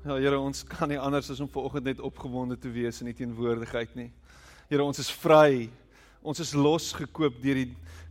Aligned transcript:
Ja 0.00 0.14
Here, 0.16 0.38
ons 0.40 0.62
kan 0.64 0.88
nie 0.88 0.96
anders 0.96 1.26
as 1.28 1.42
om 1.44 1.48
vanoggend 1.52 1.84
net 1.84 1.98
opgewonde 2.00 2.56
te 2.56 2.70
wees 2.72 3.02
in 3.02 3.10
U 3.10 3.12
teenwoordigheid 3.12 3.90
nie. 3.98 4.06
Here, 4.70 4.80
ons 4.80 4.96
is 5.02 5.10
vry. 5.12 5.66
Ons 6.24 6.40
is 6.40 6.54
losgekoop 6.56 7.36
deur 7.42 7.58
die 7.58 7.66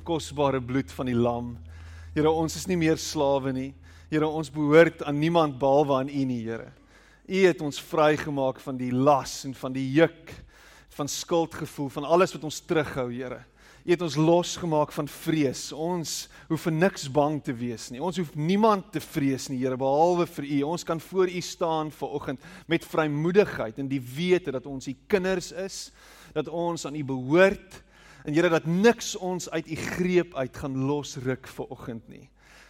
kosbare 0.05 0.61
bloed 0.61 0.93
van 0.93 1.09
die 1.09 1.17
lam. 1.17 1.47
Here, 2.13 2.29
ons 2.29 2.59
is 2.59 2.67
nie 2.69 2.77
meer 2.77 3.01
slawe 3.01 3.49
nie. 3.57 3.71
Here, 4.11 4.29
ons 4.29 4.53
behoort 4.53 5.01
aan 5.01 5.17
niemand 5.17 5.57
behalwe 5.57 5.97
aan 5.97 6.13
U 6.13 6.27
nie, 6.29 6.43
Here. 6.45 6.69
U 7.25 7.41
het 7.47 7.65
ons 7.65 7.81
vrygemaak 7.81 8.61
van 8.61 8.77
die 8.77 8.91
las 8.93 9.39
en 9.49 9.57
van 9.57 9.73
die 9.73 9.87
juk 9.97 10.35
van 10.93 11.09
skuldgevoel, 11.09 11.89
van 11.97 12.05
alles 12.05 12.37
wat 12.37 12.45
ons 12.45 12.61
terughou, 12.69 13.07
Here. 13.09 13.41
U 13.85 13.91
het 13.91 14.01
ons 14.01 14.15
losgemaak 14.19 14.91
van 14.91 15.07
vrees. 15.07 15.69
Ons 15.71 16.27
hoef 16.49 16.65
vir 16.67 16.75
niks 16.75 17.07
bang 17.11 17.37
te 17.43 17.53
wees 17.55 17.87
nie. 17.93 18.01
Ons 18.03 18.19
hoef 18.19 18.33
niemand 18.35 18.91
te 18.93 19.01
vrees 19.03 19.47
nie, 19.49 19.59
Here, 19.61 19.77
behalwe 19.79 20.27
vir 20.27 20.47
U. 20.49 20.57
Ons 20.73 20.83
kan 20.87 20.99
voor 20.99 21.31
U 21.31 21.41
staan 21.41 21.91
vanoggend 21.95 22.43
met 22.67 22.85
vrymoedigheid 22.85 23.79
en 23.79 23.91
die 23.91 24.01
wete 24.01 24.51
dat 24.55 24.67
ons 24.67 24.89
U 24.89 24.95
kinders 25.07 25.51
is, 25.51 25.79
dat 26.35 26.51
ons 26.51 26.85
aan 26.85 26.97
U 26.99 27.03
behoort 27.07 27.79
en 28.25 28.35
Here 28.35 28.51
dat 28.51 28.67
niks 28.67 29.15
ons 29.15 29.49
uit 29.49 29.71
U 29.71 29.77
greep 29.95 30.35
uit 30.35 30.57
gaan 30.57 30.75
losruk 30.89 31.47
vanoggend 31.47 32.07
nie. 32.11 32.27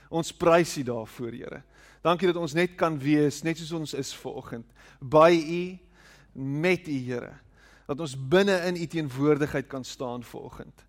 Ons 0.10 0.32
prys 0.34 0.77
U 0.77 0.84
daarvoor, 0.88 1.34
Here. 1.34 1.63
Dankie 2.05 2.30
dat 2.30 2.40
ons 2.40 2.55
net 2.55 2.77
kan 2.80 2.96
wees 3.02 3.41
net 3.44 3.60
soos 3.60 3.76
ons 3.76 3.96
is 3.98 4.13
vanoggend 4.21 4.68
by 5.02 5.34
U 5.35 5.63
met 6.40 6.88
U, 6.88 6.99
Here. 7.10 7.34
Dat 7.90 7.99
ons 8.05 8.13
binne 8.13 8.55
in 8.70 8.77
U 8.77 8.85
teenwoordigheid 8.85 9.68
kan 9.68 9.84
staan 9.84 10.23
vanoggend. 10.23 10.85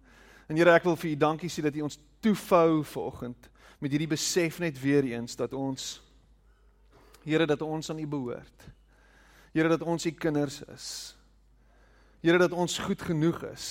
En 0.51 0.59
Here, 0.59 0.73
ek 0.75 0.89
wil 0.89 0.97
vir 0.99 1.13
U 1.13 1.17
dankie 1.23 1.49
sê 1.53 1.63
dat 1.63 1.77
U 1.79 1.85
ons 1.87 2.01
toefou 2.25 2.83
vanoggend 2.83 3.47
met 3.79 3.93
hierdie 3.95 4.11
besef 4.11 4.59
net 4.59 4.75
weer 4.83 5.07
eens 5.07 5.39
dat 5.39 5.55
ons 5.55 6.01
Here 7.23 7.47
dat 7.47 7.63
ons 7.63 7.91
aan 7.93 8.01
U 8.03 8.07
behoort. 8.11 8.67
Here 9.55 9.71
dat 9.71 9.85
ons 9.87 10.07
U 10.09 10.11
kinders 10.11 10.59
is. 10.73 10.89
Here 12.25 12.41
dat 12.41 12.57
ons 12.57 12.81
goed 12.83 13.03
genoeg 13.07 13.45
is. 13.53 13.69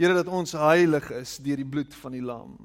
Here 0.00 0.16
dat 0.16 0.26
ons 0.26 0.56
heilig 0.58 1.06
is 1.14 1.36
deur 1.44 1.62
die 1.62 1.68
bloed 1.68 1.94
van 1.94 2.16
die 2.16 2.24
lam. 2.24 2.56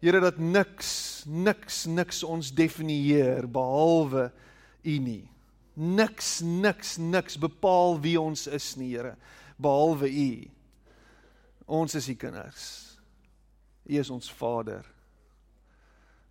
Here 0.00 0.22
dat 0.24 0.40
niks 0.40 1.24
niks 1.28 1.84
niks 1.90 2.24
ons 2.24 2.48
definieer 2.54 3.44
behalwe 3.50 4.30
U 4.84 4.96
nie. 5.04 5.24
Niks 5.74 6.38
niks 6.40 6.96
niks 6.96 7.36
bepaal 7.36 7.98
wie 8.00 8.16
ons 8.20 8.46
is 8.48 8.72
nie, 8.80 8.94
Here, 8.94 9.18
behalwe 9.60 10.08
U. 10.08 10.53
Ons 11.64 11.94
is 11.94 12.08
die 12.10 12.16
kinders. 12.16 12.66
U 13.84 13.98
is 13.98 14.10
ons 14.10 14.32
Vader. 14.32 14.84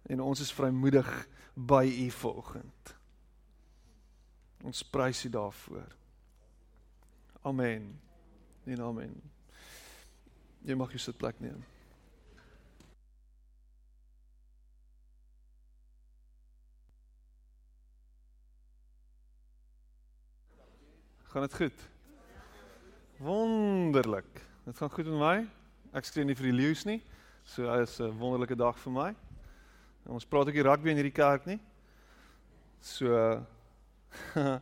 En 0.09 0.21
ons 0.21 0.39
is 0.39 0.53
vrymoedig 0.53 1.09
by 1.53 1.85
U 1.87 2.09
vanoggend. 2.11 2.95
Ons 4.63 4.83
prys 4.83 5.25
U 5.25 5.29
daarvoor. 5.29 5.95
Amen. 7.43 7.99
En 8.63 8.81
amen. 8.81 9.15
Jy 10.63 10.75
mag 10.79 10.93
jou 10.95 11.01
sitplek 11.03 11.39
neem. 11.43 11.59
Gaan 21.33 21.41
dit 21.41 21.55
goed? 21.59 21.85
Wonderlik. 23.17 24.52
Dit 24.64 24.78
gaan 24.78 24.89
goed 24.89 25.06
met 25.06 25.19
my. 25.19 25.47
Ek 25.92 26.06
skree 26.08 26.23
nie 26.23 26.36
vir 26.39 26.45
die 26.47 26.56
leeu's 26.56 26.86
nie. 26.88 27.02
So 27.44 27.67
dit 27.67 27.83
is 27.83 28.00
'n 28.00 28.16
wonderlike 28.16 28.56
dag 28.56 28.86
my. 28.88 29.16
En 30.06 30.11
ons 30.16 30.25
praat 30.25 30.47
ook 30.47 30.53
hier 30.53 30.64
rugby 30.64 30.89
in 30.89 30.95
hierdie 30.95 31.11
kerk 31.11 31.45
nie. 31.45 31.59
So 32.80 33.45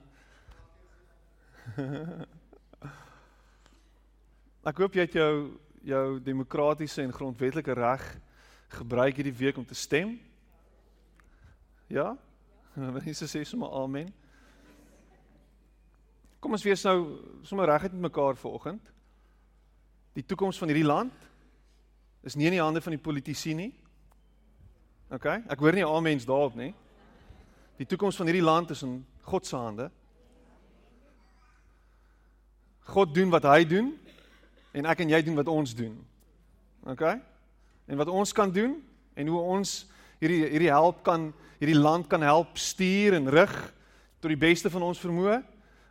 Ek 4.66 4.78
hoop 4.78 4.94
jy 4.94 5.02
het 5.02 5.14
jou 5.14 6.20
demokratiese 6.20 7.02
en 7.04 7.14
grondwetlike 7.14 7.74
reg 7.74 8.20
gebruik 8.70 9.16
hierdie 9.16 9.38
week 9.38 9.58
om 9.58 9.66
te 9.66 9.76
stem. 9.76 10.20
Ja? 11.88 12.18
Mense 12.74 13.28
sê 13.28 13.44
sommer 13.44 13.70
amen. 13.70 14.14
Kom 16.40 16.52
ons 16.52 16.64
wees 16.64 16.84
nou 16.84 17.22
sommer 17.44 17.66
reguit 17.70 17.92
met 17.94 18.02
mekaar 18.02 18.36
vanoggend. 18.36 18.92
Die 20.18 20.26
toekoms 20.28 20.60
van 20.60 20.72
hierdie 20.72 20.88
land 20.88 21.14
is 22.28 22.36
nie 22.36 22.50
in 22.50 22.58
die 22.58 22.64
hande 22.64 22.82
van 22.84 22.96
die 22.96 23.02
politici 23.02 23.54
nie. 23.58 23.72
OK? 25.12 25.28
Ek 25.52 25.60
hoor 25.60 25.76
nie 25.76 25.88
almens 25.88 26.28
daarop 26.28 26.56
nie. 26.60 26.72
Die 27.80 27.88
toekoms 27.90 28.20
van 28.20 28.30
hierdie 28.30 28.46
land 28.46 28.72
is 28.76 28.84
in 28.86 29.00
God 29.26 29.48
se 29.48 29.58
hande. 29.58 29.90
God 32.92 33.14
doen 33.16 33.32
wat 33.32 33.48
hy 33.48 33.64
doen 33.68 33.94
en 34.76 34.88
ek 34.92 35.04
en 35.04 35.14
jy 35.16 35.22
doen 35.26 35.40
wat 35.40 35.52
ons 35.52 35.76
doen. 35.76 35.96
OK? 36.92 37.06
En 37.88 38.00
wat 38.00 38.12
ons 38.12 38.34
kan 38.36 38.52
doen 38.52 38.76
en 39.16 39.32
hoe 39.32 39.42
ons 39.56 39.74
hierdie 40.22 40.44
hierdie 40.52 40.72
help 40.72 41.02
kan 41.08 41.32
hierdie 41.62 41.80
land 41.80 42.08
kan 42.10 42.24
help 42.26 42.60
stuur 42.60 43.16
en 43.18 43.30
rig 43.32 43.54
tot 44.22 44.30
die 44.32 44.40
beste 44.40 44.70
van 44.74 44.84
ons 44.86 45.02
vermoë 45.02 45.40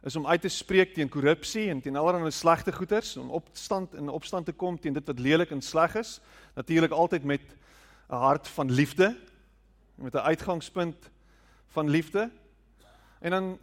is 0.02 0.16
om 0.16 0.26
uit 0.26 0.40
te 0.40 0.48
spreek 0.48 0.94
teen 0.94 1.08
korrupsie 1.08 1.68
en 1.68 1.80
teen 1.80 1.96
allerlei 1.96 2.30
slegte 2.30 2.72
goeders, 2.72 3.16
om 3.16 3.30
opstand 3.30 3.94
in 3.94 4.08
opstand 4.08 4.46
te 4.46 4.52
kom 4.52 4.78
teen 4.80 4.96
dit 4.96 5.06
wat 5.06 5.18
lelik 5.18 5.50
en 5.50 5.62
sleg 5.62 5.94
is, 6.00 6.20
natuurlik 6.54 6.90
altyd 6.90 7.24
met 7.24 7.42
'n 8.08 8.14
hart 8.14 8.48
van 8.48 8.70
liefde, 8.70 9.16
met 9.94 10.14
'n 10.14 10.26
uitgangspunt 10.26 11.10
van 11.68 11.88
liefde. 11.88 12.30
En 13.20 13.30
dan 13.30 13.58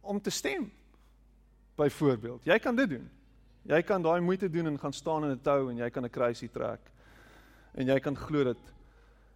om 0.00 0.20
te 0.20 0.30
stem. 0.30 0.72
Byvoorbeeld, 1.74 2.44
jy 2.44 2.58
kan 2.58 2.76
dit 2.76 2.88
doen. 2.90 3.10
Jy 3.62 3.82
kan 3.82 4.02
daai 4.02 4.20
moeite 4.20 4.50
doen 4.50 4.66
en 4.66 4.78
gaan 4.78 4.92
staan 4.92 5.24
in 5.24 5.30
'n 5.30 5.40
tou 5.42 5.70
en 5.70 5.76
jy 5.76 5.90
kan 5.90 6.04
'n 6.04 6.10
kruisie 6.10 6.50
trek. 6.50 6.80
En 7.74 7.86
jy 7.86 7.98
kan 8.00 8.16
glo 8.16 8.44
dat 8.44 8.58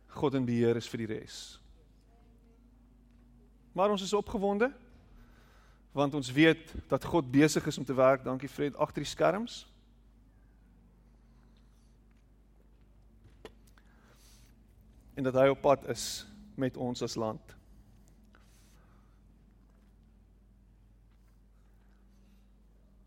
God 0.06 0.34
in 0.34 0.44
beheer 0.44 0.76
is 0.76 0.88
vir 0.88 0.98
die 0.98 1.06
res. 1.06 1.60
Maar 3.72 3.90
ons 3.90 4.02
is 4.02 4.12
opgewonde 4.12 4.72
want 5.92 6.14
ons 6.14 6.32
weet 6.32 6.74
dat 6.88 7.04
God 7.04 7.30
besig 7.30 7.66
is 7.66 7.78
om 7.78 7.84
te 7.84 7.94
werk. 7.94 8.24
Dankie 8.24 8.48
Fred 8.48 8.76
agter 8.76 9.02
die 9.02 9.10
skerms. 9.10 9.66
En 15.14 15.26
dat 15.26 15.34
hy 15.34 15.48
op 15.48 15.60
pad 15.60 15.88
is 15.88 16.26
met 16.54 16.76
ons 16.76 17.02
as 17.02 17.14
land. 17.14 17.56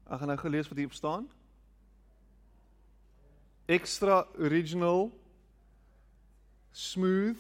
Ek 0.04 0.20
gaan 0.20 0.30
nou 0.30 0.38
gelees 0.38 0.68
wat 0.70 0.78
hier 0.78 0.92
op 0.92 0.94
staan. 0.94 1.26
Extra 3.66 4.26
original 4.38 5.10
smooth 6.72 7.40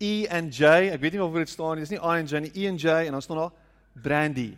E 0.00 0.26
and 0.28 0.56
J. 0.56 0.88
Ek 0.90 1.00
weet 1.00 1.12
nie 1.12 1.22
of 1.22 1.34
dit 1.36 1.48
staan 1.52 1.76
nie. 1.76 1.84
Dis 1.84 1.92
nie 1.92 2.00
I 2.00 2.22
and 2.22 2.30
J 2.30 2.40
nie. 2.40 2.52
E 2.56 2.68
and 2.68 2.80
J 2.80 3.04
en 3.06 3.12
dan 3.12 3.22
staan 3.22 3.36
daar 3.36 3.59
brandy. 4.02 4.56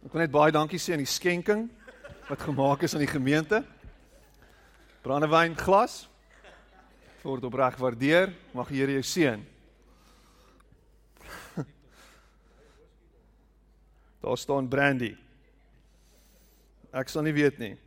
Ek 0.00 0.14
wil 0.14 0.24
net 0.24 0.32
baie 0.34 0.50
dankie 0.54 0.80
sê 0.80 0.94
aan 0.96 1.04
die 1.04 1.10
skenking 1.10 1.68
wat 2.30 2.40
gemaak 2.42 2.82
is 2.86 2.94
aan 2.94 3.04
die 3.04 3.10
gemeente. 3.10 3.62
Brandewyn 5.04 5.54
glas. 5.58 6.08
Word 7.22 7.44
opreg 7.46 7.76
waardeer. 7.78 8.32
Mag 8.56 8.68
die 8.72 8.80
Here 8.80 8.92
jou 8.98 9.06
seën. 9.06 9.40
Daar 14.24 14.38
staan 14.40 14.68
brandy. 14.72 15.14
Ek 16.90 17.08
sal 17.12 17.22
nie 17.26 17.36
weet 17.36 17.58
nie. 17.62 17.78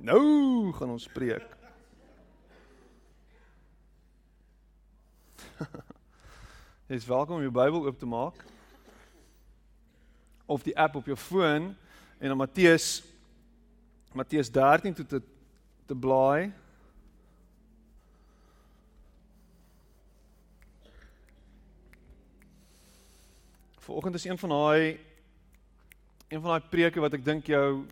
Nou 0.00 0.72
gaan 0.78 0.96
ons 0.96 1.08
preek. 1.12 1.59
Jy 6.88 6.96
is 6.96 7.06
welkom 7.06 7.36
om 7.36 7.44
jou 7.44 7.52
Bybel 7.52 7.84
oop 7.84 7.98
te 7.98 8.08
maak 8.08 8.38
of 10.50 10.64
die 10.66 10.74
app 10.78 10.96
op 10.98 11.06
jou 11.06 11.16
foon 11.20 11.70
en 12.18 12.32
dan 12.32 12.38
Matteus 12.38 13.02
Matteus 14.16 14.50
13 14.50 14.96
toe 14.96 15.06
te 15.06 15.20
te 15.90 15.94
blaai. 15.94 16.52
Vanoggend 23.82 24.14
is 24.14 24.24
een 24.24 24.38
van 24.38 24.54
daai 24.54 24.98
een 26.28 26.40
van 26.40 26.50
daai 26.54 26.68
preke 26.70 27.04
wat 27.04 27.18
ek 27.18 27.26
dink 27.26 27.52
jou 27.52 27.84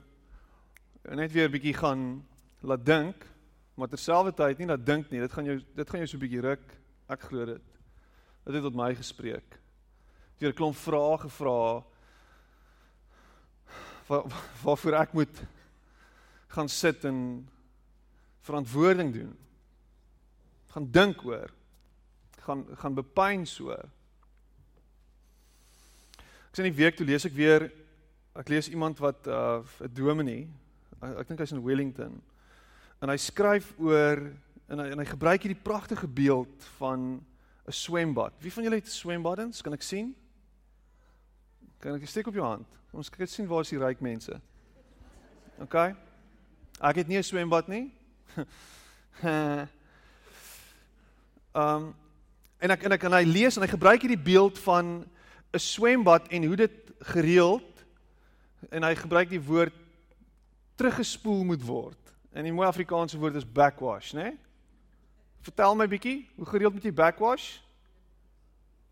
net 1.04 1.32
weer 1.32 1.48
'n 1.48 1.56
bietjie 1.58 1.74
gaan 1.74 2.24
laat 2.60 2.84
dink, 2.86 3.26
maar 3.74 3.88
terselfdertyd 3.88 4.58
nie 4.58 4.72
laat 4.72 4.86
dink 4.86 5.10
nie. 5.10 5.20
Dit 5.20 5.32
gaan 5.32 5.44
jou 5.44 5.60
dit 5.74 5.90
gaan 5.90 6.00
jou 6.00 6.08
so 6.08 6.16
'n 6.16 6.24
bietjie 6.26 6.46
ruk 6.48 6.77
Ek 7.08 7.24
glo 7.28 7.44
dit. 7.48 7.64
Dit 8.44 8.54
het 8.54 8.64
tot 8.64 8.76
my 8.76 8.90
gespreek. 8.96 9.58
Deur 10.38 10.52
'n 10.52 10.56
klomp 10.56 10.76
vrae 10.76 11.18
gevra 11.18 11.84
waar 14.08 14.24
waarvoor 14.62 14.94
ek 14.94 15.12
moet 15.12 15.42
gaan 16.48 16.68
sit 16.68 17.04
en 17.04 17.48
verantwoording 18.40 19.12
doen. 19.12 19.36
Gaan 20.72 20.90
dink 20.90 21.24
oor. 21.24 21.50
Gaan 22.40 22.66
gaan 22.76 22.94
bepeins 22.94 23.60
oor. 23.60 23.88
Ek 26.48 26.54
sien 26.54 26.64
die 26.64 26.84
week 26.84 26.96
toe 26.96 27.06
lees 27.06 27.24
ek 27.24 27.36
weer 27.36 27.70
ek 28.38 28.48
lees 28.48 28.68
iemand 28.68 28.98
wat 29.02 29.26
uh, 29.26 29.60
'n 29.82 29.92
dominee, 29.92 30.48
ek, 31.02 31.18
ek 31.18 31.28
dink 31.28 31.40
hy's 31.40 31.52
in 31.52 31.64
Wellington. 31.64 32.22
En 33.02 33.10
hy 33.10 33.16
skryf 33.16 33.72
oor 33.78 34.22
en 34.68 34.82
hy 34.82 34.90
en 34.92 35.00
hy 35.00 35.06
gebruik 35.08 35.44
hierdie 35.44 35.62
pragtige 35.62 36.08
beeld 36.08 36.64
van 36.76 37.24
'n 37.66 37.72
swembad. 37.72 38.32
Wie 38.40 38.52
van 38.52 38.62
julle 38.62 38.76
het 38.76 38.88
swembaddens? 38.88 39.62
Kan 39.62 39.72
ek 39.72 39.82
sien? 39.82 40.16
Kan 41.78 41.94
ek 41.94 42.08
steek 42.08 42.26
op 42.26 42.34
jou 42.34 42.44
hand? 42.44 42.66
Ons 42.90 43.10
kyk 43.10 43.28
sien 43.28 43.46
waar 43.46 43.60
is 43.60 43.68
die 43.68 43.78
ryk 43.78 44.00
mense. 44.00 44.40
OK. 45.60 45.74
Ek 46.80 46.96
het 46.96 47.08
nie 47.08 47.18
'n 47.18 47.22
swembad 47.22 47.68
nie. 47.68 47.92
Ehm 49.22 49.66
um, 51.62 51.94
en 52.58 52.70
ek 52.70 52.82
en 52.82 52.92
ek 52.92 53.04
en 53.04 53.12
hy 53.12 53.24
lees 53.24 53.56
en 53.56 53.62
hy 53.62 53.68
gebruik 53.68 54.00
hierdie 54.02 54.24
beeld 54.24 54.58
van 54.58 55.04
'n 55.52 55.58
swembad 55.58 56.28
en 56.28 56.44
hoe 56.44 56.56
dit 56.56 56.72
gereeld 57.00 57.84
en 58.70 58.82
hy 58.82 58.94
gebruik 58.94 59.28
die 59.28 59.42
woord 59.42 59.74
teruggespoel 60.76 61.44
moet 61.44 61.62
word. 61.62 62.14
En 62.32 62.44
die 62.44 62.52
mooi 62.52 62.68
Afrikaanse 62.68 63.18
woord 63.18 63.34
is 63.34 63.52
backwash, 63.52 64.12
né? 64.12 64.22
Nee? 64.22 64.38
Vertel 65.40 65.76
my 65.76 65.86
bietjie, 65.88 66.28
hoe 66.36 66.46
gereeld 66.46 66.72
moet 66.72 66.86
jy 66.88 66.92
backwash? 66.92 67.58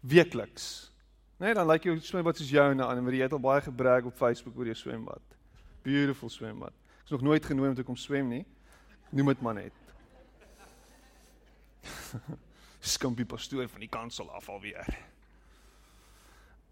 Weekliks. 0.00 0.90
Nee, 1.36 1.54
dan 1.54 1.66
lyk 1.68 1.84
jou 1.84 1.96
swembad 2.00 2.38
soos 2.38 2.50
jou 2.50 2.64
en 2.72 2.80
Anne 2.80 3.02
Marie 3.04 3.20
het 3.22 3.32
al 3.32 3.42
baie 3.42 3.60
gebrag 3.60 4.06
op 4.08 4.16
Facebook 4.16 4.56
oor 4.56 4.70
jou 4.70 4.76
swembad. 4.78 5.34
Beautiful 5.84 6.30
swembad. 6.32 6.72
Ek 7.02 7.10
is 7.10 7.16
nog 7.16 7.26
nooit 7.26 7.44
genooi 7.44 7.68
om 7.68 7.76
te 7.76 7.84
kom 7.84 7.96
swem 7.96 8.28
nie. 8.30 8.44
Noem 9.10 9.34
dit 9.34 9.42
maar 9.44 9.58
net. 9.58 9.76
Skumpie 12.96 13.26
pastoor 13.26 13.68
van 13.68 13.84
die 13.84 13.90
kansel 13.90 14.30
af 14.32 14.48
alweer. 14.48 14.88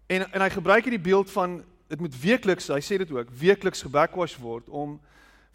En 0.07 0.25
en 0.31 0.41
hy 0.41 0.49
gebruik 0.49 0.87
hierdie 0.87 1.05
beeld 1.11 1.31
van 1.31 1.59
dit 1.87 2.01
moet 2.01 2.17
weekliks, 2.21 2.71
hy 2.73 2.81
sê 2.81 2.97
dit 2.97 3.11
ook, 3.13 3.29
weekliks 3.29 3.85
gebackwash 3.85 4.35
word 4.41 4.69
om 4.69 4.97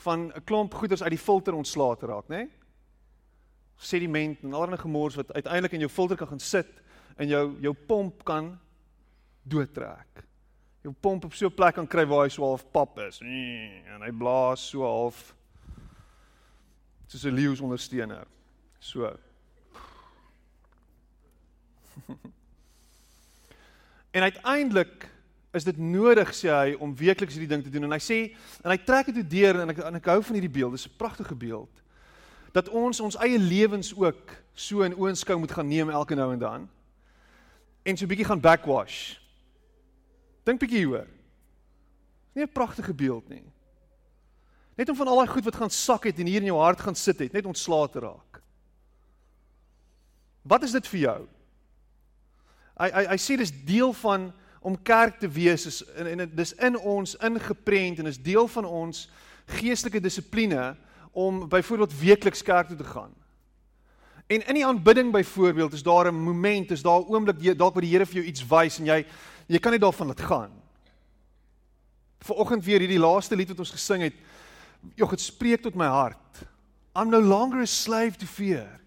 van 0.07 0.31
'n 0.31 0.45
klomp 0.45 0.75
goeders 0.75 1.03
uit 1.03 1.17
die 1.17 1.25
filter 1.25 1.55
ontslae 1.55 1.97
te 1.97 2.07
raak, 2.07 2.29
né? 2.29 2.37
Nee? 2.37 2.60
Sediment 3.81 4.43
en 4.45 4.55
allerlei 4.55 4.81
gemors 4.81 5.15
wat 5.17 5.33
uiteindelik 5.33 5.73
in 5.73 5.79
jou 5.87 5.91
filter 5.91 6.17
kan 6.17 6.29
gaan 6.29 6.41
sit 6.41 6.69
en 7.17 7.29
jou 7.29 7.57
jou 7.61 7.75
pomp 7.87 8.25
kan 8.25 8.59
doodtrek. 9.43 10.25
Jou 10.85 10.95
pomp 11.01 11.25
op 11.25 11.35
so 11.35 11.47
'n 11.47 11.55
plek 11.55 11.75
kan 11.75 11.87
kry 11.87 12.07
waar 12.07 12.23
hy 12.25 12.29
so 12.29 12.43
half 12.45 12.71
pap 12.73 12.99
is 12.99 13.21
en 13.21 14.01
hy 14.03 14.11
blaas 14.13 14.69
so 14.69 14.83
half 14.83 15.35
soos 17.07 17.25
'n 17.25 17.35
leeu 17.35 17.57
ondersteuner. 17.61 18.27
So. 18.79 19.19
en 24.17 24.23
uiteindelik 24.23 25.09
is 25.53 25.65
dit 25.65 25.77
nodig 25.79 26.35
sê 26.35 26.49
hy 26.49 26.75
om 26.79 26.97
weekliks 26.97 27.35
hierdie 27.35 27.49
ding 27.49 27.63
te 27.65 27.71
doen 27.71 27.85
en 27.85 27.93
hy 27.93 27.99
sê 27.99 28.37
en 28.63 28.71
hy 28.71 28.77
trek 28.77 29.07
dit 29.15 29.31
deur 29.31 29.61
en 29.61 29.71
ek 29.71 29.79
en 29.79 29.95
ek 29.95 30.07
hou 30.07 30.23
van 30.23 30.35
hierdie 30.35 30.59
beeld. 30.61 30.73
Dis 30.73 30.87
'n 30.87 30.97
pragtige 30.97 31.35
beeld 31.35 31.80
dat 32.53 32.69
ons 32.69 33.01
ons 33.01 33.17
eie 33.17 33.39
lewens 33.39 33.95
ook 33.97 34.35
so 34.55 34.83
in 34.83 34.95
oënskou 34.95 35.39
moet 35.39 35.53
gaan 35.53 35.69
neem 35.69 35.91
elke 35.91 36.15
nou 36.15 36.33
en 36.33 36.39
dan 36.39 36.69
en 37.83 37.97
so 37.97 38.05
'n 38.05 38.09
bietjie 38.09 38.27
gaan 38.27 38.41
backwash. 38.41 39.17
Dink 40.45 40.61
bietjie 40.61 40.79
hieroor. 40.79 41.07
Nie 42.35 42.45
'n 42.45 42.53
pragtige 42.53 42.95
beeld 42.95 43.29
nie. 43.29 43.45
Net 44.77 44.89
om 44.89 44.97
van 44.97 45.09
al 45.09 45.17
daai 45.17 45.29
goed 45.29 45.45
wat 45.45 45.57
gaan 45.57 45.71
sak 45.71 46.05
het 46.05 46.19
en 46.19 46.27
hier 46.27 46.41
in 46.41 46.47
jou 46.47 46.59
hart 46.59 46.81
gaan 46.81 46.95
sit 46.95 47.19
het, 47.19 47.33
net 47.33 47.47
ontslae 47.47 47.89
te 47.91 47.99
raak. 47.99 48.43
Wat 50.43 50.63
is 50.63 50.73
dit 50.73 50.87
vir 50.87 51.01
jou? 51.01 51.29
Hy 52.81 52.91
hy 52.91 53.05
hy 53.07 53.17
sê 53.17 53.37
dis 53.37 53.53
deel 53.65 53.93
van 53.93 54.33
om 54.61 54.83
kerk 54.83 55.19
te 55.19 55.29
wees 55.29 55.67
is 55.67 55.83
en, 55.97 56.07
en 56.07 56.31
dis 56.37 56.53
in 56.53 56.79
ons 56.79 57.17
ingeprent 57.17 57.99
en 57.99 58.07
is 58.07 58.23
deel 58.23 58.49
van 58.49 58.65
ons 58.65 59.09
geestelike 59.47 60.01
dissipline 60.01 60.77
om 61.11 61.49
byvoorbeeld 61.49 61.99
weekliks 61.99 62.43
kerk 62.43 62.69
toe 62.69 62.77
te 62.77 62.85
gaan. 62.85 63.15
En 64.27 64.47
in 64.47 64.55
die 64.55 64.67
aanbidding 64.67 65.13
byvoorbeeld 65.13 65.73
is 65.73 65.83
daar 65.83 66.07
'n 66.13 66.15
moment, 66.15 66.71
is 66.71 66.83
daar 66.83 67.01
'n 67.01 67.09
oomblik 67.09 67.59
dalk 67.59 67.73
waar 67.73 67.83
die 67.83 67.91
Here 67.91 68.07
vir 68.07 68.15
jou 68.15 68.27
iets 68.27 68.47
wys 68.47 68.79
en 68.79 68.85
jy 68.85 69.07
jy 69.47 69.59
kan 69.59 69.71
nie 69.71 69.81
daarvan 69.81 70.07
laat 70.07 70.21
gaan. 70.21 70.53
Vanoggend 72.19 72.65
weer 72.65 72.79
hierdie 72.79 72.99
laaste 72.99 73.37
lied 73.37 73.49
wat 73.49 73.59
ons 73.59 73.71
gesing 73.71 74.03
het, 74.03 74.15
jog 74.95 75.11
dit 75.11 75.21
spreek 75.21 75.63
tot 75.63 75.75
my 75.75 75.87
hart. 75.87 76.47
I'm 76.95 77.11
no 77.11 77.21
longer 77.21 77.61
a 77.61 77.67
slave 77.67 78.17
to 78.17 78.27
fear. 78.27 78.81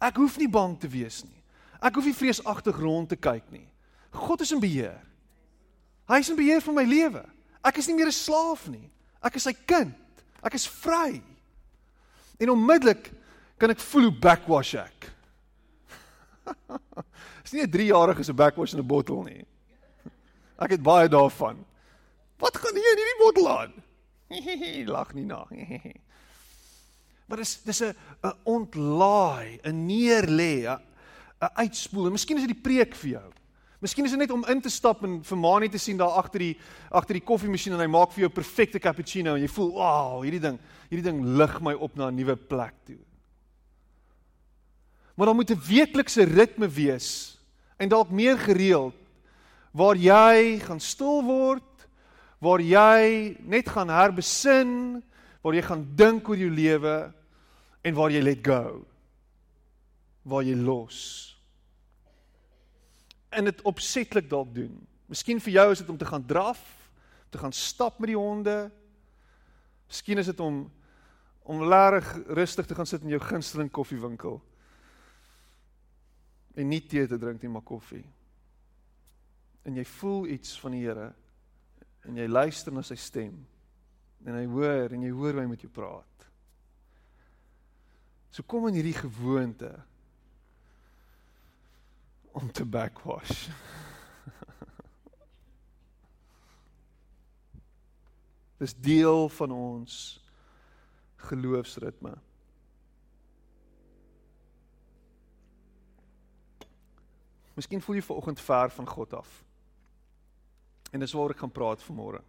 Ek 0.00 0.16
hoef 0.16 0.38
nie 0.38 0.48
bang 0.48 0.78
te 0.80 0.88
wees 0.88 1.22
nie. 1.24 1.42
Ek 1.80 1.94
hoef 1.94 2.04
nie 2.04 2.16
vreesagtig 2.16 2.76
rond 2.80 3.08
te 3.08 3.16
kyk 3.16 3.44
nie. 3.50 3.68
God 4.10 4.40
is 4.40 4.52
in 4.52 4.60
beheer. 4.60 5.00
Hy 6.08 6.18
is 6.20 6.30
in 6.30 6.36
beheer 6.36 6.60
van 6.60 6.74
my 6.74 6.84
lewe. 6.84 7.24
Ek 7.64 7.78
is 7.80 7.86
nie 7.88 7.96
meer 7.96 8.06
'n 8.06 8.12
slaaf 8.12 8.68
nie. 8.68 8.90
Ek 9.22 9.36
is 9.36 9.42
sy 9.42 9.52
kind. 9.52 9.94
Ek 10.42 10.54
is 10.54 10.66
vry. 10.66 11.22
En 12.38 12.50
onmiddellik 12.50 13.12
kan 13.56 13.70
ek 13.70 13.80
voel 13.80 14.08
hoe 14.08 14.18
backwash 14.20 14.74
ek. 14.74 15.10
Dis 17.44 17.52
nie 17.52 17.62
'n 17.64 17.70
3-jarige 17.70 18.24
se 18.24 18.34
backwash 18.34 18.72
in 18.74 18.80
'n 18.82 18.86
bottel 18.86 19.22
nie. 19.22 19.44
Ek 20.58 20.70
het 20.70 20.82
baie 20.82 21.08
daarvan. 21.08 21.64
Wat 22.38 22.56
gaan 22.56 22.74
hier 22.74 22.92
in 22.92 23.00
hierdie 23.02 23.22
bottel 23.22 23.48
aan? 23.50 23.72
Lag 24.94 25.14
nie 25.14 25.26
na. 25.26 25.46
Maar 27.24 27.40
dis 27.40 27.62
dis 27.64 27.80
'n 27.80 27.96
'n 28.22 28.36
ontlaai, 28.44 29.60
'n 29.64 29.86
neerlê, 29.86 30.68
'n 30.68 30.80
uitspoel. 31.40 32.10
Miskien 32.10 32.36
is 32.36 32.46
dit 32.46 32.52
die 32.52 32.62
preek 32.62 32.94
vir 32.94 33.10
jou. 33.10 33.32
Miskien 33.82 34.06
is 34.06 34.14
dit 34.14 34.20
net 34.20 34.30
om 34.30 34.44
in 34.48 34.60
te 34.62 34.70
stap 34.70 35.02
en 35.04 35.18
vir 35.26 35.38
Mani 35.38 35.68
te 35.68 35.80
sien 35.82 35.98
daar 35.98 36.16
agter 36.20 36.40
die 36.46 36.54
agter 36.94 37.18
die 37.18 37.24
koffiemasjien 37.26 37.74
en 37.74 37.82
hy 37.82 37.88
maak 37.90 38.14
vir 38.14 38.26
jou 38.26 38.30
perfekte 38.32 38.80
cappuccino 38.80 39.34
en 39.34 39.42
jy 39.42 39.48
voel, 39.48 39.72
"Wow, 39.72 40.22
hierdie 40.22 40.40
ding, 40.40 40.58
hierdie 40.90 41.10
ding 41.10 41.24
lig 41.36 41.60
my 41.60 41.74
op 41.74 41.96
na 41.96 42.08
'n 42.08 42.16
nuwe 42.16 42.36
plek 42.36 42.74
toe." 42.86 42.98
Maar 45.16 45.26
daar 45.26 45.34
moet 45.34 45.50
'n 45.50 45.66
weeklikse 45.68 46.24
ritme 46.24 46.68
wees 46.68 47.38
en 47.78 47.88
dalk 47.88 48.10
meer 48.10 48.38
gereeld 48.38 48.94
waar 49.72 49.96
jy 49.96 50.60
gaan 50.60 50.80
stil 50.80 51.22
word, 51.22 51.88
waar 52.38 52.60
jy 52.60 53.36
net 53.42 53.68
gaan 53.68 53.88
herbesin, 53.88 55.02
waar 55.42 55.54
jy 55.54 55.62
gaan 55.62 55.86
dink 55.94 56.28
oor 56.28 56.36
jou 56.36 56.50
lewe 56.50 57.12
en 57.82 57.94
waar 57.94 58.10
jy 58.10 58.22
let 58.22 58.46
go. 58.46 58.86
Waar 60.22 60.42
jy 60.42 60.54
los 60.54 61.33
in 63.38 63.50
dit 63.50 63.62
opsetlik 63.62 64.28
dalk 64.30 64.54
doen. 64.54 64.72
Miskien 65.10 65.40
vir 65.40 65.52
jou 65.58 65.66
is 65.72 65.82
dit 65.82 65.90
om 65.92 65.98
te 66.00 66.08
gaan 66.08 66.24
draf, 66.26 66.62
te 67.30 67.38
gaan 67.38 67.52
stap 67.52 67.98
met 67.98 68.12
die 68.12 68.18
honde. 68.18 68.70
Miskien 69.90 70.18
is 70.22 70.30
dit 70.32 70.40
om 70.40 70.64
om 71.44 71.60
lekker 71.68 72.22
rustig 72.32 72.64
te 72.66 72.74
gaan 72.74 72.88
sit 72.88 73.02
in 73.04 73.10
jou 73.12 73.20
gunsteling 73.20 73.68
koffiewinkel. 73.68 74.38
En 76.56 76.70
nie 76.70 76.80
tee 76.88 77.04
te 77.04 77.18
drink 77.20 77.42
nie, 77.42 77.50
maar 77.52 77.66
koffie. 77.68 78.04
En 79.68 79.76
jy 79.76 79.84
voel 79.98 80.30
iets 80.32 80.54
van 80.62 80.72
die 80.72 80.80
Here 80.86 81.10
en 82.08 82.16
jy 82.16 82.24
luister 82.28 82.72
na 82.72 82.80
sy 82.84 82.96
stem. 82.96 83.36
En 84.24 84.38
hy 84.38 84.46
hoor 84.48 84.96
en 84.96 85.04
jy 85.04 85.12
hoor 85.12 85.36
hoe 85.36 85.44
hy 85.44 85.50
met 85.50 85.66
jou 85.66 85.72
praat. 85.72 86.26
So 88.32 88.48
kom 88.48 88.70
in 88.70 88.80
hierdie 88.80 88.96
gewoonte 88.96 89.74
om 92.34 92.50
te 92.52 92.64
backwash. 92.64 93.48
Dis 98.58 98.74
deel 98.74 99.28
van 99.28 99.50
ons 99.50 100.22
geloofsritme. 101.16 102.14
Miskien 107.54 107.82
voel 107.82 108.00
jy 108.00 108.02
vanoggend 108.02 108.40
ver 108.40 108.70
van 108.70 108.88
God 108.88 109.14
af. 109.14 109.44
En 110.90 111.02
dis 111.02 111.14
waaroor 111.14 111.36
ek 111.36 111.42
gaan 111.44 111.54
praat 111.54 111.86
vanmôre. 111.86 112.22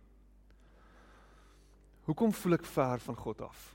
Hoekom 2.05 2.33
voel 2.33 2.59
ek 2.59 2.69
ver 2.69 3.01
van 3.01 3.17
God 3.17 3.41
af? 3.41 3.65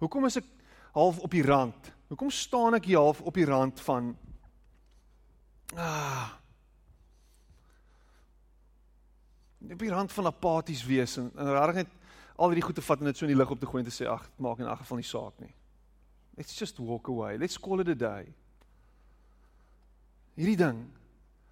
Hoekom 0.00 0.24
is 0.30 0.40
ek 0.40 0.48
half 0.96 1.20
op 1.20 1.36
die 1.36 1.44
rand? 1.44 1.92
Hoekom 2.08 2.30
staan 2.32 2.76
ek 2.78 2.88
half 2.92 3.20
op 3.20 3.36
die 3.36 3.46
rand 3.48 3.80
van 3.86 4.16
ah 5.76 6.34
op 9.68 9.82
die 9.82 9.90
rand 9.90 10.12
van 10.14 10.26
apaties 10.30 10.80
wees 10.86 11.18
en, 11.20 11.28
en 11.36 11.50
regtig 11.52 11.82
net 11.82 11.90
al 12.40 12.52
hierdie 12.52 12.64
goed 12.64 12.78
te 12.78 12.84
vat 12.86 13.00
en 13.02 13.10
dit 13.10 13.18
so 13.18 13.26
in 13.26 13.32
die 13.34 13.38
lug 13.38 13.50
op 13.52 13.60
te 13.60 13.68
gooi 13.68 13.82
en 13.82 13.88
te 13.88 13.92
sê 13.92 14.06
ag, 14.08 14.22
maak 14.38 14.62
in 14.62 14.70
elk 14.70 14.80
geval 14.80 15.00
nie 15.00 15.08
saak 15.08 15.40
nie. 15.42 15.50
Let's 16.38 16.54
just 16.56 16.78
walk 16.78 17.10
away. 17.10 17.36
Let's 17.36 17.58
call 17.58 17.82
it 17.82 17.90
a 17.90 17.96
day. 17.98 18.30
Hierdie 20.38 20.56
ding, 20.56 20.84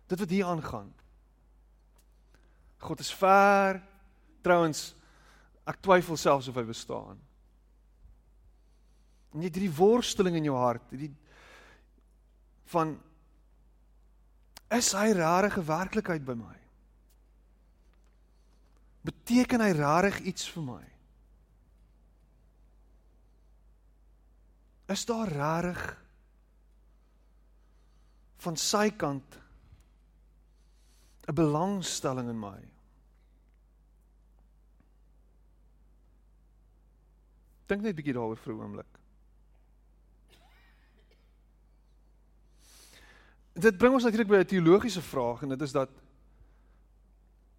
dit 0.07 0.23
wat 0.23 0.31
hier 0.31 0.47
aangaan. 0.47 0.93
God 2.87 3.03
is 3.03 3.11
ver. 3.11 3.83
Trouwens, 4.47 4.95
Ek 5.67 5.81
twyfel 5.83 6.19
selfs 6.19 6.47
of 6.47 6.59
hy 6.61 6.63
bestaan. 6.69 7.19
En 9.33 9.41
jy 9.41 9.49
het 9.51 9.59
hierdie 9.59 9.79
worsteling 9.79 10.37
in 10.37 10.49
jou 10.49 10.57
hart, 10.57 10.85
hierdie 10.91 11.13
van 12.73 12.97
is 14.75 14.93
hy 14.93 15.13
'n 15.59 15.67
werklikheid 15.67 16.25
by 16.27 16.35
my? 16.35 16.57
Beteken 19.07 19.61
hy 19.61 19.71
regtig 19.71 20.21
iets 20.27 20.49
vir 20.51 20.63
my? 20.63 20.85
Is 24.89 25.05
daar 25.07 25.29
regtig 25.29 25.97
van 28.39 28.57
sy 28.57 28.91
kant 28.91 29.39
'n 31.29 31.35
belangstelling 31.35 32.29
in 32.29 32.39
my? 32.39 32.59
Dink 37.67 37.83
net 37.83 37.95
'n 37.95 37.97
bietjie 37.97 38.15
daaroor 38.15 38.39
vir 38.39 38.55
'n 38.55 38.61
oomblik. 38.61 38.96
Dit 43.57 43.79
bring 43.81 43.95
ons 43.97 44.05
natuurlik 44.05 44.29
by 44.29 44.43
'n 44.45 44.53
teologiese 44.53 45.03
vraag 45.03 45.43
en 45.43 45.49
dit 45.49 45.63
is 45.63 45.73
dat 45.73 45.89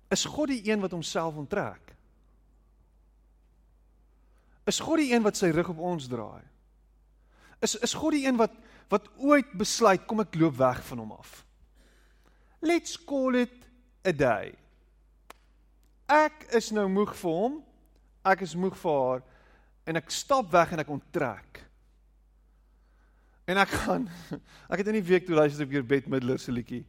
is 0.10 0.26
God 0.26 0.48
die 0.48 0.70
een 0.70 0.80
wat 0.80 0.92
homself 0.92 1.36
onttrek? 1.36 1.96
Is 4.66 4.80
God 4.80 4.98
die 4.98 5.14
een 5.14 5.24
wat 5.24 5.38
sy 5.38 5.50
rug 5.50 5.70
op 5.70 5.78
ons 5.78 6.08
draai? 6.08 6.44
Is 7.60 7.76
is 7.76 7.94
God 7.94 8.12
die 8.12 8.26
een 8.28 8.38
wat 8.38 8.52
wat 8.88 9.10
ooit 9.18 9.52
besluit 9.52 10.06
kom 10.08 10.20
ek 10.20 10.36
loop 10.36 10.56
weg 10.56 10.84
van 10.84 10.98
hom 10.98 11.12
af? 11.12 11.46
Let's 12.60 12.96
call 13.06 13.36
it 13.36 13.68
a 14.08 14.12
day. 14.12 14.56
Ek 16.08 16.48
is 16.56 16.72
nou 16.72 16.88
moeg 16.90 17.16
vir 17.16 17.32
hom. 17.32 17.58
Ek 18.24 18.42
is 18.42 18.56
moeg 18.56 18.78
vir 18.78 19.02
haar 19.02 19.24
en 19.88 19.96
ek 19.96 20.12
stap 20.12 20.52
weg 20.52 20.72
en 20.72 20.80
ek 20.84 20.90
onttrek. 20.92 21.62
En 23.48 23.58
ek 23.58 23.72
gaan 23.80 24.10
ek 24.72 24.82
het 24.82 24.90
in 24.92 24.98
die 25.00 25.08
week 25.08 25.26
toe 25.26 25.36
luister 25.38 25.64
op 25.64 25.72
hier 25.72 25.86
Bette 25.88 26.12
Midler 26.12 26.40
se 26.40 26.52
liedjie 26.52 26.84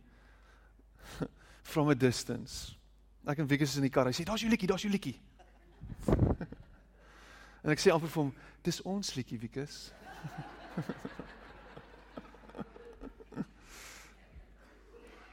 from 1.70 1.92
a 1.92 1.94
distance. 1.94 2.74
Ek 3.28 3.38
en 3.38 3.46
Wieke 3.46 3.62
is 3.68 3.76
in 3.78 3.86
die 3.86 3.92
kar. 3.94 4.10
Hy 4.10 4.16
sê 4.16 4.26
daar's 4.26 4.42
jou 4.42 4.50
liedjie, 4.50 4.66
daar's 4.70 4.82
jou 4.82 4.90
liedjie. 4.90 5.14
en 7.62 7.74
ek 7.74 7.82
sê 7.82 7.94
amper 7.94 8.10
vir 8.10 8.22
hom, 8.24 8.32
dis 8.66 8.82
ons 8.82 9.14
liedjie 9.14 9.38
Wieke. 9.38 9.66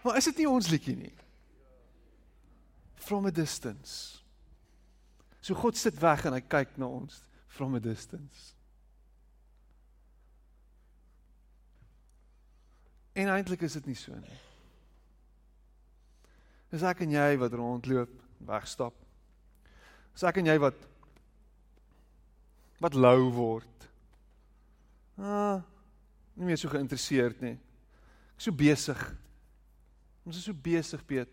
maar 0.06 0.20
is 0.22 0.30
dit 0.30 0.44
nie 0.44 0.50
ons 0.50 0.70
liedjie 0.70 0.98
nie? 1.00 1.16
From 3.02 3.26
a 3.26 3.34
distance. 3.34 4.22
So 5.42 5.58
God 5.58 5.78
sit 5.78 5.98
weg 6.02 6.26
en 6.26 6.38
hy 6.38 6.44
kyk 6.46 6.78
na 6.82 6.90
ons 6.90 7.24
from 7.50 7.74
a 7.78 7.82
distance. 7.82 8.55
En 13.16 13.32
eintlik 13.32 13.64
is 13.64 13.78
dit 13.80 13.86
nie 13.92 13.98
so 13.98 14.16
nie. 14.20 14.40
Dis 16.74 16.84
ek 16.84 17.06
en 17.06 17.14
jy 17.16 17.30
wat 17.40 17.54
rondloop, 17.56 18.12
wegstap. 18.44 18.96
Dis 20.16 20.26
ek 20.28 20.42
en 20.42 20.52
jy 20.52 20.58
wat 20.60 20.82
wat 22.84 22.98
lou 23.00 23.30
word. 23.32 23.86
Ah, 25.16 25.64
nie 26.36 26.50
meer 26.50 26.60
so 26.60 26.68
geïnteresseerd 26.70 27.40
nie. 27.42 27.56
Ek 28.36 28.44
so 28.44 28.52
besig. 28.52 29.00
Ons 30.28 30.42
is 30.42 30.48
so 30.50 30.54
besig, 30.54 31.06
Piet. 31.08 31.32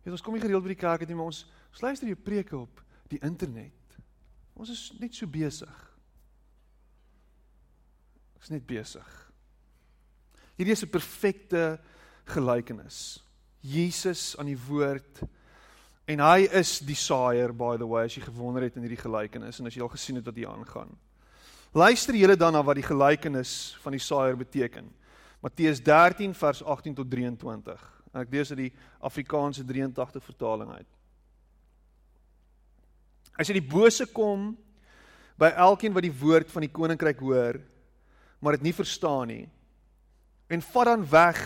Jy 0.00 0.08
weet 0.08 0.16
ons 0.16 0.24
kom 0.24 0.34
nie 0.34 0.42
gereeld 0.42 0.64
by 0.64 0.72
die 0.72 0.80
kerk 0.80 1.04
nie, 1.06 1.18
maar 1.18 1.28
ons, 1.28 1.44
ons 1.68 1.84
luister 1.84 2.08
jou 2.08 2.16
preke 2.16 2.56
op 2.58 2.80
die 3.12 3.20
internet. 3.22 3.98
Ons 4.56 4.72
is 4.72 4.86
net 5.02 5.14
so 5.14 5.28
besig. 5.28 5.76
Ons 8.38 8.48
is 8.48 8.54
net 8.56 8.64
besig. 8.66 9.12
Hierdie 10.56 10.72
is 10.72 10.84
'n 10.84 10.90
perfekte 10.90 11.78
gelykenis. 12.24 13.20
Jesus 13.60 14.36
aan 14.38 14.46
die 14.46 14.58
woord 14.68 15.22
en 16.06 16.18
hy 16.18 16.48
is 16.50 16.80
die 16.80 16.98
saaier 16.98 17.52
by 17.52 17.76
the 17.76 17.86
way 17.86 18.04
as 18.04 18.16
jy 18.16 18.22
gewonder 18.22 18.62
het 18.62 18.76
in 18.76 18.82
hierdie 18.82 19.00
gelykenis 19.00 19.60
en 19.60 19.66
as 19.66 19.74
jy 19.74 19.82
al 19.82 19.88
gesien 19.88 20.16
het 20.16 20.26
wat 20.26 20.34
hier 20.34 20.48
aangaan. 20.48 20.90
Luister 21.72 22.14
julle 22.14 22.36
dan 22.36 22.52
na 22.52 22.62
wat 22.62 22.76
die 22.76 22.84
gelykenis 22.84 23.76
van 23.80 23.92
die 23.92 24.02
saaier 24.02 24.36
beteken. 24.36 24.90
Matteus 25.40 25.80
13 25.80 26.34
vers 26.34 26.62
18 26.62 26.94
tot 26.94 27.10
23. 27.10 27.80
Ek 28.12 28.28
lees 28.30 28.50
uit 28.50 28.58
die 28.58 28.72
Afrikaanse 29.00 29.64
83 29.64 30.24
vertaling 30.24 30.70
uit. 30.70 30.90
As 33.38 33.48
jy 33.48 33.56
die 33.56 33.70
bose 33.72 34.04
kom 34.12 34.52
by 35.40 35.48
elkeen 35.56 35.94
wat 35.96 36.04
die 36.04 36.12
woord 36.12 36.50
van 36.52 36.66
die 36.66 36.72
koninkryk 36.72 37.22
hoor, 37.24 37.58
maar 38.42 38.58
dit 38.58 38.68
nie 38.68 38.76
verstaan 38.76 39.30
nie, 39.32 39.46
en 40.52 40.64
vat 40.72 40.90
dan 40.90 41.04
weg 41.08 41.40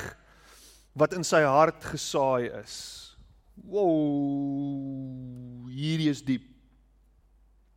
wat 0.99 1.15
in 1.15 1.27
sy 1.27 1.43
hart 1.47 1.85
gesaai 1.93 2.49
is. 2.63 2.77
Wow, 3.69 5.69
hierdie 5.71 6.11
is 6.11 6.25
diep. 6.25 6.47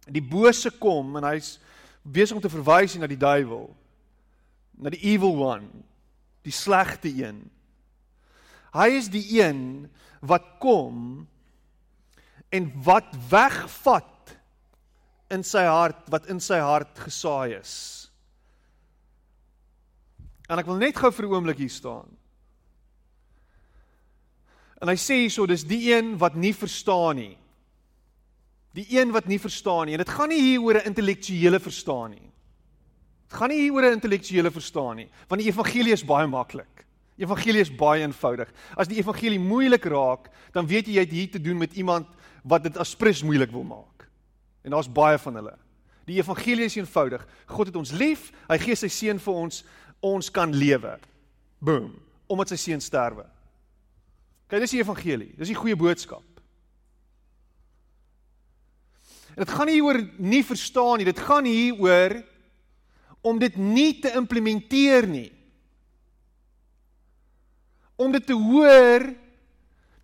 Die 0.09 0.24
bose 0.25 0.71
kom 0.81 1.19
en 1.19 1.27
hy's 1.29 1.57
besig 2.01 2.38
om 2.38 2.41
te 2.41 2.51
verwys 2.51 2.95
na 2.98 3.09
die 3.09 3.19
duiwel, 3.19 3.67
na 4.79 4.91
die 4.93 5.01
evil 5.12 5.36
one, 5.43 5.83
die 6.48 6.55
slegte 6.55 7.12
een. 7.12 7.43
Hy 8.74 8.89
is 8.98 9.09
die 9.12 9.25
een 9.38 9.62
wat 10.25 10.55
kom 10.62 11.27
en 12.53 12.69
wat 12.86 13.12
wegvat 13.29 14.33
in 15.29 15.45
sy 15.45 15.65
hart 15.69 16.07
wat 16.09 16.29
in 16.31 16.41
sy 16.41 16.57
hart 16.63 16.98
gesaai 17.05 17.59
is. 17.59 17.99
En 20.50 20.58
ek 20.58 20.65
wil 20.65 20.79
net 20.82 20.98
gou 20.98 21.12
vir 21.12 21.25
'n 21.25 21.34
oomblik 21.34 21.58
hier 21.58 21.70
staan. 21.70 22.10
En 24.82 24.88
hy 24.88 24.96
sê 24.96 25.13
hierso 25.22 25.46
dis 25.46 25.63
die 25.63 25.94
een 25.94 26.18
wat 26.18 26.36
nie 26.36 26.53
verstaan 26.53 27.15
nie. 27.15 27.38
Die 28.74 28.88
een 28.89 29.12
wat 29.12 29.27
nie 29.27 29.39
verstaan 29.39 29.86
nie. 29.86 29.94
En 29.94 30.03
dit 30.03 30.10
gaan 30.10 30.29
nie 30.29 30.41
hier 30.41 30.62
oor 30.62 30.75
'n 30.75 30.86
intellektuele 30.86 31.60
verstaan 31.60 32.12
nie. 32.12 32.32
Dit 33.29 33.38
gaan 33.38 33.50
nie 33.50 33.62
hier 33.62 33.74
oor 33.74 33.86
'n 33.86 33.94
intellektuele 33.94 34.51
verstaan 34.51 34.96
nie, 34.96 35.10
want 35.27 35.41
die 35.41 35.50
evangelie 35.51 35.94
is 35.94 36.06
baie 36.06 36.27
maklik. 36.27 36.86
Evangelie 37.18 37.62
is 37.62 37.75
baie 37.75 38.01
eenvoudig. 38.01 38.50
As 38.75 38.88
die 38.88 38.98
evangelie 38.98 39.39
moeilik 39.39 39.86
raak, 39.86 40.29
dan 40.51 40.68
weet 40.68 40.88
jy 40.88 40.94
jy 40.94 41.00
het 41.00 41.12
hier 41.12 41.32
te 41.32 41.41
doen 41.41 41.58
met 41.58 41.74
iemand 41.74 42.08
wat 42.44 42.63
dit 42.63 42.77
as 42.77 42.96
prins 42.96 43.24
moeilik 43.24 43.51
wil 43.51 43.63
maak. 43.63 44.08
En 44.63 44.72
daar's 44.72 44.91
baie 44.91 45.18
van 45.18 45.36
hulle. 45.36 45.58
Die 46.06 46.18
evangelie 46.18 46.65
is 46.65 46.75
eenvoudig. 46.75 47.27
God 47.46 47.68
het 47.68 47.75
ons 47.75 47.91
lief. 47.91 48.32
Hy 48.48 48.58
gee 48.58 48.75
sy 48.75 48.88
seun 48.88 49.20
vir 49.20 49.34
ons. 49.34 49.63
Ons 50.00 50.32
kan 50.32 50.53
lewe. 50.56 50.98
Boom. 51.60 51.94
Omdat 52.27 52.53
sy 52.53 52.56
seun 52.56 52.82
sterwe. 52.82 53.25
Kyk, 54.50 54.63
dis 54.63 54.74
die 54.77 54.82
evangelie. 54.82 55.34
Dis 55.38 55.51
die 55.51 55.58
goeie 55.58 55.77
boodskap. 55.77 56.25
En 59.36 59.46
dit 59.46 59.56
gaan 59.56 59.70
nie 59.72 59.82
oor 59.84 60.00
nie 60.18 60.44
verstaan 60.44 61.00
nie. 61.00 61.08
Dit 61.08 61.20
gaan 61.24 61.46
hier 61.48 61.77
oor 61.79 62.18
om 63.22 63.39
dit 63.39 63.56
nie 63.60 63.94
te 64.00 64.12
implementeer 64.15 65.08
nie. 65.08 65.29
Om 68.00 68.12
dit 68.15 68.25
te 68.25 68.36
hoor, 68.36 69.10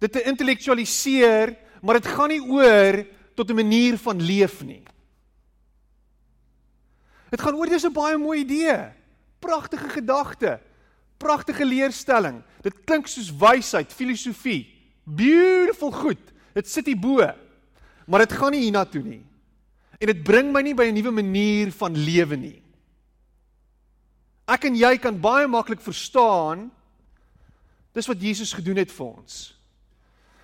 dit 0.04 0.12
te 0.12 0.24
intellektualiseer, 0.28 1.56
maar 1.82 2.00
dit 2.00 2.10
gaan 2.12 2.32
nie 2.32 2.44
oor 2.44 3.06
tot 3.36 3.50
'n 3.50 3.56
manier 3.56 3.98
van 3.98 4.22
leef 4.22 4.62
nie. 4.64 4.84
Dit 7.32 7.42
gaan 7.42 7.56
oor 7.56 7.68
dis 7.68 7.86
'n 7.86 7.94
baie 7.94 8.18
mooi 8.18 8.40
idee. 8.40 8.92
Pragtige 9.39 9.89
gedagte. 9.89 10.60
Pragtige 11.18 11.65
leerstelling. 11.65 12.42
Dit 12.62 12.84
klink 12.86 13.08
soos 13.08 13.32
wysheid, 13.32 13.94
filosofie. 13.94 14.65
Beautiful 15.04 15.92
goed. 15.92 16.22
Dit 16.54 16.68
sit 16.68 16.86
hier 16.86 17.00
bo. 17.00 17.24
Maar 18.06 18.25
dit 18.25 18.34
gaan 18.34 18.51
nie 18.51 18.65
hiernatoe 18.68 19.04
nie. 19.04 19.24
En 20.00 20.12
dit 20.12 20.24
bring 20.24 20.51
my 20.54 20.62
nie 20.62 20.75
by 20.75 20.86
'n 20.92 20.94
nuwe 20.94 21.12
manier 21.12 21.72
van 21.72 21.96
lewe 21.96 22.36
nie. 22.36 22.62
Ek 24.46 24.65
en 24.65 24.75
jy 24.75 24.98
kan 24.98 25.18
baie 25.22 25.48
maklik 25.48 25.82
verstaan 25.82 26.72
dis 27.94 28.08
wat 28.08 28.22
Jesus 28.22 28.54
gedoen 28.54 28.77
het 28.77 28.92
vir 28.92 29.06
ons. 29.06 29.56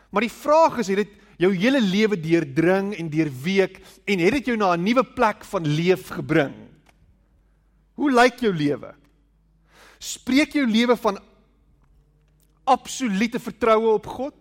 Maar 0.10 0.21
die 0.21 0.31
vraag 0.33 0.77
is, 0.77 0.88
het 0.88 0.98
dit 0.98 1.10
jou 1.38 1.51
hele 1.55 1.81
lewe 1.81 2.19
deurdring 2.19 2.95
en 2.95 3.10
deurweek 3.10 3.79
en 4.05 4.19
het 4.19 4.33
dit 4.39 4.45
jou 4.45 4.57
na 4.57 4.75
'n 4.75 4.83
nuwe 4.83 5.03
plek 5.03 5.43
van 5.45 5.67
leef 5.67 6.07
gebring? 6.10 6.70
Hoe 8.01 8.10
lyk 8.10 8.39
jou 8.41 8.50
lewe? 8.50 8.96
Spreek 10.01 10.55
jou 10.58 10.65
lewe 10.65 10.96
van 10.98 11.20
absolute 12.65 13.38
vertroue 13.38 13.91
op 13.93 14.08
God? 14.10 14.38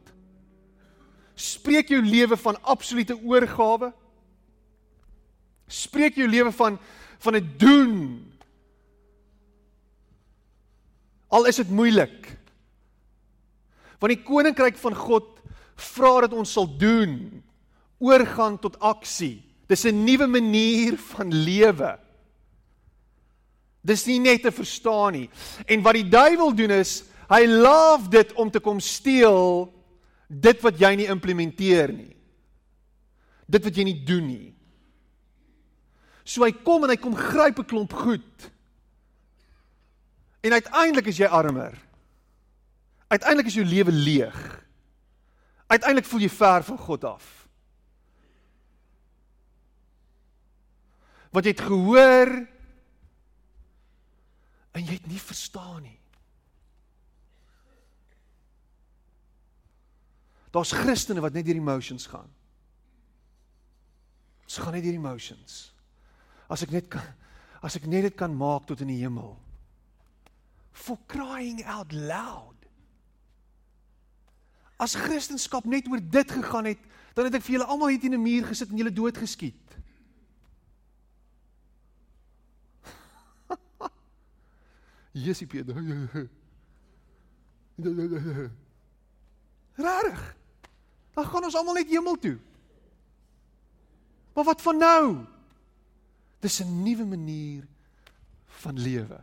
Spreek 1.37 1.93
jou 1.93 2.01
lewe 2.01 2.39
van 2.41 2.57
absolute 2.65 3.19
oorgawe? 3.21 3.93
Spreek 5.69 6.17
jou 6.17 6.29
lewe 6.29 6.53
van 6.57 6.81
van 7.21 7.37
'n 7.37 7.53
doen? 7.61 7.93
Al 11.29 11.45
is 11.45 11.57
dit 11.57 11.69
moeilik. 11.71 12.37
Want 14.01 14.13
die 14.17 14.25
koninkryk 14.25 14.77
van 14.77 14.95
God 14.95 15.43
vra 15.77 16.21
dat 16.21 16.33
ons 16.33 16.53
sal 16.53 16.79
doen 16.79 17.45
oorgaan 17.99 18.59
tot 18.59 18.81
aksie. 18.81 19.43
Dis 19.69 19.85
'n 19.85 20.05
nuwe 20.05 20.27
manier 20.27 20.97
van 20.97 21.29
lewe. 21.29 22.10
Dis 23.81 24.05
nie 24.07 24.19
net 24.21 24.43
te 24.45 24.53
verstaan 24.53 25.15
nie. 25.17 25.27
En 25.67 25.83
wat 25.83 25.97
die 25.97 26.09
duiwel 26.09 26.53
doen 26.57 26.75
is, 26.81 27.01
hy 27.31 27.45
laaf 27.49 28.09
dit 28.13 28.33
om 28.41 28.51
te 28.51 28.61
kom 28.61 28.81
steel 28.81 29.71
dit 30.29 30.63
wat 30.63 30.79
jy 30.79 30.95
nie 30.99 31.11
implementeer 31.11 31.93
nie. 31.95 32.15
Dit 33.51 33.65
wat 33.67 33.77
jy 33.77 33.87
nie 33.89 34.01
doen 34.07 34.27
nie. 34.27 34.49
So 36.25 36.45
hy 36.45 36.53
kom 36.53 36.85
en 36.85 36.93
hy 36.93 36.99
kom 37.01 37.17
gryp 37.17 37.59
'n 37.59 37.67
klomp 37.67 37.93
goed. 37.93 38.51
En 40.41 40.53
uiteindelik 40.53 41.07
is 41.07 41.19
jy 41.19 41.27
armer. 41.27 41.75
Uiteindelik 43.09 43.47
is 43.47 43.55
jou 43.59 43.67
lewe 43.67 43.93
leeg. 43.93 44.39
Uiteindelik 45.67 46.07
voel 46.07 46.21
jy 46.21 46.29
ver 46.29 46.63
van 46.63 46.79
God 46.79 47.05
af. 47.05 47.27
Wat 51.31 51.45
jy 51.45 51.51
het 51.51 51.61
gehoor 51.61 52.47
nie 55.11 55.21
verstaan 55.21 55.83
nie. 55.83 55.99
Daar's 60.51 60.73
Christene 60.75 61.23
wat 61.23 61.35
net 61.37 61.47
deur 61.47 61.59
emotions 61.59 62.09
gaan. 62.11 62.31
Ons 64.47 64.59
gaan 64.59 64.75
net 64.75 64.83
deur 64.87 64.99
emotions. 64.99 65.61
As 66.51 66.65
ek 66.67 66.75
net 66.75 66.91
kan 66.91 67.17
as 67.61 67.77
ek 67.77 67.85
net 67.93 68.07
dit 68.09 68.15
kan 68.17 68.33
maak 68.33 68.65
tot 68.65 68.81
in 68.81 68.89
die 68.89 69.03
hemel. 69.03 69.35
For 70.73 70.97
crying 71.13 71.61
out 71.69 71.93
loud. 71.93 72.57
As 74.81 74.97
Christendom 74.97 75.69
net 75.69 75.91
oor 75.93 76.01
dit 76.01 76.31
gegaan 76.33 76.71
het, 76.71 76.81
dan 77.13 77.29
het 77.29 77.37
ek 77.37 77.45
vir 77.45 77.59
julle 77.59 77.69
almal 77.69 77.93
hier 77.93 78.01
teen 78.01 78.17
'n 78.17 78.23
muur 78.23 78.49
gesit 78.49 78.71
en 78.73 78.81
julle 78.81 78.93
doodgeskiet. 78.93 79.60
Jesusie 85.13 85.47
Peter. 85.47 85.75
Rarig. 89.75 90.37
Dan 91.15 91.27
gaan 91.27 91.45
ons 91.45 91.57
almal 91.57 91.75
net 91.81 91.91
hemel 91.91 92.19
toe. 92.21 92.39
Maar 94.35 94.45
wat 94.45 94.63
van 94.63 94.79
nou? 94.79 95.05
Dis 96.41 96.61
'n 96.63 96.83
nuwe 96.83 97.05
manier 97.05 97.67
van 98.47 98.79
lewe. 98.79 99.21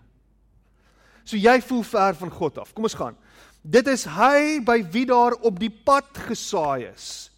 So 1.23 1.37
jy 1.37 1.61
voel 1.61 1.83
ver 1.83 2.15
van 2.15 2.31
God 2.31 2.57
af. 2.57 2.73
Kom 2.73 2.83
ons 2.83 2.93
gaan. 2.93 3.17
Dit 3.61 3.87
is 3.87 4.05
hy 4.05 4.63
by 4.63 4.79
wie 4.91 5.05
daar 5.05 5.33
op 5.33 5.59
die 5.59 5.71
pad 5.71 6.07
gesaai 6.27 6.85
is. 6.93 7.31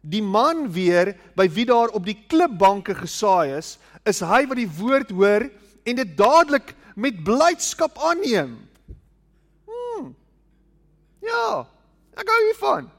Die 0.00 0.22
man 0.22 0.72
weer 0.72 1.14
by 1.34 1.48
wie 1.48 1.64
daar 1.64 1.88
op 1.88 2.04
die 2.04 2.24
klipbanke 2.26 2.94
gesaai 2.94 3.56
is, 3.56 3.78
is 4.04 4.20
hy 4.20 4.46
wat 4.46 4.56
die 4.56 4.70
woord 4.70 5.10
hoor 5.10 5.50
en 5.84 6.00
dit 6.00 6.16
dadelik 6.16 6.74
met 6.94 7.22
blydskap 7.24 7.98
aanneem. 7.98 8.56
Hmm. 9.68 10.10
Ja, 11.24 11.66
ek 12.16 12.30
hou 12.30 12.40
hiervan. 12.46 12.90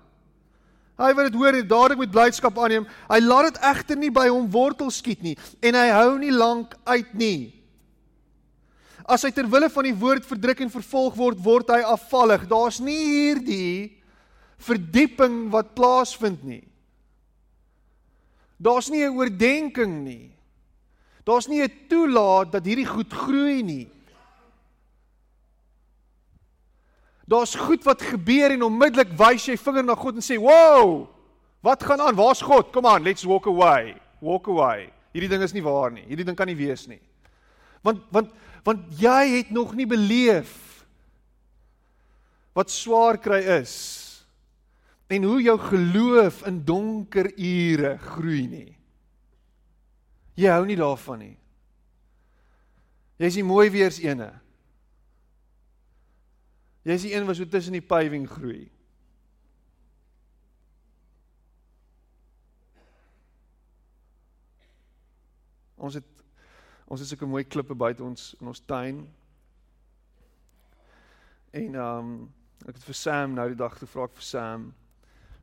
Hy 0.95 1.11
wat 1.11 1.27
dit 1.27 1.35
hoor 1.39 1.57
en 1.57 1.67
dadelik 1.67 2.05
met 2.05 2.13
blydskap 2.13 2.59
aanneem, 2.59 2.85
hy 3.09 3.19
laat 3.23 3.49
dit 3.49 3.61
egter 3.67 3.99
nie 3.99 4.11
by 4.15 4.29
hom 4.29 4.47
wortel 4.51 4.91
skiet 4.93 5.23
nie 5.25 5.35
en 5.65 5.75
hy 5.75 5.89
hou 5.91 6.11
nie 6.21 6.31
lank 6.31 6.77
uit 6.87 7.11
nie. 7.17 7.39
As 9.05 9.25
hy 9.27 9.29
ter 9.35 9.45
wille 9.49 9.69
van 9.69 9.85
die 9.85 9.97
woord 9.97 10.25
verdruk 10.25 10.63
en 10.65 10.71
vervolg 10.73 11.17
word, 11.17 11.41
word 11.43 11.69
hy 11.69 11.83
afvallig. 11.85 12.47
Daar's 12.49 12.79
nie 12.81 12.97
hierdie 12.97 13.91
verdieping 14.65 15.51
wat 15.53 15.75
plaasvind 15.77 16.41
nie. 16.47 16.63
Daar's 18.57 18.89
nie 18.89 19.03
'n 19.03 19.13
oordeenking 19.13 20.03
nie. 20.03 20.34
Daar's 21.25 21.48
nie 21.48 21.62
'n 21.63 21.88
toelaat 21.89 22.51
dat 22.51 22.66
hierdie 22.66 22.85
goed 22.85 23.14
groei 23.14 23.64
nie. 23.64 23.90
Daar's 27.25 27.55
goed 27.55 27.83
wat 27.83 28.01
gebeur 28.01 28.51
en 28.51 28.64
onmiddellik 28.64 29.18
wys 29.18 29.46
jy 29.46 29.57
vinger 29.57 29.83
na 29.83 29.96
God 29.96 30.16
en 30.16 30.22
sê, 30.22 30.38
"Wow! 30.38 31.09
Wat 31.61 31.83
gaan 31.83 32.01
aan? 32.01 32.16
Waar's 32.16 32.42
God? 32.42 32.72
Kom 32.72 32.85
aan, 32.85 33.03
let's 33.03 33.24
walk 33.24 33.48
away. 33.48 33.98
Walk 34.20 34.48
away. 34.48 34.94
Hierdie 35.11 35.29
ding 35.29 35.42
is 35.42 35.53
nie 35.53 35.64
waar 35.64 35.92
nie. 35.92 36.03
Hierdie 36.03 36.25
ding 36.25 36.38
kan 36.38 36.48
nie 36.48 36.55
wees 36.55 36.88
nie." 36.88 37.01
Want 37.81 38.03
want 38.11 38.29
want 38.64 39.00
jy 39.00 39.38
het 39.38 39.50
nog 39.50 39.75
nie 39.75 39.85
beleef 39.85 40.85
wat 42.53 42.72
swaar 42.72 43.18
kry 43.18 43.42
is 43.61 44.25
en 45.07 45.24
hoe 45.24 45.42
jou 45.42 45.57
geloof 45.59 46.46
in 46.48 46.64
donker 46.66 47.31
ure 47.38 47.98
groei 47.98 48.48
nie. 48.48 48.77
Jy 50.35 50.51
hou 50.51 50.63
nie 50.67 50.79
daarvan 50.79 51.21
nie. 51.24 51.35
Jy's 53.21 53.37
die 53.39 53.45
mooi 53.48 53.69
weers 53.71 54.01
ene. 54.03 54.33
Jy's 56.85 57.05
die 57.07 57.13
een 57.15 57.27
wat 57.27 57.39
so 57.39 57.48
tussen 57.48 57.77
die 57.77 57.85
paving 57.85 58.27
groei. 58.29 58.65
Ons 65.75 66.00
het 66.00 66.11
Ons 66.85 67.01
het 67.01 67.09
sulke 67.09 67.25
mooi 67.25 67.41
klippe 67.50 67.74
buite 67.74 68.03
ons 68.05 68.35
in 68.39 68.50
ons 68.51 68.61
tuin. 68.69 69.00
En 71.55 71.77
ehm 71.81 72.09
um, 72.11 72.17
ek 72.65 72.77
het 72.77 72.85
vir 72.85 72.98
Sam 72.98 73.33
nou 73.37 73.48
die 73.51 73.57
dag 73.57 73.74
gevra 73.77 74.05
vir 74.09 74.25
Sam. 74.25 74.67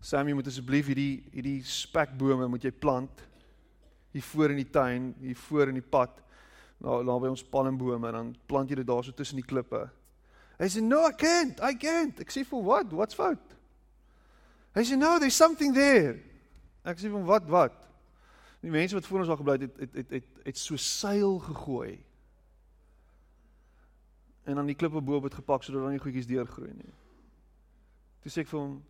Sam, 0.02 0.28
jy 0.28 0.34
moet 0.38 0.48
asseblief 0.50 0.88
hierdie 0.90 1.22
hierdie 1.34 1.58
spekbome 1.66 2.48
moet 2.50 2.64
jy 2.66 2.72
plant 2.74 3.22
hier 4.12 4.22
voor 4.22 4.50
in 4.50 4.60
die 4.60 4.70
tuin, 4.70 5.14
hier 5.20 5.36
voor 5.36 5.68
in 5.72 5.80
die 5.80 5.88
pad. 5.88 6.20
Nou 6.82 7.00
daar 7.06 7.20
by 7.22 7.30
ons 7.32 7.44
palmbome 7.44 8.10
en 8.10 8.18
dan 8.18 8.30
plant 8.46 8.70
jy 8.70 8.80
dit 8.80 8.86
daar 8.86 9.04
so 9.04 9.14
tussen 9.16 9.38
die 9.40 9.46
klippe. 9.46 9.86
Hy 10.58 10.68
sê 10.70 10.82
no, 10.84 11.00
I 11.08 11.14
can't. 11.18 11.60
I 11.64 11.76
can't. 11.78 12.20
Ek 12.22 12.30
sê 12.30 12.44
for 12.46 12.62
what? 12.64 12.92
What's 12.92 13.16
fout? 13.18 13.56
Hy 14.76 14.84
sê 14.86 14.98
no, 14.98 15.16
there's 15.18 15.36
something 15.36 15.74
there. 15.74 16.18
Ek 16.84 17.00
sê 17.00 17.10
van 17.12 17.24
wat 17.28 17.48
wat? 17.50 17.76
Die 18.62 18.70
mense 18.70 18.94
wat 18.94 19.06
voor 19.08 19.24
ons 19.24 19.32
al 19.32 19.38
gebly 19.40 19.56
het, 19.64 19.78
het 19.82 19.96
het 19.98 20.16
het 20.18 20.42
het 20.46 20.58
so 20.58 20.78
seil 20.78 21.38
gegooi. 21.48 21.96
En 24.46 24.58
dan 24.58 24.68
die 24.70 24.78
klippe 24.78 25.00
bo 25.02 25.18
op 25.18 25.30
het 25.30 25.38
gepak 25.38 25.62
sodat 25.62 25.82
dan 25.82 25.94
nie 25.94 26.02
goedjies 26.02 26.30
deurgroei 26.30 26.72
nie. 26.74 26.94
Toe 28.22 28.30
sê 28.30 28.42
ek 28.42 28.50
vir 28.50 28.60
hom, 28.60 28.82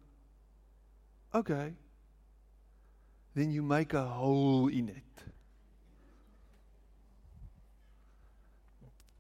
"Okay. 1.32 1.74
Then 3.34 3.52
you 3.52 3.62
make 3.64 3.96
a 3.96 4.04
hole 4.04 4.72
in 4.72 4.88
it." 4.88 5.24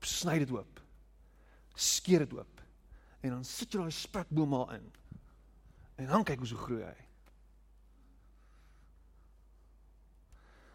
Sny 0.00 0.38
dit 0.38 0.50
oop. 0.50 0.80
Skeer 1.74 2.18
dit 2.18 2.34
oop. 2.34 2.60
En 3.20 3.30
dan 3.30 3.44
sit 3.44 3.72
jy 3.72 3.78
daai 3.78 3.94
spekboom 3.94 4.48
maar 4.48 4.74
in. 4.74 4.90
En 6.02 6.06
dan 6.06 6.24
kyk 6.24 6.38
hoe 6.42 6.50
so 6.50 6.56
groei 6.56 6.82
hy. 6.82 7.12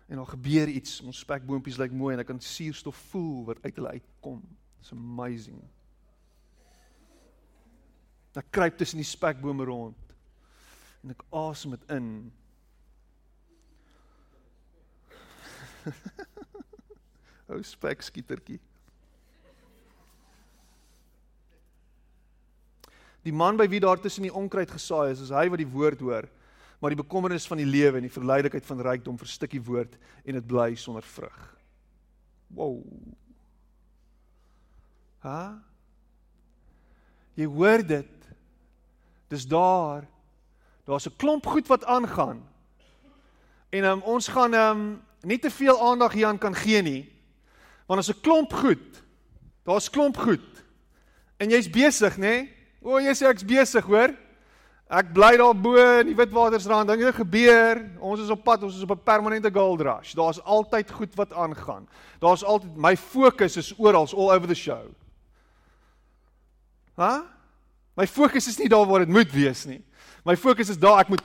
en 0.07 0.15
dan 0.15 0.27
gebeur 0.27 0.67
iets. 0.67 1.01
Ons 1.01 1.19
spekboompies 1.19 1.77
lyk 1.77 1.91
mooi 1.91 2.13
en 2.15 2.23
ek 2.23 2.29
kan 2.31 2.39
suurstof 2.41 2.99
voel 3.11 3.43
wat 3.51 3.59
uit 3.65 3.75
hulle 3.75 3.95
uitkom. 3.99 4.41
It's 4.79 4.93
amazing. 4.95 5.59
Ek 8.37 8.51
kruip 8.53 8.77
tussen 8.77 9.01
die 9.01 9.07
spekbome 9.07 9.65
rond 9.65 10.13
en 11.03 11.13
ek 11.13 11.23
asem 11.35 11.73
dit 11.73 11.87
in. 11.93 12.09
Ou 17.51 17.61
spekskietertjie. 17.63 18.59
Die 23.23 23.33
man 23.33 23.57
by 23.59 23.67
wie 23.67 23.79
daar 23.83 23.99
tussen 23.99 24.23
die 24.23 24.33
onkruid 24.33 24.71
gesaai 24.71 25.11
is, 25.11 25.21
is 25.21 25.35
hy 25.35 25.47
wat 25.51 25.59
die 25.59 25.71
woord 25.71 25.99
hoor 25.99 26.27
maar 26.79 26.93
die 26.93 27.01
bekommernis 27.01 27.47
van 27.49 27.57
die 27.57 27.65
lewe 27.65 27.97
en 27.97 28.05
die 28.05 28.13
verleidelikheid 28.13 28.65
van 28.65 28.81
rykdom 28.85 29.17
verstik 29.17 29.55
die 29.55 29.63
woord 29.63 29.95
en 30.25 30.37
dit 30.37 30.45
bly 30.47 30.75
sonder 30.77 31.05
vrug. 31.05 31.39
Wow. 32.53 32.83
Ha? 35.25 35.57
Jy 37.37 37.47
hoor 37.49 37.83
dit. 37.85 38.29
Dis 39.33 39.47
daar. 39.49 40.05
Daar's 40.85 41.07
'n 41.07 41.17
klomp 41.17 41.45
goed 41.45 41.67
wat 41.67 41.85
aangaan. 41.85 42.45
En 43.69 43.83
um, 43.83 44.01
ons 44.01 44.27
gaan 44.27 44.53
um 44.53 45.01
nie 45.27 45.39
te 45.39 45.51
veel 45.51 45.75
aandag 45.75 46.15
hieraan 46.15 46.39
kan 46.39 46.55
gee 46.55 46.81
nie. 46.81 47.03
Want 47.87 47.99
as 47.99 48.09
'n 48.09 48.21
klomp 48.21 48.53
goed. 48.53 49.03
Daar's 49.63 49.89
klomp 49.89 50.17
goed. 50.17 50.63
En 51.37 51.49
jy's 51.49 51.69
besig, 51.69 52.17
nê? 52.17 52.19
Nee? 52.19 52.53
O, 52.81 52.99
jy 52.99 53.13
sê 53.13 53.27
ek's 53.27 53.45
besig, 53.45 53.85
hoor? 53.85 54.13
Ek 54.87 55.09
bly 55.11 55.33
daar 55.35 55.55
bo 55.55 55.75
in 55.75 56.07
die 56.07 56.15
Witwatersrand. 56.15 56.87
Dinge 56.87 57.11
gebeur. 57.13 57.81
Ons 57.99 58.21
is 58.23 58.29
op 58.31 58.43
pad, 58.43 58.63
ons 58.63 58.75
is 58.75 58.83
op 58.83 58.91
'n 58.91 59.03
permanente 59.03 59.51
gold 59.51 59.81
rush. 59.81 60.13
Daar's 60.13 60.39
altyd 60.43 60.91
goed 60.91 61.15
wat 61.15 61.33
aangaan. 61.33 61.87
Daar's 62.19 62.43
altyd 62.43 62.75
my 62.75 62.95
fokus 62.95 63.57
is 63.57 63.73
oral, 63.77 64.07
all 64.15 64.31
over 64.31 64.47
the 64.47 64.55
show. 64.55 64.87
Hæ? 66.95 67.23
My 67.95 68.07
fokus 68.07 68.47
is 68.47 68.57
nie 68.57 68.69
daar 68.69 68.85
waar 68.85 68.99
dit 68.99 69.09
moet 69.09 69.31
wees 69.31 69.65
nie. 69.65 69.83
My 70.23 70.37
fokus 70.37 70.69
is 70.69 70.77
daar 70.77 70.99
ek 70.99 71.09
moet 71.09 71.21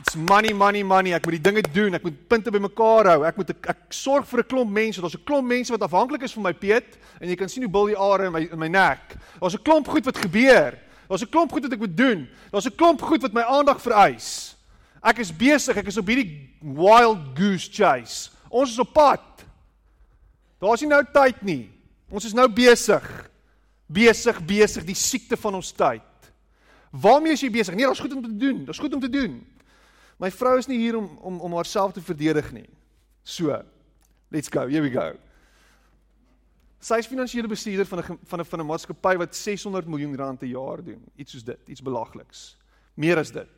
It's 0.00 0.16
money, 0.16 0.52
money, 0.52 0.82
money. 0.82 1.12
Ek 1.12 1.26
moet 1.26 1.36
die 1.36 1.44
dinge 1.44 1.62
doen. 1.74 1.94
Ek 1.98 2.04
moet 2.06 2.16
punte 2.28 2.50
bymekaar 2.50 3.12
hou. 3.12 3.24
Ek 3.28 3.36
moet 3.36 3.52
ek 3.52 3.82
sorg 3.92 4.26
vir 4.26 4.40
'n 4.40 4.48
klomp 4.48 4.70
mense. 4.72 5.00
Daar's 5.00 5.14
'n 5.14 5.24
klomp 5.24 5.46
mense 5.46 5.70
wat 5.70 5.82
afhanklik 5.82 6.22
is 6.22 6.32
van 6.32 6.42
my 6.42 6.52
Piet 6.52 6.96
en 7.20 7.28
jy 7.28 7.36
kan 7.36 7.48
sien 7.48 7.62
hoe 7.62 7.70
bil 7.70 7.86
die 7.86 7.96
are 7.96 8.24
in 8.24 8.32
my 8.32 8.40
in 8.40 8.58
my 8.58 8.68
nek. 8.68 9.16
Daar's 9.40 9.54
'n 9.54 9.62
klomp 9.62 9.88
goed 9.88 10.04
wat 10.04 10.16
gebeur. 10.16 10.78
Daar's 11.08 11.22
'n 11.22 11.28
klomp 11.28 11.52
goed 11.52 11.62
wat 11.62 11.72
ek 11.72 11.78
moet 11.78 11.96
doen. 11.96 12.28
Daar's 12.50 12.66
'n 12.66 12.76
klomp 12.76 13.02
goed 13.02 13.22
wat 13.22 13.32
my 13.32 13.42
aandag 13.42 13.80
vereis. 13.80 14.56
Ek 15.02 15.18
is 15.18 15.36
besig. 15.36 15.76
Ek 15.76 15.86
is 15.86 15.98
op 15.98 16.06
hierdie 16.06 16.48
wild 16.60 17.18
goose 17.34 17.68
chase. 17.70 18.30
Ons 18.48 18.70
is 18.70 18.78
op 18.78 18.92
pad. 18.92 19.20
Daar's 20.58 20.80
nie 20.80 20.88
nou 20.90 21.04
tyd 21.12 21.42
nie. 21.42 21.70
Ons 22.10 22.24
is 22.24 22.32
nou 22.32 22.48
besig. 22.48 23.30
Besig, 23.86 24.40
besig 24.46 24.84
die 24.84 24.94
siekte 24.94 25.36
van 25.36 25.54
ons 25.54 25.72
tyd. 25.72 26.02
Waarmee 26.90 27.32
is 27.32 27.40
jy 27.40 27.50
besig? 27.50 27.74
Nee, 27.74 27.86
daar's 27.86 28.00
goed 28.00 28.14
om 28.14 28.22
te 28.22 28.36
doen. 28.36 28.64
Daar's 28.64 28.78
goed 28.78 28.94
om 28.94 29.00
te 29.00 29.10
doen. 29.10 29.46
My 30.20 30.28
vrou 30.30 30.58
is 30.60 30.68
nie 30.68 30.78
hier 30.78 30.98
om 30.98 31.08
om 31.24 31.40
om 31.40 31.56
haarself 31.56 31.94
te 31.96 32.02
verdedig 32.04 32.52
nie. 32.52 32.68
So, 33.22 33.56
let's 34.28 34.52
go. 34.52 34.66
Here 34.68 34.82
we 34.84 34.90
go. 34.92 35.14
Sy 36.80 37.00
is 37.00 37.08
finansiële 37.08 37.48
bestuurder 37.48 37.86
van 37.88 37.98
'n 37.98 38.18
van 38.24 38.40
'n 38.40 38.44
van 38.44 38.60
'n 38.60 38.66
maatskappy 38.66 39.16
wat 39.16 39.36
600 39.36 39.86
miljoen 39.86 40.16
rand 40.16 40.38
per 40.38 40.48
jaar 40.48 40.84
doen. 40.84 41.00
Iets 41.16 41.32
soos 41.32 41.44
dit, 41.44 41.68
iets 41.68 41.82
belagliks. 41.82 42.56
Meer 42.94 43.18
as 43.18 43.30
dit. 43.30 43.48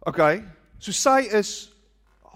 OK. 0.00 0.42
So 0.78 0.92
sy 0.92 1.28
is 1.32 1.72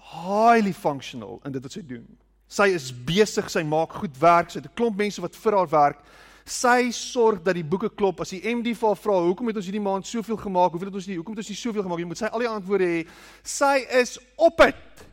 highly 0.09 0.73
functional 0.73 1.41
in 1.45 1.51
dit 1.51 1.61
wat 1.61 1.71
sy 1.71 1.81
doen. 1.85 2.07
Sy 2.47 2.73
is 2.73 2.89
besig, 3.05 3.49
sy 3.49 3.61
maak 3.63 3.93
goed 3.93 4.17
werk, 4.17 4.49
sy 4.49 4.59
het 4.59 4.65
'n 4.69 4.73
klomp 4.73 4.97
mense 4.97 5.21
wat 5.21 5.35
vir 5.35 5.53
haar 5.53 5.69
werk. 5.69 5.99
Sy 6.49 6.89
sorg 6.95 7.43
dat 7.45 7.53
die 7.59 7.65
boeke 7.65 7.91
klop. 7.93 8.23
As 8.23 8.33
die 8.33 8.41
MD 8.41 8.73
vir 8.73 8.87
haar 8.87 8.97
vra, 8.97 9.19
"Hoekom 9.21 9.47
het 9.47 9.55
ons 9.55 9.65
hierdie 9.65 9.81
maand 9.81 10.07
soveel 10.07 10.37
gemaak? 10.37 10.71
Hoeveel 10.71 10.87
het 10.87 10.95
ons 10.95 11.07
nie? 11.07 11.15
Hoekom 11.15 11.35
het 11.35 11.45
ons 11.45 11.49
nie 11.49 11.55
soveel 11.55 11.83
gemaak 11.83 11.97
nie?" 11.97 12.05
Moet 12.05 12.17
sy 12.17 12.25
al 12.25 12.39
die 12.39 12.47
antwoorde 12.47 12.85
hê. 12.85 13.07
Sy 13.43 13.85
is 13.91 14.17
op 14.35 14.57
dit. 14.57 15.05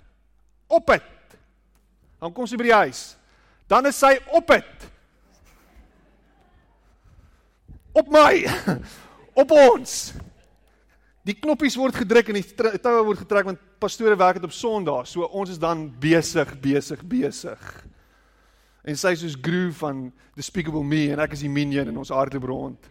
Op 0.68 0.86
dit. 0.86 1.02
Dan 2.20 2.32
kom 2.32 2.46
sy 2.46 2.56
by 2.56 2.62
die 2.62 2.72
huis. 2.72 3.16
Dan 3.68 3.86
is 3.86 3.98
sy 3.98 4.18
op 4.32 4.46
dit. 4.46 4.90
Op 7.92 8.08
my. 8.08 8.46
Op 9.42 9.50
ons. 9.50 10.12
Die 11.26 11.34
knoppies 11.34 11.74
word 11.76 11.94
gedruk 11.94 12.28
en 12.28 12.38
die 12.38 12.78
toue 12.78 13.02
word 13.04 13.18
getrek 13.18 13.44
want 13.44 13.58
pastore 13.82 14.16
werk 14.16 14.38
dit 14.38 14.44
op 14.44 14.52
Sondag. 14.52 15.08
So 15.10 15.26
ons 15.26 15.50
is 15.50 15.58
dan 15.58 15.90
besig, 16.00 16.54
besig, 16.62 17.02
besig. 17.02 17.86
En 18.86 18.98
sy 18.98 19.16
is 19.16 19.24
soos 19.24 19.38
Gru 19.42 19.72
van 19.80 20.06
Despicable 20.38 20.84
Me 20.86 21.08
en 21.10 21.22
ek 21.24 21.34
is 21.34 21.42
die 21.42 21.50
minion 21.50 21.88
en 21.90 21.98
ons 21.98 22.12
hardloop 22.14 22.46
rond. 22.46 22.90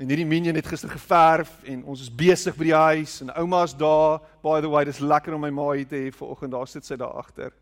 En 0.00 0.08
hierdie 0.10 0.26
minion 0.26 0.56
het 0.58 0.66
gister 0.66 0.90
geverf 0.90 1.52
en 1.70 1.84
ons 1.86 2.00
is 2.02 2.10
besig 2.10 2.56
by 2.58 2.66
die 2.66 2.74
huis 2.74 3.20
en 3.22 3.30
ouma's 3.38 3.76
daar. 3.78 4.18
By 4.42 4.58
the 4.64 4.70
way, 4.72 4.82
dis 4.88 4.98
lekker 4.98 5.36
om 5.36 5.44
my 5.46 5.52
ma 5.54 5.68
hier 5.76 5.86
te 5.86 6.00
hê 6.00 6.10
vanoggend. 6.16 6.56
Daar 6.56 6.66
sit 6.66 6.88
sy 6.88 6.98
daar 6.98 7.14
agter. 7.22 7.54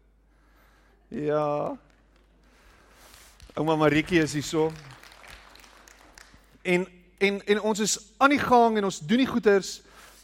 Ja. 1.12 1.76
Ouma 3.58 3.76
Maritjie 3.76 4.22
is 4.24 4.38
hier 4.38 4.46
so. 4.46 4.70
En 6.64 6.86
en 7.20 7.42
en 7.44 7.60
ons 7.60 7.78
is 7.84 7.98
aan 8.16 8.32
die 8.32 8.40
gang 8.40 8.78
en 8.80 8.88
ons 8.88 9.00
doen 9.04 9.20
die 9.20 9.28
goeters 9.28 9.82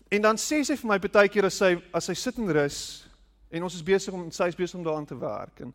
en 0.09 0.23
dan 0.25 0.39
sê 0.41 0.63
sy 0.65 0.79
vir 0.81 0.89
my 0.89 0.97
baie 1.05 1.29
keer 1.29 1.51
as 1.51 1.59
sy 1.61 1.75
as 1.93 2.09
sy 2.09 2.15
sit 2.17 2.39
en 2.41 2.49
rus 2.57 2.79
en 3.53 3.67
ons 3.67 3.77
is 3.77 3.85
besig 3.85 4.15
om 4.17 4.31
sy 4.33 4.49
is 4.49 4.57
besig 4.57 4.79
om 4.79 4.87
daaraan 4.87 5.09
te 5.09 5.19
werk 5.21 5.61
en 5.61 5.75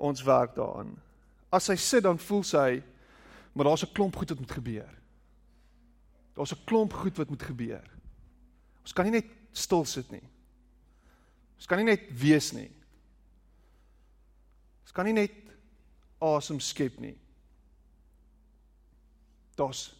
ons 0.00 0.22
werk 0.24 0.54
daaraan. 0.56 0.94
As 1.52 1.68
sy 1.68 1.76
sit 1.76 2.06
dan 2.06 2.18
voel 2.18 2.42
sy 2.46 2.82
maar 3.52 3.64
daar's 3.64 3.82
'n 3.82 3.92
klomp 3.92 4.16
goed 4.16 4.28
wat 4.28 4.38
moet 4.38 4.52
gebeur. 4.52 4.98
Daar's 6.34 6.52
'n 6.52 6.64
klomp 6.64 6.92
goed 6.92 7.16
wat 7.16 7.28
moet 7.28 7.42
gebeur. 7.42 7.90
Ons 8.80 8.92
kan 8.92 9.04
nie 9.04 9.12
net 9.12 9.26
stil 9.52 9.84
sit 9.84 10.10
nie. 10.10 10.22
Ons 11.56 11.66
kan 11.66 11.78
nie 11.78 11.84
net 11.84 12.20
wees 12.20 12.52
nie. 12.52 12.70
Ons 14.82 14.92
kan 14.92 15.04
nie 15.04 15.12
net 15.12 15.32
asem 16.18 16.60
skep 16.60 16.98
nie. 16.98 17.18
Daar's 19.54 19.96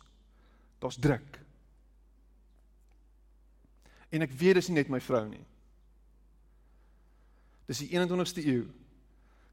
daar's 0.78 0.96
druk. 0.96 1.40
En 4.08 4.22
ek 4.22 4.32
weet 4.32 4.54
dis 4.54 4.68
nie 4.68 4.74
net 4.74 4.88
my 4.88 5.00
vrou 5.00 5.28
nie. 5.28 5.44
Dis 7.66 7.78
die 7.78 7.88
21ste 7.88 8.42
eeu. 8.42 8.79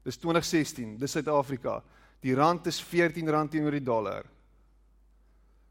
Dis 0.08 0.16
2016, 0.16 0.96
dis 0.96 1.12
Suid-Afrika. 1.12 1.82
Die 2.24 2.32
rand 2.34 2.66
is 2.66 2.80
R14 2.80 3.50
teenoor 3.52 3.74
die 3.76 3.84
dollar. 3.84 4.24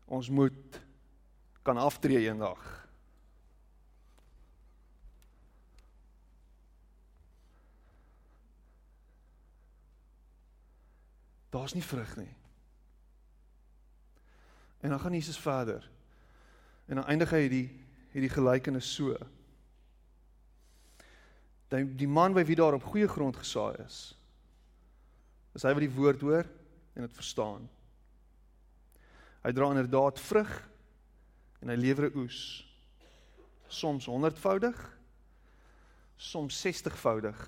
Ons 0.06 0.30
moet 0.30 0.78
kan 1.66 1.80
aftree 1.82 2.20
eendag. 2.28 2.62
Daar's 11.50 11.74
nie 11.74 11.84
vrug 11.84 12.14
nie. 12.22 12.30
En 14.86 14.94
dan 14.94 15.00
gaan 15.00 15.18
Jesus 15.18 15.40
verder. 15.40 15.90
En 16.86 17.02
dan 17.02 17.10
eindig 17.10 17.34
hy 17.34 17.42
die 17.50 17.66
hierdie 18.14 18.32
gelykenis 18.32 18.94
so. 18.94 19.18
Die 21.74 21.84
die 21.98 22.08
man 22.08 22.38
by 22.38 22.46
wie 22.46 22.60
daar 22.60 22.78
op 22.78 22.86
goeie 22.94 23.10
grond 23.10 23.42
gesaai 23.42 23.82
is, 23.82 24.17
is 25.58 25.66
hy 25.66 25.74
wat 25.74 25.86
die 25.86 25.96
woord 25.96 26.22
hoor 26.22 26.46
en 26.94 27.06
dit 27.06 27.18
verstaan. 27.18 27.66
Hy 29.42 29.54
dra 29.56 29.72
inderdaad 29.74 30.22
vrug 30.22 30.54
en 31.64 31.72
hy 31.74 31.78
lewer 31.80 32.12
oes. 32.20 32.42
Soms 33.68 34.06
100voudig, 34.08 34.78
soms 36.18 36.60
60voudig 36.62 37.42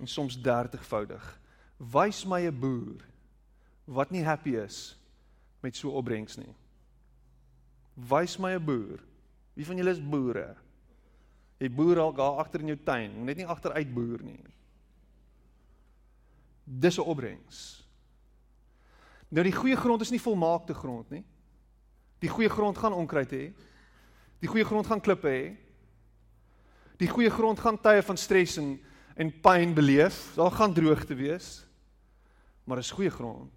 en 0.00 0.10
soms 0.10 0.36
30voudig. 0.44 1.24
Wys 1.80 2.24
my 2.28 2.44
'n 2.46 2.60
boer 2.60 3.00
wat 3.86 4.10
nie 4.10 4.24
happy 4.24 4.56
is 4.56 4.96
met 5.62 5.76
so 5.76 5.90
opbrengs 5.90 6.36
nie. 6.36 6.54
Wys 7.96 8.38
my 8.38 8.52
'n 8.54 8.64
boer. 8.64 9.00
Wie 9.54 9.64
van 9.64 9.76
julle 9.76 9.90
is 9.90 10.00
boere? 10.00 10.56
Jy 11.58 11.70
boer 11.70 11.98
al 11.98 12.12
daar 12.12 12.38
agter 12.38 12.60
in 12.60 12.66
jou 12.66 12.78
tuin, 12.84 13.24
net 13.24 13.36
nie 13.36 13.46
agteruit 13.46 13.94
boer 13.94 14.22
nie. 14.22 14.44
Dis 16.66 16.98
'n 16.98 17.06
opbrengs. 17.06 17.86
Nou 19.28 19.42
die 19.42 19.54
goeie 19.54 19.76
grond 19.76 20.00
is 20.00 20.10
nie 20.10 20.20
volmaakte 20.20 20.74
grond 20.74 21.10
nie. 21.10 21.24
Die 22.18 22.28
goeie 22.28 22.48
grond 22.48 22.78
gaan 22.78 22.92
onkruid 22.92 23.30
hê. 23.30 23.52
Die 24.38 24.48
goeie 24.48 24.64
grond 24.64 24.86
gaan 24.86 25.00
klippe 25.00 25.28
hê. 25.28 25.56
Die 26.98 27.08
goeie 27.08 27.30
grond 27.30 27.58
gaan 27.58 27.80
tye 27.80 28.02
van 28.02 28.16
stres 28.16 28.56
en 28.56 28.80
en 29.16 29.32
pyn 29.40 29.74
beleef. 29.74 30.34
Daar 30.34 30.50
gaan 30.50 30.74
droogte 30.74 31.14
wees. 31.14 31.66
Maar 32.64 32.78
is 32.78 32.90
goeie 32.90 33.10
grond. 33.10 33.52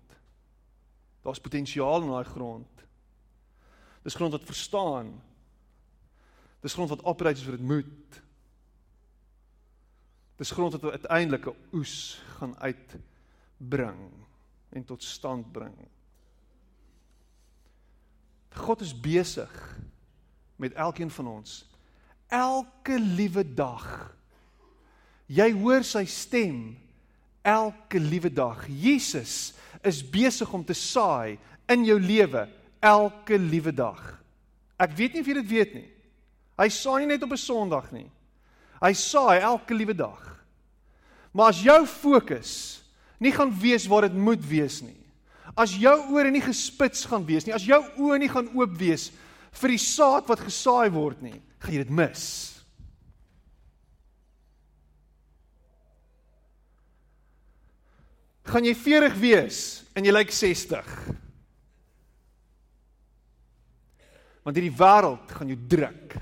Daar's 1.21 1.41
potensiaal 1.41 2.01
in 2.01 2.07
daai 2.07 2.23
grond. 2.23 2.85
Dis 4.03 4.15
grond 4.15 4.31
wat 4.31 4.47
verstaan. 4.47 5.21
Dis 6.61 6.73
grond 6.73 6.89
wat 6.89 7.01
opreg 7.01 7.35
is 7.35 7.45
wat 7.45 7.57
dit 7.57 7.67
moet. 7.67 8.21
Dis 10.39 10.51
grond 10.55 10.71
wat 10.71 10.91
uiteindelik 10.91 11.45
'n 11.45 11.55
oes 11.75 12.21
gaan 12.37 12.55
uitbring 12.59 14.11
en 14.69 14.85
tot 14.85 15.03
stand 15.03 15.51
bring. 15.51 15.75
God 18.49 18.81
is 18.81 18.99
besig 18.99 19.79
met 20.55 20.73
elkeen 20.73 21.11
van 21.11 21.27
ons. 21.27 21.65
Elke 22.27 22.99
liewe 22.99 23.53
dag. 23.53 24.15
Jy 25.25 25.51
hoor 25.51 25.83
sy 25.83 26.05
stem 26.05 26.77
elke 27.41 27.99
liewe 27.99 28.33
dag. 28.33 28.67
Jesus 28.67 29.53
is 29.81 30.09
besig 30.09 30.53
om 30.53 30.65
te 30.65 30.73
saai 30.73 31.39
in 31.67 31.85
jou 31.85 31.99
lewe 31.99 32.47
elke 32.79 33.37
liewe 33.37 33.73
dag. 33.73 34.01
Ek 34.79 34.95
weet 34.95 35.13
nie 35.13 35.21
of 35.21 35.27
jy 35.27 35.33
dit 35.33 35.51
weet 35.51 35.73
nie. 35.73 35.89
Hy 36.59 36.69
saai 36.69 36.99
nie 37.03 37.13
net 37.13 37.23
op 37.23 37.31
'n 37.31 37.37
Sondag 37.37 37.91
nie. 37.91 38.09
Hy 38.81 38.93
saai 38.93 39.39
elke 39.39 39.73
liewe 39.73 39.95
dag. 39.95 40.28
Maar 41.33 41.53
as 41.53 41.61
jou 41.61 41.79
fokus 41.87 42.53
nie 43.19 43.33
gaan 43.35 43.51
wees 43.61 43.87
waar 43.89 44.07
dit 44.07 44.15
moet 44.17 44.41
wees 44.47 44.79
nie. 44.81 44.97
As 45.59 45.73
jou 45.75 45.95
ore 46.15 46.31
nie 46.31 46.43
gespits 46.43 47.03
gaan 47.09 47.25
wees 47.27 47.45
nie, 47.45 47.53
as 47.55 47.67
jou 47.67 47.81
oë 47.99 48.21
nie 48.21 48.31
gaan 48.31 48.47
oop 48.55 48.77
wees 48.79 49.09
vir 49.59 49.73
die 49.73 49.81
saad 49.81 50.29
wat 50.29 50.45
gesaai 50.45 50.89
word 50.93 51.21
nie, 51.25 51.35
gaan 51.59 51.75
jy 51.75 51.83
dit 51.83 51.93
mis. 51.99 52.25
Gaan 58.49 58.65
jy 58.65 58.73
40 58.77 59.17
wees 59.21 59.59
en 59.97 60.07
jy 60.07 60.13
lyk 60.13 60.31
60? 60.33 60.93
Want 64.45 64.57
hierdie 64.57 64.73
wêreld 64.79 65.35
gaan 65.35 65.51
jou 65.51 65.59
druk. 65.69 66.15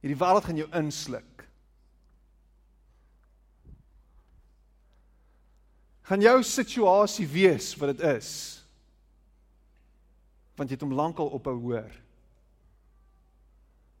Hierdie 0.00 0.20
wêreld 0.22 0.46
gaan 0.46 0.62
jou 0.62 0.68
insluk. 0.80 1.29
Gaan 6.10 6.20
jou 6.20 6.42
situasie 6.42 7.28
wees 7.30 7.70
wat 7.78 7.92
dit 7.94 8.00
is. 8.16 8.30
Want 10.58 10.68
jy 10.68 10.74
het 10.74 10.82
hom 10.82 10.96
lankal 10.98 11.30
ophou 11.38 11.54
hoor. 11.62 11.92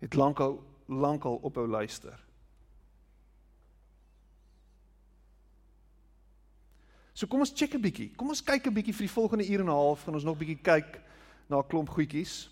het 0.00 0.14
lankal 0.14 0.56
lankal 0.86 1.36
ophou 1.44 1.66
luister. 1.68 2.16
So 7.12 7.28
kom 7.28 7.44
ons 7.44 7.52
check 7.54 7.74
'n 7.74 7.80
bietjie. 7.80 8.10
Kom 8.16 8.28
ons 8.28 8.42
kyk 8.42 8.66
'n 8.66 8.74
bietjie 8.74 8.94
vir 8.94 9.06
die 9.06 9.14
volgende 9.14 9.46
uur 9.46 9.60
en 9.60 9.66
'n 9.66 9.76
half 9.76 10.02
gaan 10.02 10.14
ons 10.14 10.24
nog 10.24 10.38
bietjie 10.38 10.62
kyk 10.62 11.00
na 11.48 11.58
'n 11.58 11.68
klomp 11.68 11.88
goedjies. 11.88 12.48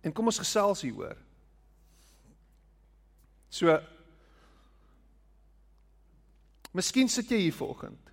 En 0.00 0.12
kom 0.12 0.26
ons 0.26 0.38
gesels 0.38 0.82
hieroor. 0.82 1.16
So 3.50 3.78
Miskien 6.70 7.08
sit 7.10 7.30
jy 7.32 7.40
hier 7.48 7.54
vanoggend. 7.54 8.10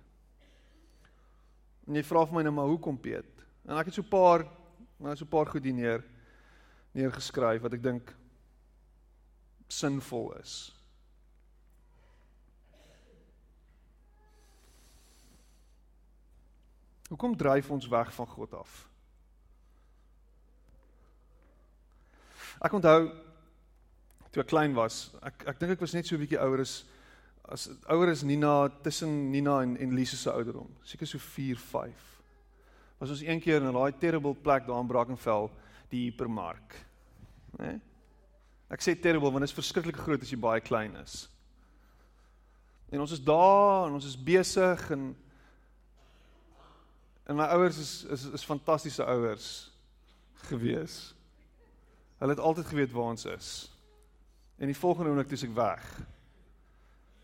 En 1.86 1.94
jy 1.94 2.02
vra 2.02 2.24
vir 2.26 2.34
my 2.34 2.42
nou 2.42 2.54
maar 2.56 2.70
hoekom 2.72 2.98
Piet? 3.00 3.44
En 3.68 3.78
ek 3.78 3.90
het 3.90 3.94
so 3.94 4.02
'n 4.02 4.10
paar 4.10 4.48
maar 4.98 5.16
so 5.16 5.24
'n 5.24 5.28
paar 5.28 5.46
goed 5.46 5.64
hier 5.64 5.74
neer 5.74 6.04
neergeskryf 6.92 7.62
wat 7.62 7.72
ek 7.72 7.82
dink 7.82 8.16
sinvol 9.68 10.34
is. 10.40 10.74
Hoekom 17.08 17.36
dryf 17.36 17.70
ons 17.70 17.88
weg 17.88 18.12
van 18.14 18.26
God 18.26 18.54
af? 18.54 18.87
Ek 22.64 22.74
onthou 22.74 23.08
toe 24.32 24.42
ek 24.42 24.50
klein 24.50 24.74
was, 24.76 25.08
ek 25.22 25.46
ek 25.54 25.60
dink 25.60 25.76
ek 25.76 25.80
was 25.80 25.94
net 25.94 26.06
so 26.06 26.16
'n 26.16 26.22
bietjie 26.24 26.40
ouer 26.40 26.60
as 26.60 26.84
as 27.48 27.68
ouer 27.88 28.10
as 28.10 28.22
Nina 28.22 28.68
tussen 28.82 29.30
Nina 29.30 29.62
en 29.62 29.76
en 29.76 29.94
Lise 29.94 30.16
se 30.16 30.30
ouderdom. 30.30 30.68
Seker 30.82 31.06
so 31.06 31.18
4, 31.18 31.56
5. 31.56 31.92
Was 32.98 33.10
ons 33.10 33.22
een 33.22 33.40
keer 33.40 33.62
in 33.62 33.72
daai 33.72 33.92
terrible 33.98 34.34
plek 34.34 34.66
daar 34.66 34.80
in 34.80 34.86
Brackenfell, 34.86 35.50
die 35.88 36.10
hipermark. 36.10 36.74
Né? 37.58 37.66
Nee? 37.66 37.80
Ek 38.68 38.82
sê 38.84 38.92
terrible 39.00 39.30
want 39.32 39.40
dit 39.40 39.48
is 39.48 39.56
verskriklik 39.56 39.96
groot 39.96 40.22
as 40.22 40.30
jy 40.30 40.36
baie 40.36 40.60
klein 40.60 40.96
is. 40.96 41.28
En 42.92 43.00
ons 43.00 43.12
is 43.12 43.22
daar 43.24 43.86
en 43.86 43.96
ons 43.96 44.04
is 44.04 44.16
besig 44.16 44.90
en 44.90 45.16
en 47.28 47.36
my 47.36 47.44
ouers 47.56 47.78
is 47.78 47.92
is 48.12 48.24
is 48.24 48.44
fantastiese 48.44 49.04
ouers 49.04 49.70
gewees. 50.48 51.14
Hulle 52.18 52.34
het 52.34 52.40
altyd 52.40 52.66
geweet 52.66 52.92
waar 52.92 53.14
ons 53.14 53.24
is. 53.24 53.50
En 54.56 54.66
die 54.66 54.76
volgende 54.76 55.10
oomblik 55.10 55.28
toe 55.30 55.48
ek 55.48 55.54
weg. 55.54 55.84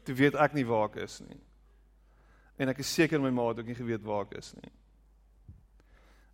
Toe 0.02 0.14
weet 0.14 0.34
ek 0.38 0.54
nie 0.54 0.66
waar 0.66 0.88
ek 0.88 1.00
is 1.02 1.18
nie. 1.26 1.40
En 2.56 2.70
ek 2.70 2.78
is 2.84 2.92
seker 2.94 3.20
my 3.20 3.32
ma 3.34 3.48
het 3.50 3.58
ook 3.58 3.70
nie 3.70 3.78
geweet 3.78 4.04
waar 4.06 4.28
ek 4.28 4.36
is 4.38 4.52
nie. 4.60 4.70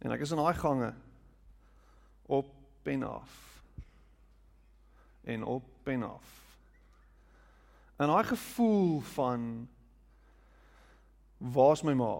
En 0.04 0.12
ek 0.12 0.24
is 0.24 0.32
in 0.32 0.40
daai 0.40 0.56
gange 0.56 0.92
op 2.28 2.52
en 2.88 3.02
af. 3.08 3.38
En 5.24 5.44
op 5.44 5.88
en 5.88 6.02
af. 6.02 6.36
En 8.00 8.12
daai 8.12 8.24
gevoel 8.24 9.00
van 9.00 9.68
waar's 11.36 11.82
my 11.82 11.92
ma? 11.92 12.14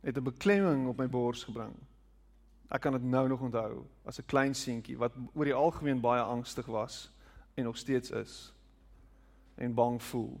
Het 0.00 0.16
'n 0.16 0.22
beklemming 0.22 0.88
op 0.88 0.96
my 0.96 1.08
bors 1.08 1.44
gebring. 1.44 1.76
Ek 2.74 2.82
kan 2.82 2.96
dit 2.96 3.04
nou 3.06 3.28
nog 3.30 3.40
onthou 3.40 3.84
as 4.04 4.18
'n 4.18 4.26
klein 4.26 4.54
seentjie 4.54 4.98
wat 4.98 5.12
oor 5.34 5.44
die 5.44 5.54
algemeen 5.54 6.00
baie 6.00 6.22
angstig 6.22 6.66
was 6.66 7.10
en 7.54 7.64
nog 7.64 7.76
steeds 7.76 8.10
is 8.10 8.52
en 9.54 9.74
bang 9.74 10.02
voel. 10.02 10.40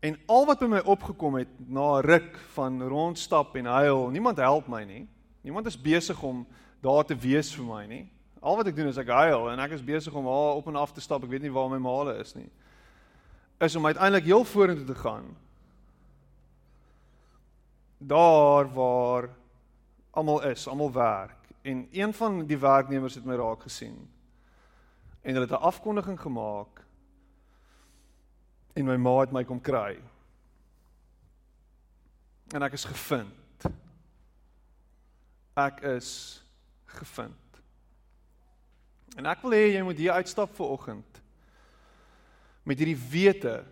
En 0.00 0.18
al 0.26 0.46
wat 0.46 0.58
by 0.58 0.66
my 0.66 0.82
opgekom 0.84 1.34
het 1.34 1.48
na 1.68 1.98
'n 1.98 2.06
ruk 2.06 2.36
van 2.52 2.82
rondstap 2.82 3.56
en 3.56 3.64
huil, 3.64 4.10
niemand 4.10 4.36
help 4.36 4.68
my 4.68 4.84
nie. 4.84 5.08
Niemand 5.40 5.66
is 5.66 5.80
besig 5.80 6.22
om 6.22 6.46
daar 6.80 7.04
te 7.04 7.16
wees 7.16 7.54
vir 7.54 7.64
my 7.64 7.86
nie. 7.86 8.12
Al 8.40 8.56
wat 8.56 8.66
ek 8.66 8.76
doen 8.76 8.86
is 8.86 8.98
ek 8.98 9.08
huil 9.08 9.50
en 9.50 9.58
ek 9.58 9.70
is 9.70 9.84
besig 9.84 10.14
om 10.14 10.24
haar 10.24 10.54
op 10.54 10.66
en 10.66 10.76
af 10.76 10.92
te 10.92 11.00
stap. 11.00 11.22
Ek 11.22 11.30
weet 11.30 11.42
nie 11.42 11.52
waar 11.52 11.68
my 11.68 11.78
maale 11.78 12.18
is 12.18 12.34
nie. 12.34 12.50
Is 13.60 13.76
om 13.76 13.86
uiteindelik 13.86 14.24
heel 14.24 14.44
vorentoe 14.44 14.86
te 14.86 14.94
gaan. 14.94 15.36
Daar 17.98 18.72
waar 18.74 19.28
almal 20.16 20.42
is, 20.48 20.66
almal 20.68 20.92
werk 20.92 21.46
en 21.66 21.88
een 21.92 22.14
van 22.14 22.46
die 22.46 22.58
werknemers 22.58 23.14
het 23.14 23.24
my 23.24 23.34
raak 23.36 23.62
gesien. 23.66 23.96
En 25.20 25.34
hulle 25.34 25.46
het 25.46 25.58
'n 25.58 25.66
afkondiging 25.68 26.20
gemaak 26.20 26.84
en 28.72 28.84
my 28.84 28.96
ma 28.96 29.20
het 29.20 29.32
my 29.32 29.44
kom 29.44 29.60
kry. 29.60 29.98
En 32.54 32.62
ek 32.62 32.72
is 32.72 32.84
gevind. 32.84 33.64
Ek 35.54 35.80
is 35.80 36.42
gevind. 36.84 37.60
En 39.16 39.26
ek 39.26 39.42
wil 39.42 39.50
hê 39.50 39.72
jy 39.72 39.82
moet 39.82 39.96
hier 39.96 40.12
uitstap 40.12 40.54
vir 40.54 40.66
oggend 40.66 41.22
met 42.62 42.78
hierdie 42.78 43.08
wete 43.10 43.64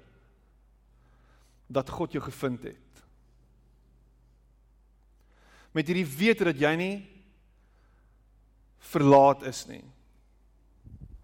dat 1.67 1.91
God 1.91 2.13
jou 2.13 2.23
gevind 2.25 2.63
het. 2.63 2.84
Met 5.75 5.91
hierdie 5.91 6.07
wete 6.07 6.47
dat 6.47 6.61
jy 6.61 6.73
nie 6.79 6.95
verlaat 8.93 9.43
is 9.49 9.65
nie. 9.67 9.83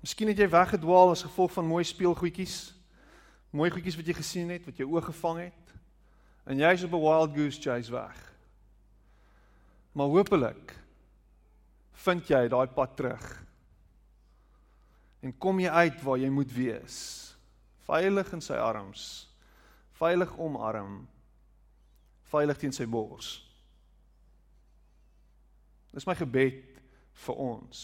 Miskien 0.00 0.32
het 0.32 0.38
jy 0.40 0.48
weggedwaal 0.50 1.12
as 1.12 1.22
gevolg 1.22 1.52
van 1.54 1.68
mooi 1.68 1.84
speelgoedjies 1.84 2.72
mooi 3.50 3.70
goedjies 3.70 3.96
wat 3.98 4.06
jy 4.06 4.14
gesien 4.14 4.50
het, 4.54 4.66
wat 4.66 4.78
jou 4.78 4.86
oog 4.92 5.08
gevang 5.10 5.44
het. 5.48 5.74
En 6.46 6.58
jy's 6.58 6.84
op 6.86 6.94
'n 6.94 7.02
wild 7.02 7.34
goose 7.34 7.60
chase 7.60 7.90
weg. 7.92 8.18
Maar 9.92 10.06
hopelik 10.06 10.76
vind 11.92 12.28
jy 12.28 12.48
daai 12.48 12.66
pad 12.66 12.96
terug. 12.96 13.44
En 15.20 15.38
kom 15.38 15.60
jy 15.60 15.68
uit 15.68 16.02
waar 16.02 16.18
jy 16.18 16.28
moet 16.28 16.52
wees. 16.52 17.36
Veilig 17.84 18.32
in 18.32 18.40
sy 18.40 18.54
arms. 18.54 19.28
Veilig 19.92 20.38
omarm. 20.38 21.08
Veilig 22.22 22.56
teen 22.56 22.72
sy 22.72 22.86
bors. 22.86 23.49
Dis 25.94 26.06
my 26.06 26.14
gebed 26.14 26.80
vir 27.26 27.40
ons. 27.42 27.80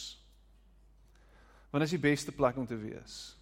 Want 1.71 1.83
dit 1.83 1.89
is 1.91 1.97
die 1.99 2.09
beste 2.09 2.33
plek 2.33 2.57
om 2.57 2.67
te 2.67 2.79
wees. 2.79 3.37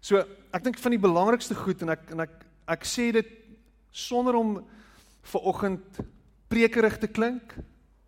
So, 0.00 0.22
ek 0.54 0.62
dink 0.62 0.78
van 0.78 0.94
die 0.94 1.02
belangrikste 1.02 1.56
goed 1.58 1.82
en 1.82 1.96
ek 1.96 2.12
en 2.14 2.22
ek 2.22 2.34
ek 2.76 2.84
sê 2.86 3.08
dit 3.14 3.28
sonder 3.94 4.36
om 4.38 4.56
ver 5.26 5.48
oggend 5.50 5.98
prekerig 6.50 6.98
te 7.02 7.10
klink, 7.10 7.54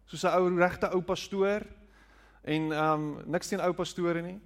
soos 0.06 0.24
'n 0.24 0.34
ou 0.38 0.58
regte 0.58 0.90
ou 0.94 1.02
pastoor 1.02 1.66
en 2.44 2.72
ehm 2.72 2.92
um, 2.94 3.22
niks 3.26 3.48
teen 3.48 3.60
ou 3.60 3.72
pastore 3.72 4.22
nie. 4.22 4.38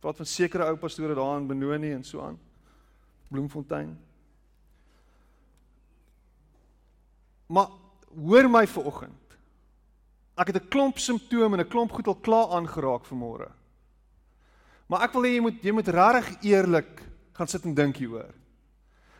Praat 0.00 0.16
van 0.16 0.26
sekere 0.26 0.68
ou 0.70 0.76
pastore 0.76 1.14
daar 1.14 1.40
in 1.40 1.46
Benoni 1.46 1.92
en 1.92 2.04
so 2.04 2.20
aan. 2.20 2.38
Bloemfontein. 3.28 3.98
Maar 7.46 7.68
hoor 8.16 8.48
my 8.50 8.66
ver 8.66 8.84
oggend. 8.84 9.36
Ek 10.36 10.52
het 10.52 10.56
'n 10.62 10.68
klomp 10.68 10.98
simptome 10.98 11.56
en 11.56 11.64
'n 11.64 11.68
klomp 11.68 11.92
goed 11.92 12.06
al 12.06 12.20
klaar 12.20 12.48
aangeraak 12.48 13.04
vanmôre. 13.04 13.50
Maar 14.86 15.02
ek 15.02 15.12
wil 15.12 15.22
hê 15.22 15.34
jy 15.34 15.40
moet 15.40 15.62
jy 15.62 15.72
moet 15.72 15.88
regtig 15.88 16.42
eerlik 16.42 17.02
gaan 17.32 17.48
sit 17.48 17.64
en 17.64 17.74
dink 17.74 17.96
hieroor. 17.96 18.34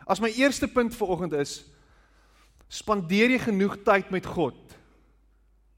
As 0.07 0.19
my 0.19 0.29
eerste 0.29 0.67
punt 0.67 0.95
vir 0.95 1.07
oggend 1.07 1.33
is 1.33 1.65
spandeer 2.69 3.29
jy 3.29 3.39
genoeg 3.39 3.83
tyd 3.83 4.09
met 4.11 4.25
God? 4.25 4.55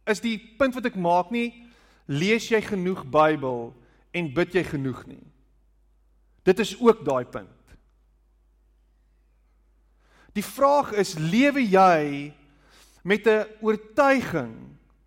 Is 0.06 0.22
die 0.22 0.38
punt 0.58 0.76
wat 0.76 0.86
ek 0.86 0.96
maak 0.96 1.32
nie 1.32 1.66
lees 2.06 2.50
jy 2.50 2.62
genoeg 2.62 3.04
Bybel 3.06 3.74
en 4.14 4.34
bid 4.34 4.54
jy 4.54 4.64
genoeg 4.64 5.06
nie? 5.08 5.26
Dit 6.44 6.60
is 6.60 6.76
ook 6.80 7.04
daai 7.06 7.26
punt. 7.26 7.50
Die 10.34 10.46
vraag 10.46 10.94
is 10.94 11.18
lewe 11.18 11.62
jy 11.62 12.34
met 13.10 13.26
'n 13.26 13.48
oortuiging 13.66 14.54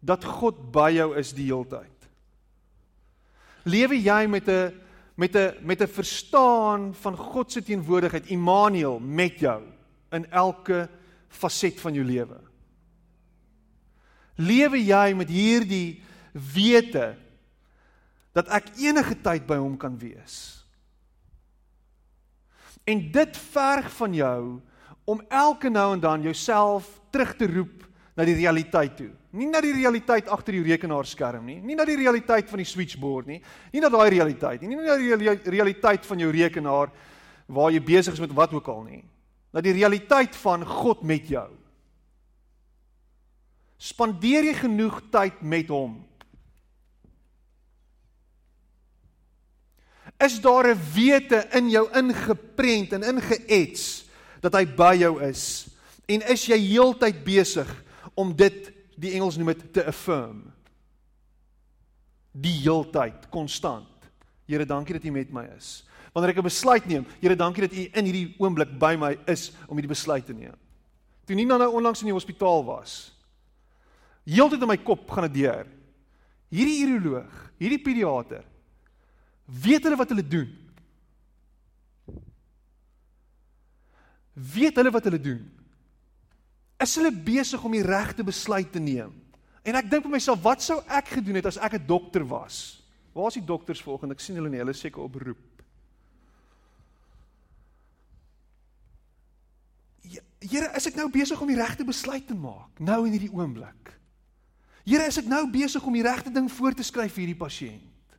dat 0.02 0.24
God 0.24 0.72
by 0.74 0.90
jou 0.98 1.14
is 1.16 1.30
die 1.32 1.46
hele 1.46 1.66
tyd? 1.66 1.92
lewe 3.64 3.98
jy 3.98 4.26
met 4.26 4.48
'n 4.48 4.80
met 5.14 5.36
'n 5.36 5.54
met 5.62 5.80
'n 5.80 5.86
verstaan 5.86 6.94
van 6.94 7.16
God 7.16 7.52
se 7.52 7.62
teenwoordigheid 7.62 8.26
Immanuel 8.26 8.98
met 8.98 9.38
jou 9.38 9.62
in 10.10 10.30
elke 10.30 10.88
faset 11.28 11.80
van 11.80 11.94
jou 11.94 12.04
lewe. 12.04 12.40
Lewe 14.36 14.84
jy 14.84 15.14
met 15.14 15.28
hierdie 15.28 16.02
wete 16.32 17.16
dat 18.32 18.48
ek 18.48 18.76
enige 18.76 19.20
tyd 19.20 19.46
by 19.46 19.56
hom 19.56 19.76
kan 19.76 19.98
wees. 19.98 20.66
En 22.84 23.10
dit 23.12 23.36
verg 23.36 23.92
van 23.92 24.14
jou 24.14 24.60
om 25.04 25.22
elke 25.28 25.68
nou 25.68 25.92
en 25.92 26.00
dan 26.00 26.22
jouself 26.22 27.00
terug 27.10 27.36
te 27.36 27.46
roep 27.46 27.88
na 28.16 28.26
die 28.28 28.36
realiteit 28.36 28.96
toe. 28.96 29.10
Nie 29.32 29.48
na 29.48 29.62
die 29.64 29.72
realiteit 29.72 30.28
agter 30.32 30.58
die 30.58 30.66
rekenaarskerm 30.66 31.46
nie, 31.48 31.58
nie 31.64 31.76
na 31.78 31.86
die 31.88 31.96
realiteit 31.96 32.50
van 32.50 32.60
die 32.60 32.68
switchboard 32.68 33.30
nie, 33.30 33.40
nie 33.72 33.80
na 33.80 33.88
daai 33.92 34.10
realiteit 34.12 34.60
nie, 34.60 34.74
nie 34.74 34.84
na 34.84 34.98
die 35.00 35.38
realiteit 35.54 36.04
van 36.08 36.20
jou 36.20 36.28
rekenaar 36.34 36.92
waar 37.52 37.72
jy 37.72 37.80
besig 37.84 38.16
is 38.16 38.22
met 38.22 38.34
wat 38.36 38.52
ook 38.52 38.68
al 38.68 38.84
nie. 38.84 39.02
Na 39.52 39.60
die 39.64 39.74
realiteit 39.76 40.36
van 40.40 40.64
God 40.64 41.02
met 41.04 41.28
jou. 41.28 41.48
Spandeer 43.82 44.46
jy 44.46 44.54
genoeg 44.60 45.00
tyd 45.12 45.40
met 45.42 45.72
hom? 45.72 45.98
Is 50.22 50.38
daar 50.40 50.68
'n 50.70 50.80
wete 50.94 51.48
in 51.52 51.70
jou 51.70 51.88
ingeprent 51.90 52.92
en 52.92 53.02
ingeets 53.02 54.04
dat 54.40 54.54
hy 54.54 54.64
by 54.64 54.94
jou 54.94 55.20
is? 55.20 55.66
En 56.06 56.22
is 56.22 56.46
jy 56.46 56.58
heeltyd 56.58 57.24
besig 57.24 57.68
om 58.14 58.34
dit, 58.36 58.72
die 58.96 59.14
Engels 59.16 59.36
noem 59.36 59.52
dit 59.54 59.64
te 59.72 59.84
affirm? 59.88 60.44
Die 62.32 62.54
heeltyd, 62.62 63.28
konstant. 63.32 63.88
Here, 64.46 64.66
dankie 64.68 64.96
dat 64.96 65.04
U 65.04 65.12
met 65.14 65.32
my 65.32 65.46
is. 65.56 65.84
Wanneer 66.12 66.30
ek 66.30 66.38
'n 66.38 66.48
besluit 66.48 66.86
neem, 66.86 67.06
Here, 67.20 67.36
dankie 67.36 67.68
dat 67.68 67.72
U 67.72 67.88
in 67.92 68.04
hierdie 68.04 68.34
oomblik 68.38 68.78
by 68.78 68.96
my 68.96 69.16
is 69.26 69.52
om 69.68 69.76
hierdie 69.76 69.94
besluit 69.94 70.26
te 70.26 70.32
neem. 70.32 70.56
Toe 71.24 71.36
nie 71.36 71.46
nou 71.46 71.72
onlangs 71.72 72.00
in 72.02 72.06
die 72.06 72.14
hospitaal 72.14 72.64
was. 72.64 73.12
Heeltyd 74.24 74.62
in 74.62 74.68
my 74.68 74.76
kop 74.76 75.10
gaan 75.10 75.30
dit 75.30 75.42
deur. 75.42 75.66
Hierdie 76.50 76.84
uroloog, 76.86 77.50
hierdie 77.58 77.82
pediater, 77.82 78.44
Weet 79.46 79.84
hulle 79.84 79.96
wat 79.96 80.08
hulle 80.08 80.24
doen? 80.24 80.50
Weet 84.32 84.78
hulle 84.80 84.92
wat 84.94 85.04
hulle 85.04 85.20
doen? 85.20 85.42
Is 86.82 86.96
hulle 86.98 87.12
besig 87.14 87.62
om 87.62 87.74
die 87.76 87.84
regte 87.86 88.24
besluit 88.26 88.72
te 88.72 88.82
neem? 88.82 89.14
En 89.62 89.78
ek 89.78 89.90
dink 89.90 90.06
vir 90.06 90.16
myself, 90.16 90.40
wat 90.42 90.64
sou 90.64 90.80
ek 90.90 91.12
gedoen 91.18 91.38
het 91.38 91.46
as 91.46 91.60
ek 91.62 91.78
'n 91.78 91.86
dokter 91.86 92.26
was? 92.26 92.82
Waar 93.14 93.28
is 93.28 93.38
die 93.38 93.46
dokters 93.46 93.82
volgende? 93.82 94.14
Ek 94.14 94.20
sien 94.20 94.36
hulle 94.36 94.48
nie, 94.50 94.58
hulle 94.58 94.72
seker 94.72 95.02
op 95.02 95.12
beroep. 95.12 95.52
Here, 100.42 100.72
is 100.74 100.86
ek 100.86 100.96
nou 100.96 101.08
besig 101.10 101.40
om 101.40 101.46
die 101.46 101.56
regte 101.56 101.84
besluit 101.84 102.26
te 102.26 102.34
maak 102.34 102.80
nou 102.80 103.06
in 103.06 103.12
hierdie 103.12 103.32
oomblik? 103.32 104.00
Here, 104.84 105.06
is 105.06 105.18
ek 105.18 105.28
nou 105.30 105.46
besig 105.50 105.84
om 105.86 105.92
die 105.92 106.02
regte 106.02 106.32
ding 106.32 106.50
voor 106.50 106.74
te 106.74 106.82
skryf 106.82 107.12
vir 107.14 107.26
hierdie 107.26 107.38
pasiënt? 107.38 108.16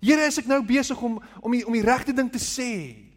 Here, 0.00 0.26
is 0.26 0.38
ek 0.38 0.46
nou 0.46 0.60
besig 0.62 1.00
om 1.00 1.22
om 1.40 1.52
die, 1.52 1.64
om 1.66 1.72
die 1.72 1.84
regte 1.84 2.12
ding 2.12 2.30
te 2.30 2.38
sê? 2.38 3.08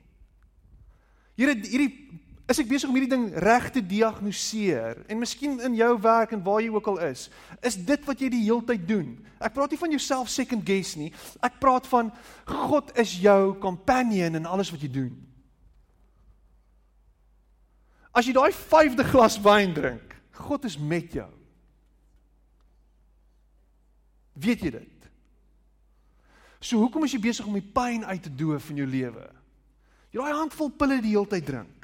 Here, 1.35 1.55
hierdie 1.55 2.22
is 2.49 2.59
ek 2.59 2.67
besig 2.67 2.89
om 2.89 2.95
hierdie 2.97 3.13
ding 3.13 3.27
reg 3.39 3.69
te 3.71 3.81
diagnoseer? 3.83 5.03
En 5.07 5.21
miskien 5.21 5.59
in 5.63 5.77
jou 5.79 5.91
werk 6.03 6.33
en 6.35 6.43
waar 6.43 6.59
jy 6.61 6.71
ook 6.73 6.89
al 6.91 6.99
is, 7.07 7.29
is 7.63 7.77
dit 7.79 8.07
wat 8.09 8.19
jy 8.19 8.29
die 8.33 8.43
hele 8.43 8.65
tyd 8.67 8.83
doen. 8.87 9.13
Ek 9.39 9.55
praat 9.55 9.71
nie 9.71 9.79
van 9.79 9.93
jouself 9.95 10.31
second 10.31 10.65
guess 10.67 10.97
nie. 10.99 11.11
Ek 11.43 11.55
praat 11.63 11.87
van 11.91 12.11
God 12.49 12.91
is 12.99 13.15
jou 13.23 13.55
companion 13.63 14.35
in 14.39 14.49
alles 14.49 14.71
wat 14.73 14.83
jy 14.83 14.91
doen. 14.91 15.13
As 18.13 18.27
jy 18.27 18.35
daai 18.35 18.51
5de 18.53 19.05
glas 19.07 19.39
wyn 19.41 19.71
drink, 19.73 20.11
God 20.43 20.67
is 20.69 20.75
met 20.77 21.15
jou. 21.15 21.29
Weet 24.33 24.65
jy 24.65 24.73
dit? 24.75 25.07
So 26.63 26.79
hoekom 26.79 27.05
is 27.07 27.15
jy 27.15 27.21
besig 27.23 27.47
om 27.47 27.55
die 27.57 27.71
pyn 27.75 28.05
uit 28.05 28.21
te 28.23 28.31
doof 28.31 28.69
in 28.71 28.83
jou 28.83 28.87
lewe? 28.87 29.25
Jy 30.13 30.21
daai 30.21 30.39
handvol 30.43 30.71
pille 30.77 30.99
die 31.03 31.15
hele 31.15 31.29
tyd 31.29 31.47
drink. 31.47 31.82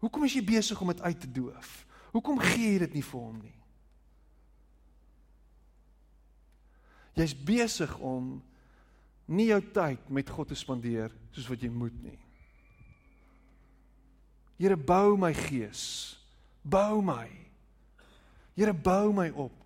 Hoekom 0.00 0.24
is 0.24 0.34
jy 0.36 0.42
besig 0.44 0.80
om 0.80 0.92
dit 0.92 1.00
uit 1.00 1.20
te 1.20 1.30
doof? 1.30 1.72
Hoekom 2.14 2.40
gee 2.42 2.72
jy 2.74 2.78
dit 2.86 2.96
nie 2.98 3.04
vir 3.04 3.20
hom 3.20 3.36
nie? 3.40 3.56
Jy's 7.18 7.34
besig 7.36 7.92
om 7.98 8.38
nie 9.30 9.50
jou 9.50 9.60
tyd 9.74 10.08
met 10.10 10.30
God 10.32 10.50
te 10.50 10.58
spandeer 10.58 11.12
soos 11.34 11.48
wat 11.50 11.62
jy 11.62 11.70
moet 11.70 11.96
nie. 12.02 12.18
Here 14.60 14.76
bou 14.76 15.16
my 15.20 15.32
gees. 15.36 15.82
Bou 16.62 17.00
my. 17.04 17.28
Here 18.56 18.74
bou 18.76 19.12
my 19.16 19.30
op. 19.32 19.56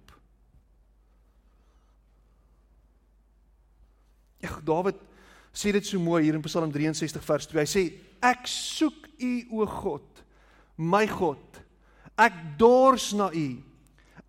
Ag 4.45 4.61
Dawid 4.67 5.01
sê 5.55 5.73
dit 5.75 5.87
so 5.87 5.99
mooi 6.03 6.25
hier 6.27 6.37
in 6.37 6.45
Psalm 6.45 6.73
63 6.75 7.25
vers 7.25 7.49
2. 7.51 7.63
Hy 7.63 7.71
sê 7.71 7.85
ek 8.25 8.47
soek 8.51 9.09
U 9.25 9.33
o 9.61 9.67
God, 9.71 10.14
my 10.77 11.07
God. 11.07 11.61
Ek 12.19 12.35
dors 12.59 13.13
na 13.13 13.31
U. 13.31 13.49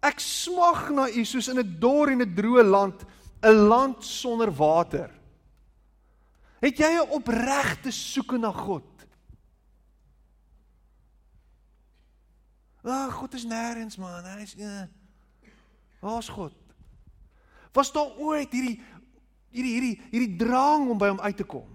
Ek 0.05 0.19
smag 0.21 0.89
na 0.93 1.08
U 1.10 1.25
soos 1.25 1.47
in 1.49 1.60
'n 1.60 1.79
dor 1.79 2.10
en 2.10 2.21
'n 2.21 2.36
droë 2.36 2.63
land, 2.63 3.05
'n 3.43 3.67
land 3.67 4.03
sonder 4.03 4.51
water. 4.51 5.12
Het 6.62 6.77
jy 6.77 6.91
'n 7.01 7.12
opregte 7.12 7.91
soeke 7.91 8.38
na 8.38 8.51
God? 8.51 8.84
Ag, 12.86 13.13
God 13.13 13.34
is 13.34 13.45
nêrens 13.45 13.97
man, 13.97 14.23
hy 14.25 14.41
is 14.41 14.55
uh, 14.62 14.86
Waar's 15.99 16.29
God? 16.29 16.53
Was 17.73 17.91
daar 17.91 18.13
ooit 18.17 18.51
hierdie 18.53 18.77
hierdie 19.49 19.73
hierdie 19.73 19.95
hierdie 20.12 20.36
drang 20.38 20.89
om 20.89 20.99
by 20.99 21.10
hom 21.10 21.19
uit 21.19 21.38
te 21.38 21.47
kom. 21.47 21.74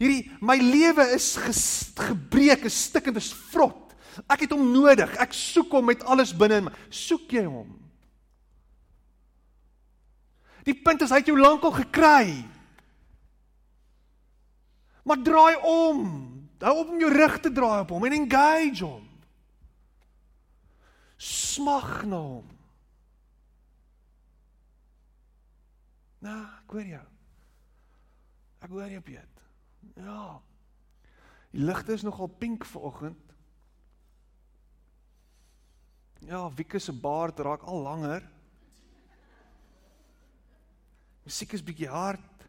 Hierdie 0.00 0.30
my 0.40 0.56
lewe 0.56 1.04
is 1.12 1.34
ges, 1.36 1.64
gebreek, 1.98 2.64
is 2.64 2.78
stikkend, 2.88 3.20
is 3.20 3.34
vrot. 3.52 3.92
Ek 4.24 4.46
het 4.46 4.54
hom 4.54 4.70
nodig. 4.72 5.12
Ek 5.20 5.34
soek 5.36 5.72
hom 5.76 5.90
met 5.90 6.02
alles 6.08 6.32
binne 6.36 6.62
in 6.62 6.66
my. 6.70 6.72
Soek 6.88 7.36
jy 7.36 7.44
hom? 7.44 7.76
Die 10.64 10.76
punt 10.76 11.04
is 11.04 11.12
hy 11.12 11.20
het 11.20 11.28
jou 11.28 11.38
lankal 11.38 11.72
gekry. 11.76 12.40
Maar 15.04 15.22
draai 15.24 15.56
om. 15.68 16.02
Hou 16.60 16.74
op 16.82 16.90
om 16.92 17.00
jou 17.00 17.12
rug 17.12 17.38
te 17.40 17.52
draai 17.52 17.82
op 17.84 17.92
hom 17.94 18.04
en 18.08 18.16
engage 18.18 18.84
hom. 18.84 19.04
Smag 21.20 22.02
na 22.08 22.20
hom. 22.20 22.48
Nou, 26.20 26.40
ek 26.60 26.72
hoor 26.76 26.88
jou. 26.88 27.04
Ek 28.60 28.72
hoor 28.76 28.92
jou, 28.92 29.04
Piet. 29.04 29.39
Ja. 30.00 30.40
Die 31.50 31.64
ligte 31.64 31.92
is 31.92 32.02
nogal 32.06 32.26
pink 32.26 32.64
vanoggend. 32.64 33.18
Ja, 36.20 36.44
Wieke 36.54 36.78
se 36.78 36.92
baard 36.92 37.38
raak 37.38 37.62
al 37.62 37.82
langer. 37.82 38.24
Musiek 41.24 41.52
is 41.56 41.64
bietjie 41.64 41.88
hard. 41.88 42.46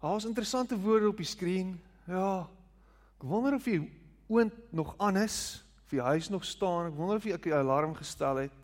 Daar's 0.00 0.24
interessante 0.24 0.78
woorde 0.78 1.08
op 1.08 1.16
die 1.16 1.26
skerm. 1.26 1.74
Ja. 2.06 2.46
Ek 3.16 3.24
wonder 3.26 3.56
of 3.56 3.66
jy 3.66 3.80
oond 4.28 4.54
nog 4.70 4.94
aan 5.02 5.16
is, 5.16 5.64
of 5.86 5.94
jy 5.94 6.04
huis 6.12 6.28
nog 6.30 6.44
staan. 6.44 6.90
Ek 6.90 6.98
wonder 6.98 7.16
of 7.16 7.24
jy 7.24 7.34
'n 7.34 7.58
alarm 7.58 7.94
gestel 7.94 8.36
het. 8.46 8.62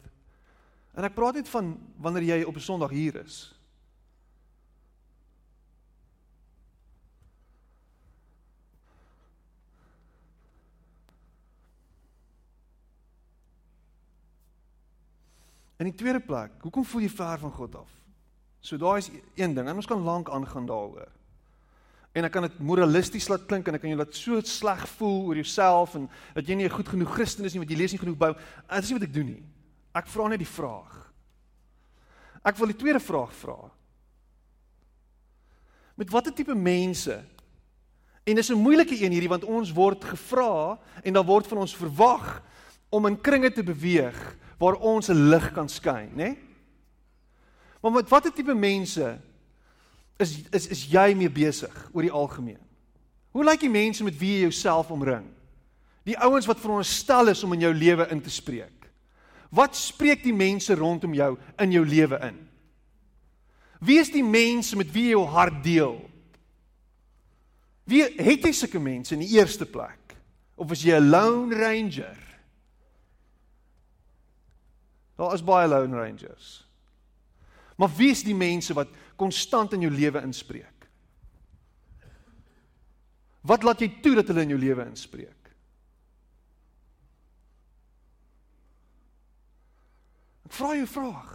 En 0.94 1.04
ek 1.04 1.14
praat 1.14 1.34
net 1.34 1.48
van 1.48 1.78
wanneer 1.96 2.22
jy 2.22 2.42
op 2.44 2.56
'n 2.56 2.60
Sondag 2.60 2.90
hier 2.90 3.16
is. 3.24 3.54
In 15.82 15.88
die 15.90 15.98
tweede 15.98 16.20
plek, 16.22 16.60
hoekom 16.62 16.84
voel 16.86 17.02
jy 17.02 17.10
ver 17.10 17.40
van 17.42 17.50
God 17.56 17.80
af? 17.80 17.90
So 18.62 18.78
daai 18.78 19.00
is 19.02 19.08
een 19.34 19.56
ding 19.56 19.66
en 19.66 19.80
ons 19.80 19.88
kan 19.90 20.04
lank 20.06 20.28
aangaan 20.30 20.68
daaroor. 20.68 21.08
En 22.14 22.28
ek 22.28 22.34
kan 22.36 22.44
dit 22.46 22.58
moralisties 22.62 23.26
laat 23.32 23.48
klink 23.50 23.66
en 23.66 23.74
ek 23.74 23.82
kan 23.82 23.90
jou 23.90 23.98
laat 23.98 24.14
so 24.14 24.38
sleg 24.46 24.84
voel 24.94 25.16
oor 25.26 25.40
jouself 25.40 25.96
en 25.98 26.04
dat 26.36 26.46
jy 26.46 26.54
nie 26.54 26.68
'n 26.68 26.76
goed 26.76 26.88
genoeg 26.88 27.14
Christen 27.16 27.44
is 27.44 27.54
nie 27.54 27.58
want 27.58 27.70
jy 27.70 27.78
lees 27.78 27.92
nie 27.92 27.98
genoeg 27.98 28.18
Bybel. 28.18 28.38
Dit 28.70 28.84
is 28.84 28.90
nie 28.90 28.98
wat 28.98 29.08
ek 29.08 29.14
doen 29.14 29.26
nie. 29.26 29.42
Ek 29.94 30.06
vra 30.06 30.28
net 30.28 30.38
die 30.38 30.54
vraag. 30.58 31.12
Ek 32.44 32.56
wil 32.56 32.66
die 32.66 32.76
tweede 32.76 33.00
vraag 33.00 33.32
vra. 33.34 33.70
Met 35.96 36.10
watter 36.10 36.32
tipe 36.32 36.54
mense? 36.54 37.24
En 38.24 38.34
dis 38.36 38.50
'n 38.50 38.62
moeilike 38.62 38.94
een 38.94 39.10
hierdie 39.10 39.28
want 39.28 39.44
ons 39.44 39.72
word 39.72 40.04
gevra 40.04 40.78
en 41.02 41.12
dan 41.12 41.26
word 41.26 41.46
van 41.46 41.58
ons 41.58 41.74
verwag 41.74 42.42
om 42.88 43.06
in 43.06 43.20
kringe 43.20 43.50
te 43.50 43.64
beweeg 43.64 44.36
waar 44.62 44.78
ons 44.78 45.08
'n 45.08 45.28
lig 45.28 45.52
kan 45.52 45.68
skyn, 45.68 46.10
né? 46.14 46.14
Nee? 46.14 46.38
Maar 47.80 47.92
met 47.92 48.08
watter 48.08 48.32
tipe 48.32 48.54
mense 48.54 49.20
is 50.16 50.42
is 50.50 50.66
is 50.66 50.84
jy 50.86 51.14
mee 51.14 51.30
besig 51.30 51.90
oor 51.92 52.02
die 52.02 52.14
algemeen? 52.14 52.60
Hoe 53.32 53.44
lyk 53.44 53.60
die 53.60 53.70
mense 53.70 54.04
met 54.04 54.18
wie 54.18 54.32
jy 54.36 54.40
jouself 54.40 54.90
omring? 54.90 55.26
Die 56.04 56.18
ouens 56.18 56.46
wat 56.46 56.60
veronderstel 56.60 57.28
is 57.28 57.42
om 57.42 57.52
in 57.52 57.60
jou 57.60 57.74
lewe 57.74 58.06
in 58.10 58.20
te 58.20 58.30
spreek. 58.30 58.90
Wat 59.50 59.76
spreek 59.76 60.22
die 60.22 60.34
mense 60.34 60.74
rondom 60.74 61.14
jou 61.14 61.38
in 61.58 61.72
jou 61.72 61.86
lewe 61.86 62.18
in? 62.22 62.38
Wie 63.80 63.98
is 63.98 64.10
die 64.10 64.24
mense 64.24 64.76
met 64.76 64.92
wie 64.92 65.02
jy 65.02 65.16
jou 65.16 65.26
hart 65.26 65.62
deel? 65.64 65.98
Wie 67.84 68.02
het 68.02 68.44
jy 68.44 68.52
sulke 68.52 68.78
mense 68.78 69.14
in 69.14 69.26
die 69.26 69.34
eerste 69.38 69.66
plek? 69.66 70.14
Of 70.54 70.70
is 70.70 70.82
jy 70.82 71.00
'n 71.00 71.10
lone 71.10 71.54
ranger? 71.54 72.21
Daar 75.22 75.36
is 75.38 75.44
baie 75.46 75.68
lone 75.68 75.96
rangers. 75.96 76.64
Maar 77.78 77.90
wie 77.96 78.10
is 78.10 78.24
die 78.26 78.34
mense 78.34 78.74
wat 78.74 78.90
konstant 79.16 79.72
in 79.76 79.84
jou 79.86 79.92
lewe 79.92 80.22
inspreek? 80.22 80.88
Wat 83.46 83.62
laat 83.62 83.82
jy 83.82 83.88
toe 84.02 84.16
dat 84.18 84.30
hulle 84.30 84.42
in 84.46 84.54
jou 84.54 84.58
lewe 84.58 84.86
inspreek? 84.86 85.52
Ek 90.46 90.58
vra 90.58 90.74
jou 90.74 90.86
'n 90.86 90.96
vraag. 90.96 91.30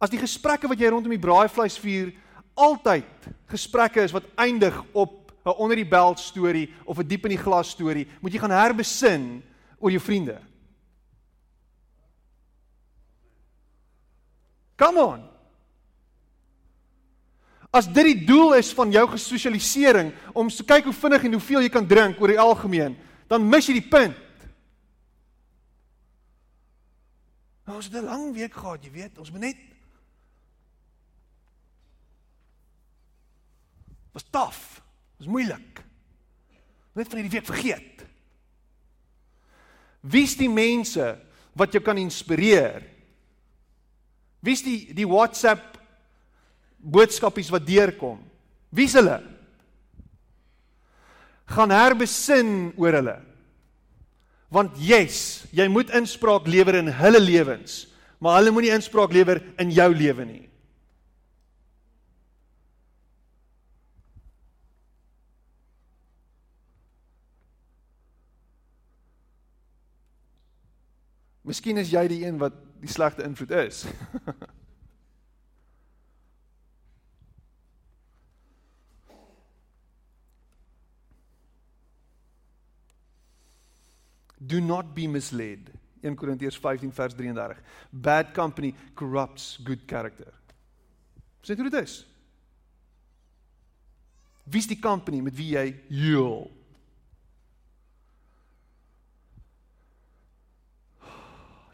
As 0.00 0.10
die 0.10 0.20
gesprekke 0.20 0.68
wat 0.68 0.80
jy 0.80 0.88
rondom 0.88 1.10
die 1.10 1.26
braaivleisvuur 1.26 2.12
altyd 2.54 3.28
gesprekke 3.46 4.02
is 4.02 4.12
wat 4.12 4.24
eindig 4.36 4.84
op 4.92 5.32
'n 5.44 5.56
onder 5.58 5.76
die 5.76 5.88
beld 5.88 6.18
storie 6.18 6.72
of 6.84 6.98
'n 6.98 7.08
diep 7.08 7.24
in 7.24 7.36
die 7.36 7.44
glas 7.44 7.70
storie, 7.70 8.08
moet 8.20 8.32
jy 8.32 8.38
gaan 8.38 8.50
herbesin 8.50 9.42
oor 9.78 9.90
jou 9.90 10.00
vriende. 10.00 10.40
Come 14.78 15.02
on. 15.02 15.24
As 17.74 17.88
dit 17.90 18.06
die 18.14 18.24
doel 18.24 18.54
is 18.56 18.70
van 18.72 18.92
jou 18.94 19.04
gesosialisering 19.12 20.12
om 20.32 20.48
te 20.48 20.64
kyk 20.64 20.88
hoe 20.88 20.96
vinnig 20.96 21.26
en 21.26 21.36
hoeveel 21.36 21.66
jy 21.66 21.72
kan 21.72 21.86
drink 21.86 22.20
oor 22.22 22.32
die 22.32 22.40
algemeen, 22.40 22.96
dan 23.28 23.44
mis 23.44 23.68
jy 23.68 23.76
die 23.76 23.90
punt. 23.90 24.16
Nou, 27.68 27.76
ons 27.76 27.90
het 27.90 28.00
'n 28.00 28.06
lang 28.06 28.32
week 28.32 28.54
gehad, 28.54 28.84
jy 28.84 28.90
weet, 28.90 29.18
ons 29.18 29.30
moet 29.30 29.40
net 29.40 29.56
was 34.12 34.24
taaf. 34.30 34.82
Was 35.18 35.26
moeilik. 35.26 35.82
Net 36.92 37.08
van 37.08 37.20
hierdie 37.20 37.38
week 37.38 37.46
vergeet. 37.46 38.04
Wie's 40.00 40.34
die 40.38 40.50
mense 40.50 41.18
wat 41.58 41.72
jou 41.72 41.82
kan 41.82 41.98
inspireer? 41.98 42.97
Wie's 44.44 44.62
die 44.62 44.94
die 44.94 45.08
WhatsApp 45.08 45.78
boodskapies 46.78 47.50
wat 47.50 47.66
deurkom? 47.66 48.20
Wie's 48.70 48.94
hulle? 48.98 49.20
Gaan 51.48 51.72
herbesin 51.72 52.72
oor 52.76 52.98
hulle. 53.00 53.16
Want 54.52 54.76
yes, 54.80 55.44
jy 55.52 55.66
moet 55.68 55.92
inspraak 55.96 56.48
lewer 56.48 56.78
in 56.80 56.88
hulle 57.00 57.20
lewens, 57.20 57.86
maar 58.20 58.38
hulle 58.38 58.52
moenie 58.52 58.72
inspraak 58.72 59.12
lewer 59.12 59.42
in 59.60 59.72
jou 59.74 59.88
lewe 59.94 60.24
nie. 60.24 60.47
Miskien 71.48 71.80
is 71.80 71.88
jy 71.88 72.02
die 72.10 72.26
een 72.26 72.36
wat 72.40 72.52
die 72.82 72.90
slegte 72.92 73.24
invloed 73.24 73.54
is. 73.56 73.86
Do 84.48 84.60
not 84.60 84.94
be 84.94 85.08
misled. 85.08 85.72
1 86.04 86.14
Korintiërs 86.20 86.58
15 86.60 86.92
vers 86.94 87.14
33. 87.16 87.58
Bad 87.90 88.34
company 88.36 88.74
corrupts 88.94 89.58
good 89.64 89.80
character. 89.88 90.32
Sê 91.42 91.56
dit 91.56 91.80
is. 91.80 92.06
Wie 94.44 94.60
is 94.60 94.68
die 94.68 94.78
company 94.80 95.20
met 95.24 95.36
wie 95.36 95.56
jy 95.56 95.66
heel? 95.88 96.57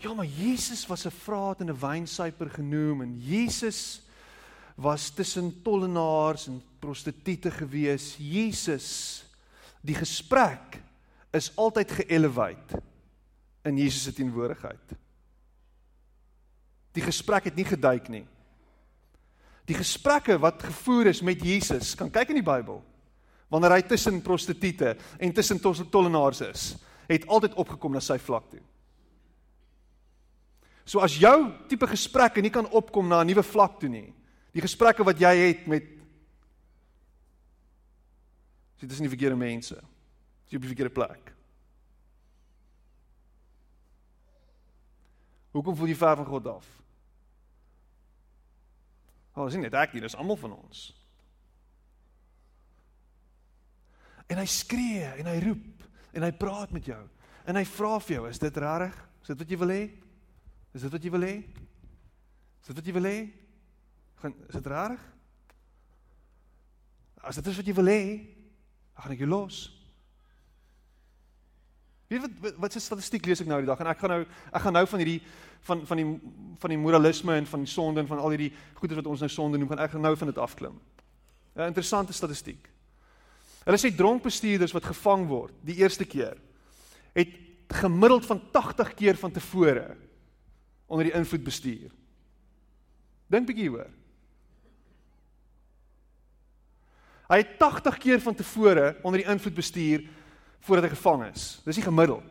Ja, 0.04 0.12
maar 0.12 0.26
Jesus 0.26 0.86
was 0.86 1.06
'n 1.06 1.10
vraat 1.10 1.60
en 1.60 1.70
'n 1.70 1.78
wynsuiper 1.78 2.50
genoem 2.50 3.00
en 3.00 3.20
Jesus 3.20 4.02
was 4.76 5.10
tussen 5.10 5.62
tollenaars 5.62 6.46
en 6.46 6.62
prostituie 6.78 7.50
gewees. 7.50 8.16
Jesus 8.18 9.24
die 9.80 9.94
gesprek 9.94 10.82
is 11.30 11.56
altyd 11.56 11.90
geelevate 11.90 12.82
in 13.62 13.76
Jesus 13.76 14.02
se 14.02 14.12
teenwoordigheid. 14.12 14.92
Die 16.92 17.02
gesprek 17.02 17.44
het 17.44 17.54
nie 17.54 17.64
geduik 17.64 18.08
nie. 18.08 18.26
Die 19.64 19.76
gesprekke 19.76 20.38
wat 20.38 20.62
gevoer 20.62 21.06
is 21.06 21.22
met 21.22 21.42
Jesus, 21.42 21.94
kan 21.94 22.10
kyk 22.10 22.28
in 22.28 22.34
die 22.34 22.50
Bybel. 22.52 22.84
Wanneer 23.48 23.70
hy 23.70 23.82
tussen 23.82 24.22
prostituie 24.22 24.96
en 25.18 25.32
tussen 25.32 25.60
tollenaars 25.90 26.40
is, 26.40 26.76
het 27.06 27.26
altyd 27.26 27.54
opgekom 27.54 27.92
na 27.92 28.00
sy 28.00 28.18
vlak 28.18 28.50
toe. 28.50 28.60
So 30.84 31.00
as 31.00 31.16
jou 31.16 31.52
tipe 31.68 31.88
gesprekke 31.88 32.42
nie 32.44 32.52
kan 32.52 32.68
opkom 32.68 33.08
na 33.08 33.22
'n 33.22 33.26
nuwe 33.26 33.42
vlak 33.42 33.80
toe 33.80 33.88
nie. 33.88 34.12
Die 34.52 34.60
gesprekke 34.60 35.04
wat 35.04 35.18
jy 35.18 35.34
het 35.48 35.66
met 35.66 35.94
Dit 38.84 38.92
is 38.92 39.00
nie 39.00 39.08
verkeerde 39.08 39.36
mense. 39.36 39.74
Dis 40.44 40.56
op 40.58 40.60
die 40.60 40.68
verkeerde 40.74 40.92
plek. 40.92 41.32
Hoekom 45.54 45.76
voel 45.76 45.88
jy 45.88 45.96
ver 45.96 46.16
van 46.16 46.26
God 46.26 46.46
af? 46.46 46.66
Al 49.34 49.50
sien 49.50 49.64
dit 49.64 49.74
ek 49.74 49.94
nie, 49.94 50.02
dis 50.04 50.16
almal 50.18 50.36
van 50.36 50.52
ons. 50.52 50.84
En 54.30 54.38
hy 54.40 54.46
skree 54.50 55.08
en 55.22 55.30
hy 55.30 55.38
roep 55.46 55.88
en 56.14 56.26
hy 56.26 56.30
praat 56.38 56.74
met 56.74 56.86
jou 56.86 57.00
en 57.44 57.56
hy 57.56 57.64
vra 57.68 57.98
vir 58.00 58.16
jou, 58.16 58.28
is 58.28 58.40
dit 58.40 58.56
reg? 58.56 59.00
Is 59.22 59.32
dit 59.32 59.40
wat 59.42 59.50
jy 59.50 59.58
wil 59.60 59.72
hê? 59.74 59.82
Is 60.74 60.82
dit 60.82 60.90
wat 60.90 61.04
jy 61.06 61.12
wil 61.14 61.26
hê? 61.26 61.34
Is 62.60 62.70
dit 62.70 62.78
wat 62.78 62.88
jy 62.88 62.94
wil 62.96 63.06
hê? 63.06 63.18
Gaan 64.22 64.34
is 64.48 64.58
dit 64.58 64.66
reg? 64.72 65.02
As 67.24 67.38
dit 67.38 67.46
is 67.52 67.60
wat 67.60 67.68
jy 67.70 67.74
wil 67.78 67.90
hê, 67.92 68.02
gaan 68.98 69.14
ek 69.14 69.22
jou 69.22 69.30
los. 69.30 69.64
Weet 72.10 72.26
wat 72.42 72.58
wat 72.60 72.74
se 72.74 72.82
statistiek 72.82 73.26
lees 73.26 73.40
ek 73.40 73.48
nou 73.48 73.60
die 73.62 73.68
dag 73.70 73.80
en 73.80 73.90
ek 73.90 74.02
gaan 74.02 74.12
nou 74.12 74.20
ek 74.24 74.64
gaan 74.64 74.76
nou 74.76 74.84
van 74.90 75.02
hierdie 75.02 75.20
van 75.64 75.84
van 75.88 76.00
die 76.00 76.06
van 76.60 76.74
die 76.74 76.80
moralisme 76.80 77.36
en 77.40 77.48
van 77.48 77.64
die 77.64 77.70
sonde 77.70 78.02
en 78.02 78.10
van 78.10 78.20
al 78.20 78.34
hierdie 78.34 78.52
goeie 78.76 78.98
wat 78.98 79.08
ons 79.10 79.24
nou 79.24 79.30
sonde 79.32 79.58
noem, 79.58 79.70
gaan 79.72 79.84
ek 79.86 79.96
nou 79.96 80.12
van 80.20 80.30
dit 80.30 80.38
afklim. 80.42 80.76
'n 81.54 81.70
Interessante 81.70 82.12
statistiek. 82.12 82.68
Hulle 83.64 83.78
sê 83.80 83.94
dronkbestuurders 83.96 84.74
wat 84.74 84.90
gevang 84.90 85.26
word 85.26 85.54
die 85.64 85.78
eerste 85.80 86.04
keer 86.04 86.36
het 87.14 87.30
gemiddeld 87.70 88.26
van 88.26 88.40
80 88.52 88.94
keer 88.94 89.16
van 89.16 89.32
tevore 89.32 89.96
onder 90.86 91.04
die 91.04 91.14
invloed 91.14 91.44
bestuur. 91.44 91.92
Dink 93.32 93.46
bietjie 93.48 93.70
hoor. 93.72 93.90
Hy 97.28 97.40
het 97.40 97.56
80 97.58 97.98
keer 97.98 98.20
van 98.20 98.36
tevore 98.36 98.96
onder 99.02 99.20
die 99.22 99.30
invloed 99.30 99.56
bestuur 99.56 100.04
voordat 100.64 100.88
hy 100.88 100.92
gevang 100.92 101.24
is. 101.30 101.46
Dis 101.64 101.80
die 101.80 101.86
gemiddeld. 101.86 102.30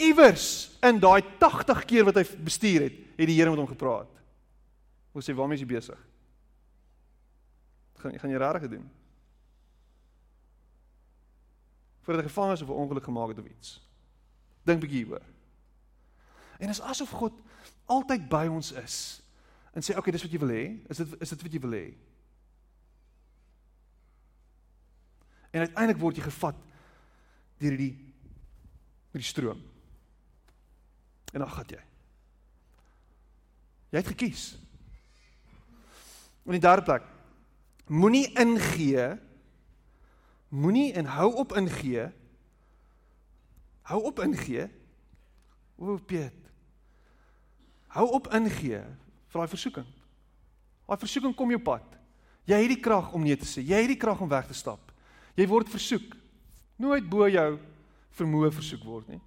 Iewers 0.00 0.70
in 0.86 1.00
daai 1.02 1.20
80 1.42 1.84
keer 1.84 2.06
wat 2.08 2.16
hy 2.16 2.24
bestuur 2.40 2.86
het, 2.86 2.96
het 3.18 3.28
die 3.28 3.36
Here 3.36 3.50
met 3.52 3.60
hom 3.60 3.68
gepraat. 3.68 4.08
Hoe 5.12 5.22
sê 5.22 5.34
waarmee 5.36 5.58
is 5.58 5.66
jy 5.66 5.68
besig? 5.74 5.98
Gaan 8.00 8.16
gaan 8.18 8.32
jy 8.32 8.40
regtig 8.40 8.70
doen? 8.78 8.86
Voordat 12.06 12.22
hy 12.22 12.28
gevang 12.30 12.52
is 12.54 12.62
of 12.62 12.70
'n 12.70 12.80
ongeluk 12.86 13.04
gemaak 13.04 13.34
het 13.34 13.38
of 13.38 13.50
iets. 13.50 13.89
Dink 14.66 14.80
bietjie 14.82 15.04
hieroor. 15.04 15.24
En 16.60 16.68
is 16.68 16.80
asof 16.80 17.10
God 17.16 17.36
altyd 17.90 18.28
by 18.30 18.46
ons 18.52 18.72
is 18.72 18.96
en 19.72 19.82
sê, 19.82 19.90
"Oké, 19.90 19.98
okay, 19.98 20.12
dis 20.12 20.22
wat 20.22 20.32
jy 20.32 20.38
wil 20.38 20.48
hê. 20.48 20.80
Is 20.88 20.96
dit 20.96 21.20
is 21.20 21.28
dit 21.28 21.42
wat 21.42 21.52
jy 21.52 21.60
wil 21.60 21.70
hê?" 21.70 21.96
En 25.50 25.60
uiteindelik 25.60 26.00
word 26.00 26.16
jy 26.16 26.22
gevat 26.22 26.56
deur 27.58 27.76
die 27.76 27.92
met 29.10 29.22
die 29.22 29.30
stroom. 29.30 29.62
En 31.32 31.38
dan 31.38 31.50
gaan 31.50 31.66
jy. 31.66 31.82
Jy 33.90 33.98
het 33.98 34.06
gekies. 34.06 34.58
In 36.44 36.52
die 36.52 36.62
derde 36.62 36.82
plek, 36.82 37.02
moenie 37.86 38.30
ingee 38.38 39.18
moenie 40.50 40.92
en 40.98 41.06
hou 41.06 41.30
op 41.34 41.52
ingee 41.56 42.08
Hou 43.90 44.04
op 44.06 44.20
ingee. 44.22 44.68
O, 45.80 45.96
Piet. 45.98 46.36
Hou 47.90 48.06
op 48.14 48.28
ingee 48.36 48.82
vir 49.30 49.40
daai 49.40 49.50
versoeking. 49.50 49.88
Daai 50.86 51.00
versoeking 51.00 51.34
kom 51.34 51.50
jou 51.50 51.60
pad. 51.62 51.96
Jy 52.46 52.58
het 52.62 52.72
die 52.74 52.82
krag 52.82 53.10
om 53.14 53.24
nee 53.26 53.38
te 53.38 53.48
sê. 53.48 53.64
Jy 53.66 53.82
het 53.82 53.90
die 53.90 53.98
krag 53.98 54.20
om 54.22 54.30
weg 54.30 54.46
te 54.46 54.54
stap. 54.54 54.92
Jy 55.38 55.46
word 55.50 55.70
versoek. 55.70 56.14
Nooit 56.80 57.06
bo 57.10 57.26
jou 57.30 57.50
vermoë 58.18 58.52
versoek 58.54 58.84
word 58.86 59.10
nie. 59.10 59.20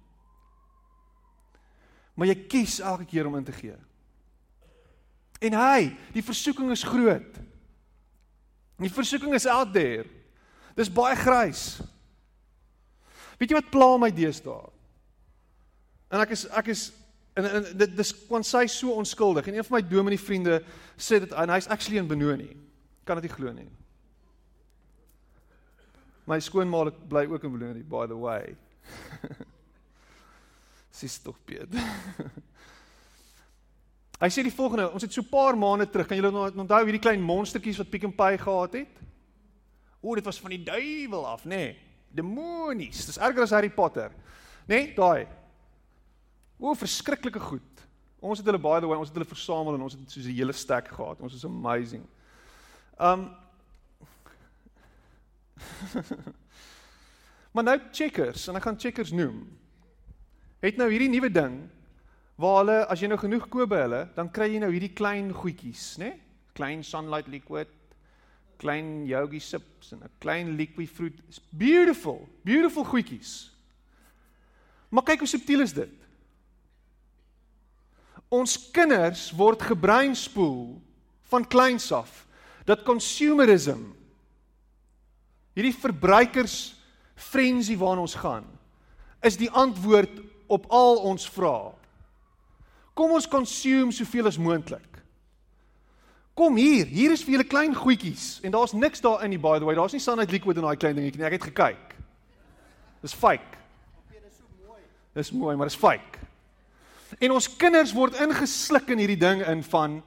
Maar 2.14 2.30
jy 2.30 2.36
kies 2.48 2.78
elke 2.80 3.06
keer 3.10 3.28
om 3.28 3.36
in 3.36 3.46
te 3.46 3.54
gee. 3.54 3.76
En 5.44 5.56
hy, 5.58 5.90
die 6.14 6.24
versoeking 6.24 6.70
is 6.72 6.84
groot. 6.86 7.40
Die 8.80 8.92
versoeking 8.92 9.34
is 9.36 9.48
out 9.50 9.72
there. 9.74 10.06
Dis 10.78 10.90
baie 10.92 11.16
grys. 11.18 11.82
Weet 13.38 13.50
jy 13.50 13.56
wat 13.58 13.70
pla 13.70 13.96
my 13.98 14.10
deesdae? 14.14 14.70
En 16.10 16.20
ek 16.20 16.30
is 16.36 16.46
ek 16.50 16.68
is 16.74 16.92
En 17.34 17.50
en 17.50 17.64
dit 17.76 17.96
dis 17.96 18.12
want 18.30 18.46
sy 18.46 18.66
so 18.70 18.94
onskuldig 18.94 19.48
en 19.50 19.56
een 19.56 19.66
van 19.66 19.80
my 19.80 19.88
dominee 19.88 20.20
vriende 20.20 20.60
sê 20.94 21.18
dit 21.18 21.32
en 21.34 21.50
hy's 21.50 21.66
actually 21.66 21.98
in 21.98 22.06
Benoni. 22.06 22.52
Kan 23.04 23.18
dit 23.18 23.26
nie 23.26 23.34
glo 23.34 23.52
nie. 23.52 23.70
My 26.30 26.38
skoonma 26.40 26.84
bly 27.10 27.26
ook 27.26 27.44
in 27.44 27.56
Benoni 27.56 27.82
by 27.82 28.06
the 28.06 28.18
way. 28.18 28.54
Sis 30.98 31.18
tog 31.18 31.40
Piet. 31.44 31.74
Hy 34.22 34.28
sê 34.30 34.44
die 34.46 34.54
volgende, 34.54 34.86
ons 34.94 35.02
het 35.02 35.12
so 35.12 35.20
'n 35.20 35.28
paar 35.28 35.58
maande 35.58 35.90
terug, 35.90 36.06
kan 36.06 36.16
julle 36.16 36.30
onthou 36.30 36.84
hierdie 36.84 37.02
klein 37.02 37.20
monstertjies 37.20 37.82
wat 37.82 37.90
Pick 37.90 38.06
n 38.06 38.14
Pay 38.14 38.38
gehad 38.38 38.72
het? 38.78 38.94
O, 40.00 40.14
dit 40.14 40.24
was 40.24 40.38
van 40.40 40.54
die 40.54 40.62
duiwel 40.62 41.26
af, 41.26 41.44
nê? 41.44 41.48
Nee, 41.50 41.83
demonies. 42.14 43.06
Dis 43.06 43.18
erger 43.18 43.42
as 43.42 43.54
Harry 43.54 43.70
Potter. 43.70 44.10
Nê? 44.64 44.74
Nee, 44.74 44.94
daai. 44.96 45.26
O, 46.58 46.74
verskriklike 46.78 47.40
goed. 47.42 47.84
Ons 48.24 48.40
het 48.40 48.46
hulle 48.48 48.60
by 48.62 48.78
the 48.80 48.88
way, 48.88 48.96
ons 48.96 49.10
het 49.10 49.16
hulle 49.18 49.28
versamel 49.28 49.76
en 49.76 49.84
ons 49.84 49.92
het 49.96 50.10
soos 50.10 50.24
'n 50.24 50.36
hele 50.36 50.52
stek 50.56 50.88
gehad. 50.88 51.20
Ons 51.20 51.34
is 51.34 51.44
amazing. 51.44 52.06
Um 52.98 53.34
Maar 57.54 57.64
nou 57.64 57.78
checkers 57.92 58.48
en 58.48 58.56
ek 58.58 58.62
gaan 58.66 58.80
checkers 58.80 59.12
noem. 59.12 59.44
Het 60.64 60.76
nou 60.76 60.90
hierdie 60.90 61.10
nuwe 61.12 61.30
ding 61.30 61.70
waar 62.40 62.56
hulle 62.64 62.78
as 62.90 63.00
jy 63.00 63.06
nou 63.06 63.18
genoeg 63.20 63.48
koop 63.48 63.68
by 63.70 63.84
hulle, 63.84 64.08
dan 64.16 64.30
kry 64.34 64.48
jy 64.50 64.58
nou 64.58 64.72
hierdie 64.72 64.90
klein 64.96 65.30
goedjies, 65.30 65.96
né? 66.02 66.08
Nee? 66.08 66.20
Klein 66.54 66.82
sunlight 66.82 67.28
liquid, 67.30 67.68
klein 68.56 69.06
yogi 69.06 69.40
sips 69.40 69.92
en 69.92 70.02
'n 70.02 70.10
klein 70.18 70.56
liquid 70.56 70.90
fruit. 70.90 71.14
It's 71.28 71.40
beautiful, 71.50 72.28
beautiful 72.42 72.84
goedjies. 72.84 73.50
Maar 74.88 75.02
kyk 75.02 75.18
hoe 75.18 75.28
subtiel 75.28 75.60
is 75.60 75.72
dit. 75.72 75.92
Ons 78.28 78.70
kinders 78.70 79.30
word 79.30 79.62
gebreinspoel 79.62 80.82
van 81.22 81.46
kleins 81.46 81.92
af 81.92 82.26
dat 82.64 82.82
consumerism 82.82 83.92
hierdie 85.54 85.74
verbruikers 85.74 86.74
frenzy 87.14 87.76
waarna 87.76 88.00
ons 88.00 88.14
gaan 88.14 88.46
is 89.24 89.38
die 89.40 89.50
antwoord 89.50 90.20
op 90.46 90.66
al 90.68 90.98
ons 91.08 91.24
vrae. 91.30 91.72
Kom 92.94 93.14
ons 93.16 93.28
consume 93.28 93.92
soveel 93.92 94.28
as 94.28 94.38
moontlik. 94.38 94.93
Kom 96.34 96.56
hier, 96.58 96.88
hier 96.90 97.12
is 97.14 97.22
vir 97.22 97.36
julle 97.36 97.46
klein 97.46 97.74
goedjies 97.78 98.40
en 98.42 98.54
daar's 98.56 98.74
niks 98.74 99.02
daarin 99.04 99.30
nie 99.30 99.38
by 99.38 99.60
the 99.60 99.66
way. 99.68 99.76
Daar's 99.78 99.94
nie 99.94 100.02
sunlight 100.02 100.32
liquid 100.34 100.58
in 100.58 100.66
daai 100.66 100.76
klein 100.76 100.96
dingetjie 100.98 101.20
nie. 101.20 101.28
Ek 101.28 101.36
het 101.38 101.46
gekyk. 101.52 101.94
Dis 103.04 103.14
fake. 103.14 103.60
Dis 104.10 104.34
so 104.40 104.66
mooi. 104.66 104.80
Dis 105.14 105.30
mooi, 105.30 105.54
maar 105.56 105.70
dis 105.70 105.78
fake. 105.78 106.18
En 107.22 107.36
ons 107.36 107.48
kinders 107.60 107.94
word 107.94 108.18
ingesluk 108.18 108.90
in 108.90 109.04
hierdie 109.04 109.20
ding 109.20 109.44
in 109.46 109.62
van 109.70 110.00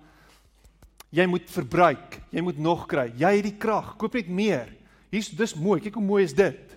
jy 1.15 1.23
moet 1.31 1.47
verbruik, 1.47 2.19
jy 2.35 2.43
moet 2.43 2.59
nog 2.59 2.83
kry. 2.91 3.07
Jy 3.15 3.33
het 3.37 3.47
die 3.47 3.55
krag, 3.55 3.93
koop 3.95 4.17
net 4.19 4.27
meer. 4.27 4.67
Hier's 5.13 5.31
dis 5.31 5.55
mooi. 5.55 5.79
Kyk 5.79 5.95
hoe 5.95 6.03
mooi 6.03 6.25
is 6.27 6.35
dit. 6.35 6.75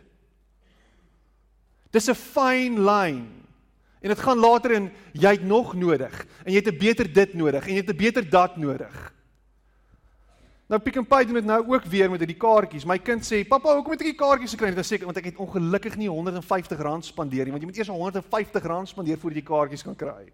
Dis 1.91 2.09
'n 2.09 2.15
fine 2.15 2.79
line. 2.79 3.27
En 4.01 4.09
dit 4.09 4.19
gaan 4.19 4.39
later 4.39 4.71
in 4.71 4.93
jy 5.13 5.31
het 5.31 5.43
nog 5.43 5.75
nodig 5.75 6.27
en 6.45 6.53
jy 6.53 6.63
het 6.63 6.71
'n 6.71 6.79
beter 6.79 7.13
dit 7.13 7.35
nodig 7.35 7.67
en 7.67 7.75
jy 7.75 7.81
het 7.83 7.91
'n 7.91 7.97
beter 7.97 8.31
dat 8.31 8.57
nodig. 8.57 9.13
Nou 10.71 10.79
Pick 10.79 11.01
n 11.01 11.07
Pay 11.07 11.25
doen 11.27 11.41
dit 11.41 11.45
nou 11.45 11.59
ook 11.67 11.85
weer 11.91 12.11
met 12.11 12.21
hierdie 12.23 12.39
kaartjies. 12.39 12.85
My 12.87 12.99
kind 12.99 13.25
sê, 13.27 13.43
"Pappa, 13.47 13.75
hoekom 13.75 13.91
het 13.91 14.01
ek 14.01 14.07
hierdie 14.07 14.23
kaartjies 14.23 14.51
gekry?" 14.55 14.69
Dit 14.71 14.79
is 14.79 14.87
seker 14.87 15.05
want 15.05 15.17
ek 15.17 15.25
het 15.25 15.37
ongelukkig 15.37 15.97
nie 15.97 16.09
R150 16.09 17.03
spandeer 17.03 17.45
nie, 17.45 17.51
want 17.51 17.63
jy 17.63 17.67
moet 17.67 17.79
eers 17.79 17.89
R150 17.89 18.87
spandeer 18.87 19.19
voordat 19.19 19.37
jy 19.37 19.43
die 19.43 19.51
kaartjies 19.55 19.83
kan 19.83 19.97
kry. 19.97 20.31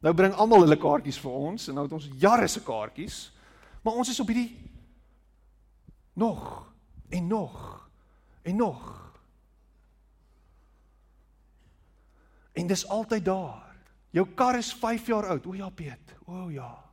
Nou 0.00 0.14
bring 0.14 0.34
almal 0.34 0.60
hulle 0.60 0.76
kaartjies 0.76 1.18
vir 1.18 1.30
ons 1.30 1.68
en 1.68 1.74
nou 1.74 1.84
het 1.84 1.92
ons 1.92 2.08
jare 2.18 2.48
se 2.48 2.60
kaartjies. 2.60 3.32
Maar 3.82 3.94
ons 3.94 4.08
is 4.08 4.20
op 4.20 4.26
hierdie 4.26 4.56
nog 6.14 6.72
en 7.08 7.26
nog 7.26 7.88
en 8.42 8.56
nog. 8.56 9.12
En 12.52 12.66
dis 12.66 12.88
altyd 12.88 13.24
daar. 13.24 13.74
Jou 14.10 14.26
kar 14.34 14.58
is 14.58 14.72
5 14.72 15.06
jaar 15.06 15.26
oud. 15.26 15.46
O 15.46 15.54
ja, 15.54 15.70
Piet. 15.70 16.14
O 16.26 16.50
ja. 16.50 16.91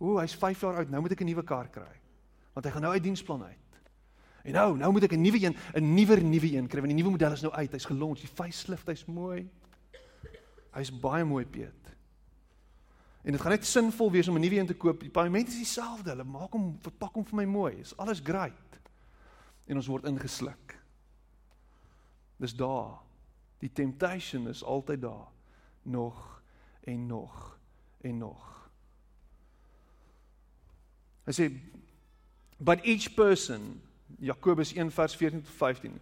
O, 0.00 0.16
hy's 0.18 0.34
5 0.34 0.60
jaar 0.64 0.80
oud. 0.80 0.90
Nou 0.90 1.02
moet 1.04 1.12
ek 1.12 1.20
'n 1.20 1.28
nuwe 1.28 1.44
kar 1.44 1.68
kry. 1.68 2.00
Want 2.52 2.66
hy 2.66 2.72
gaan 2.72 2.82
nou 2.82 2.92
uit 2.92 3.02
diensplan 3.02 3.42
uit. 3.44 3.70
En 4.42 4.52
nou, 4.52 4.76
nou 4.76 4.92
moet 4.92 5.04
ek 5.04 5.12
'n 5.12 5.20
nuwe 5.20 5.44
een, 5.44 5.56
'n 5.74 5.94
nuwer 5.94 6.24
nuwe 6.24 6.56
een 6.56 6.66
kry 6.66 6.80
want 6.80 6.92
die 6.92 7.02
nuwe 7.02 7.10
model 7.10 7.32
is 7.32 7.42
nou 7.42 7.52
uit. 7.52 7.72
Hy's 7.72 7.84
gelons. 7.84 8.20
Die 8.20 8.28
facelift, 8.28 8.86
hy's 8.86 9.04
mooi. 9.04 9.48
Hy's 10.72 10.90
baie 11.00 11.24
mooi, 11.24 11.44
Piet. 11.46 11.96
En 13.22 13.32
dit 13.32 13.40
gaan 13.40 13.50
net 13.50 13.66
sinvol 13.66 14.10
wees 14.10 14.28
om 14.28 14.36
'n 14.36 14.40
nuwe 14.40 14.58
een 14.58 14.66
te 14.66 14.76
koop. 14.76 15.00
Die 15.00 15.10
paaiement 15.10 15.48
is 15.48 15.56
dieselfde. 15.56 16.10
Hulle 16.10 16.24
maak 16.24 16.52
hom 16.52 16.78
verpak 16.80 17.14
hom 17.14 17.24
vir 17.24 17.36
my 17.36 17.44
mooi. 17.44 17.74
Is 17.74 17.96
alles 17.96 18.20
great. 18.24 18.80
En 19.66 19.76
ons 19.76 19.86
word 19.86 20.04
ingesluk. 20.04 20.80
Dis 22.36 22.54
daar. 22.56 22.98
Die 23.58 23.72
temptation 23.72 24.48
is 24.48 24.64
altyd 24.64 25.02
daar. 25.02 25.28
Nog 25.82 26.42
en 26.80 27.06
nog 27.06 27.58
en 28.00 28.18
nog. 28.18 28.59
Hy 31.30 31.32
sê 31.32 31.50
but 32.60 32.84
each 32.84 33.14
person 33.16 33.80
Jakobus 34.20 34.74
1 34.74 34.90
vers 34.90 35.14
14 35.14 35.40
tot 35.40 35.54
15 35.72 36.00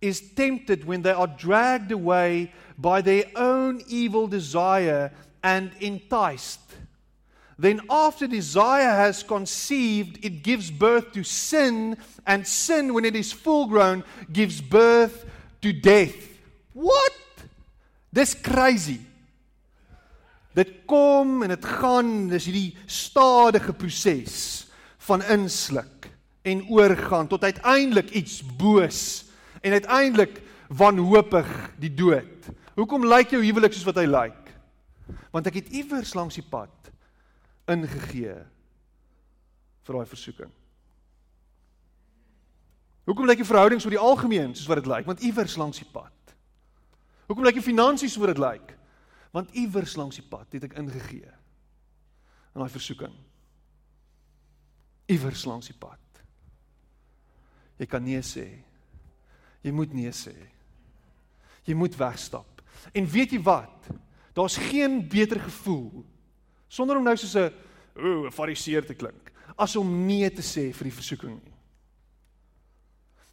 is 0.00 0.20
tempted 0.34 0.84
when 0.84 1.02
they 1.02 1.12
are 1.12 1.26
dragged 1.26 1.92
away 1.92 2.52
by 2.78 3.02
their 3.02 3.24
own 3.36 3.82
evil 3.88 4.26
desire 4.26 5.12
and 5.42 5.70
enticed. 5.80 6.60
Then, 7.58 7.80
after 7.90 8.28
desire 8.28 8.90
has 8.90 9.24
conceived, 9.24 10.24
it 10.24 10.44
gives 10.44 10.70
birth 10.70 11.10
to 11.12 11.24
sin, 11.24 11.96
and 12.24 12.46
sin, 12.46 12.94
when 12.94 13.04
it 13.04 13.16
is 13.16 13.32
full 13.32 13.66
grown, 13.66 14.04
gives 14.32 14.60
birth 14.60 15.26
to 15.62 15.72
death. 15.72 16.14
What? 16.72 17.12
Dis 18.12 18.34
crazy. 18.34 19.00
Dit 20.58 20.72
kom 20.90 21.44
en 21.46 21.52
dit 21.52 21.66
gaan, 21.78 22.12
dis 22.32 22.48
hierdie 22.50 22.76
stadige 22.90 23.74
proses 23.78 24.36
van 25.06 25.22
insluk 25.30 26.08
en 26.48 26.64
oorgaan 26.72 27.28
tot 27.30 27.44
uiteindelik 27.46 28.10
iets 28.10 28.40
boos 28.58 29.00
en 29.62 29.72
uiteindelik 29.72 30.40
wanhoopig 30.68 31.48
die 31.78 31.92
dood. 31.94 32.50
Hoekom 32.74 33.06
lyk 33.06 33.32
jou 33.34 33.42
huwelik 33.42 33.74
soos 33.74 33.86
wat 33.88 34.00
hy 34.00 34.06
lyk? 34.10 34.52
Want 35.34 35.48
ek 35.50 35.60
het 35.60 35.72
iewers 35.74 36.14
langs 36.18 36.38
die 36.38 36.46
pad 36.46 36.90
ingegee 37.68 38.34
vir 39.84 39.98
daai 39.98 40.08
versoeking. 40.08 40.50
Hoekom 43.08 43.28
lyk 43.28 43.40
jou 43.40 43.48
verhoudings 43.48 43.86
oor 43.86 43.94
die 43.94 44.06
algemeen 44.10 44.52
soos 44.56 44.68
wat 44.68 44.82
dit 44.82 44.90
lyk? 44.90 45.06
Want 45.08 45.22
iewers 45.24 45.56
langs 45.60 45.80
die 45.80 45.88
pad. 45.92 46.34
Hoekom 47.28 47.46
lyk 47.46 47.60
jou 47.60 47.64
finansies 47.64 48.12
soos 48.12 48.24
wat 48.24 48.34
dit 48.34 48.42
lyk? 48.42 48.74
Want 49.30 49.52
iewers 49.52 49.96
langs 49.96 50.16
die 50.16 50.26
pad 50.28 50.52
het 50.52 50.64
ek 50.64 50.76
ingegee 50.80 51.28
in 52.54 52.62
daai 52.62 52.72
versoeking. 52.72 53.14
Iewers 55.08 55.44
langs 55.48 55.68
die 55.70 55.76
pad. 55.78 56.22
Jy 57.78 57.86
kan 57.86 58.02
nee 58.04 58.20
sê. 58.24 58.46
Jy 59.62 59.72
moet 59.74 59.92
nee 59.94 60.12
sê. 60.16 60.34
Jy 61.68 61.76
moet 61.76 61.96
wegstap. 61.98 62.62
En 62.96 63.06
weet 63.06 63.34
jy 63.36 63.40
wat? 63.44 63.90
Daar's 64.36 64.56
geen 64.68 65.00
beter 65.08 65.40
gevoel 65.40 66.04
sonder 66.68 66.98
om 66.98 67.04
nou 67.04 67.16
soos 67.16 67.34
'n 67.34 67.52
o, 67.96 68.26
'n 68.26 68.32
fariseer 68.32 68.84
te 68.86 68.94
klink 68.94 69.32
as 69.56 69.76
om 69.76 70.06
nee 70.06 70.30
te 70.30 70.42
sê 70.42 70.72
vir 70.72 70.84
die 70.84 70.94
versoeking 70.94 71.42
nie. 71.42 71.54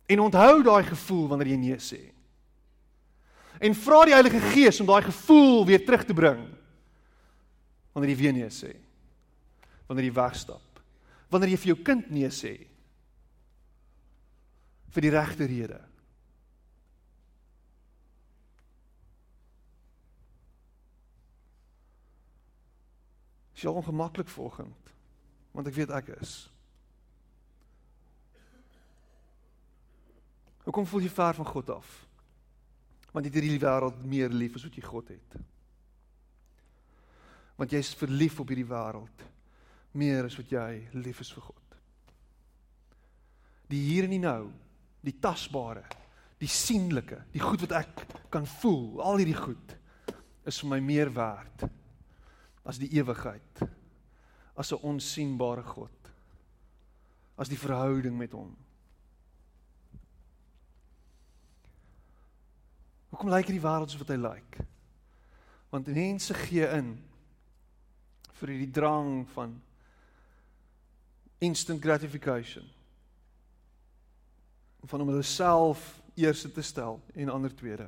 En 0.07 0.19
onthou 0.19 0.63
daai 0.63 0.83
gevoel 0.83 1.27
wanneer 1.27 1.47
jy 1.47 1.57
nee 1.57 1.77
sê 1.77 2.14
en 3.65 3.75
vra 3.77 4.03
die 4.05 4.13
Heilige 4.13 4.41
Gees 4.53 4.79
om 4.83 4.87
daai 4.89 5.07
gevoel 5.07 5.65
weer 5.65 5.81
terug 5.85 6.05
te 6.05 6.13
bring. 6.13 6.43
Wanneer 7.95 8.13
jy 8.13 8.19
weer 8.19 8.37
nee 8.37 8.53
sê. 8.53 8.75
Wanneer 9.89 10.09
jy 10.09 10.15
wegstap. 10.15 10.81
Wanneer 11.33 11.55
jy 11.55 11.59
vir 11.63 11.71
jou 11.73 11.81
kind 11.87 12.09
nee 12.13 12.29
sê. 12.29 12.55
vir 14.95 15.03
die 15.03 15.11
regte 15.11 15.45
rede. 15.51 15.81
Is 23.55 23.63
jy 23.63 23.71
ongemaklik 23.71 24.31
vanoggend? 24.31 24.91
Want 25.55 25.67
ek 25.67 25.75
weet 25.75 25.91
ek 25.95 26.13
is. 26.15 26.35
Hoekom 30.63 30.87
voel 30.87 31.05
jy 31.05 31.11
ver 31.11 31.35
van 31.37 31.47
God 31.51 31.75
af? 31.75 32.04
Want 33.15 33.23
jy 33.23 33.31
het 33.31 33.37
hierdie 33.39 33.63
wêreld 33.63 33.99
meer 34.03 34.33
lief 34.35 34.57
as 34.57 34.65
wat 34.67 34.75
jy 34.75 34.81
God 34.83 35.11
het. 35.13 35.35
Want 37.55 37.71
jy's 37.71 37.93
verlief 37.95 38.41
op 38.43 38.49
hierdie 38.51 38.67
wêreld 38.67 39.21
meer 39.95 40.27
as 40.27 40.35
wat 40.35 40.51
jy 40.51 40.71
lief 40.99 41.21
is 41.23 41.31
vir 41.31 41.45
God. 41.45 41.77
Die 43.71 43.79
hier 43.87 44.09
en 44.09 44.11
die 44.11 44.19
nou, 44.19 44.49
die 45.05 45.15
tasbare, 45.23 45.85
die 46.41 46.51
sienlike, 46.51 47.21
die 47.31 47.39
goed 47.39 47.63
wat 47.63 47.77
ek 47.79 48.03
kan 48.33 48.43
voel, 48.59 48.99
al 48.99 49.23
hierdie 49.23 49.39
goed 49.39 49.77
is 50.45 50.59
vir 50.59 50.73
my 50.75 50.81
meer 50.83 51.09
werd 51.15 51.63
as 52.67 52.81
die 52.81 52.91
ewigheid. 52.99 53.63
As 54.59 54.71
'n 54.71 54.83
onsigbare 54.83 55.63
God. 55.63 56.11
As 57.37 57.49
die 57.49 57.59
verhouding 57.59 58.17
met 58.17 58.31
hom. 58.31 58.55
Hoekom 63.15 63.31
lyk 63.31 63.47
hierdie 63.47 63.63
wêreld 63.63 63.93
soos 63.93 64.01
wat 64.03 64.09
hy 64.11 64.17
lyk? 64.19 64.55
Want 65.71 65.87
mense 65.87 66.35
gee 66.35 66.65
in 66.75 66.89
vir 68.41 68.51
hierdie 68.51 68.73
drang 68.75 69.21
van 69.31 69.53
instant 71.47 71.79
gratification. 71.79 72.65
Van 74.83 75.05
om 75.05 75.13
hulle 75.13 75.23
self 75.23 75.85
eerste 76.19 76.51
te 76.51 76.65
stel 76.67 76.99
en 77.15 77.31
ander 77.31 77.55
tweede. 77.55 77.87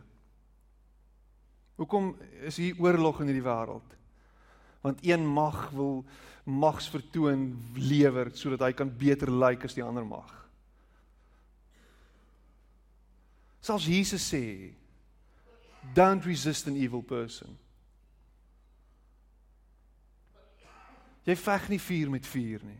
Hoekom 1.75 2.13
is 2.47 2.61
hier 2.63 2.80
oorlog 2.80 3.19
in 3.19 3.34
hierdie 3.34 3.43
wêreld? 3.43 3.99
Want 4.88 5.03
een 5.03 5.28
mag 5.28 5.67
wil 5.75 6.05
mags 6.47 6.88
vertoon 6.88 7.49
lewer 7.75 8.32
sodat 8.32 8.63
hy 8.69 8.73
kan 8.80 8.95
beter 8.95 9.28
lyk 9.28 9.67
as 9.67 9.75
die 9.75 9.84
ander 9.84 10.07
mag. 10.07 10.32
Selfs 13.59 13.91
Jesus 13.91 14.32
sê 14.32 14.45
Don't 15.93 16.25
resist 16.25 16.67
an 16.67 16.75
evil 16.75 17.01
person. 17.01 17.57
Jy 21.27 21.35
veg 21.35 21.69
nie 21.69 21.79
vuur 21.81 22.11
met 22.13 22.27
vuur 22.27 22.63
nie. 22.63 22.79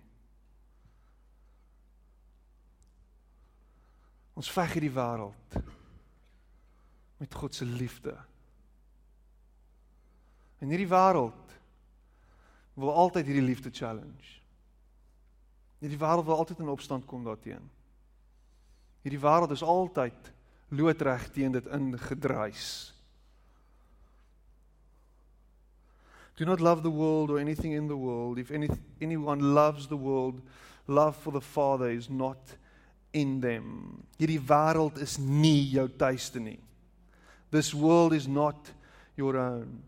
Ons 4.38 4.52
veg 4.54 4.78
hierdie 4.78 4.94
wêreld 4.94 5.58
met 7.18 7.34
God 7.34 7.56
se 7.56 7.66
liefde. 7.66 8.14
En 10.62 10.70
hierdie 10.72 10.90
wêreld 10.90 11.56
wil 12.78 12.94
altyd 12.94 13.26
hierdie 13.26 13.48
liefde 13.50 13.74
challenge. 13.74 14.38
Hierdie 15.82 16.00
wêreld 16.00 16.26
wil 16.30 16.38
altyd 16.38 16.62
in 16.62 16.70
opstand 16.72 17.06
kom 17.10 17.26
daarteenoor. 17.26 17.74
Hierdie 19.02 19.22
wêreld 19.22 19.52
is 19.56 19.64
altyd 19.64 20.32
loodreg 20.70 21.28
teen 21.32 21.52
dit 21.56 21.68
ingedruis. 21.72 22.94
Do 26.38 26.46
not 26.46 26.62
love 26.62 26.84
the 26.84 26.92
world 26.92 27.32
or 27.32 27.40
anything 27.40 27.74
in 27.74 27.88
the 27.88 27.98
world. 27.98 28.38
If 28.38 28.52
any, 28.52 28.70
anyone 29.02 29.56
loves 29.56 29.88
the 29.88 29.98
world, 29.98 30.42
love 30.86 31.16
for 31.16 31.32
the 31.32 31.42
Father 31.42 31.90
is 31.90 32.10
not 32.10 32.38
in 33.12 33.40
them. 33.42 34.04
Hierdie 34.20 34.40
wêreld 34.40 35.02
is 35.02 35.18
nie 35.18 35.66
jou 35.74 35.88
tuiste 35.90 36.40
nie. 36.40 36.60
This 37.50 37.74
world 37.74 38.14
is 38.14 38.28
not 38.28 38.70
your 39.16 39.38
own. 39.38 39.82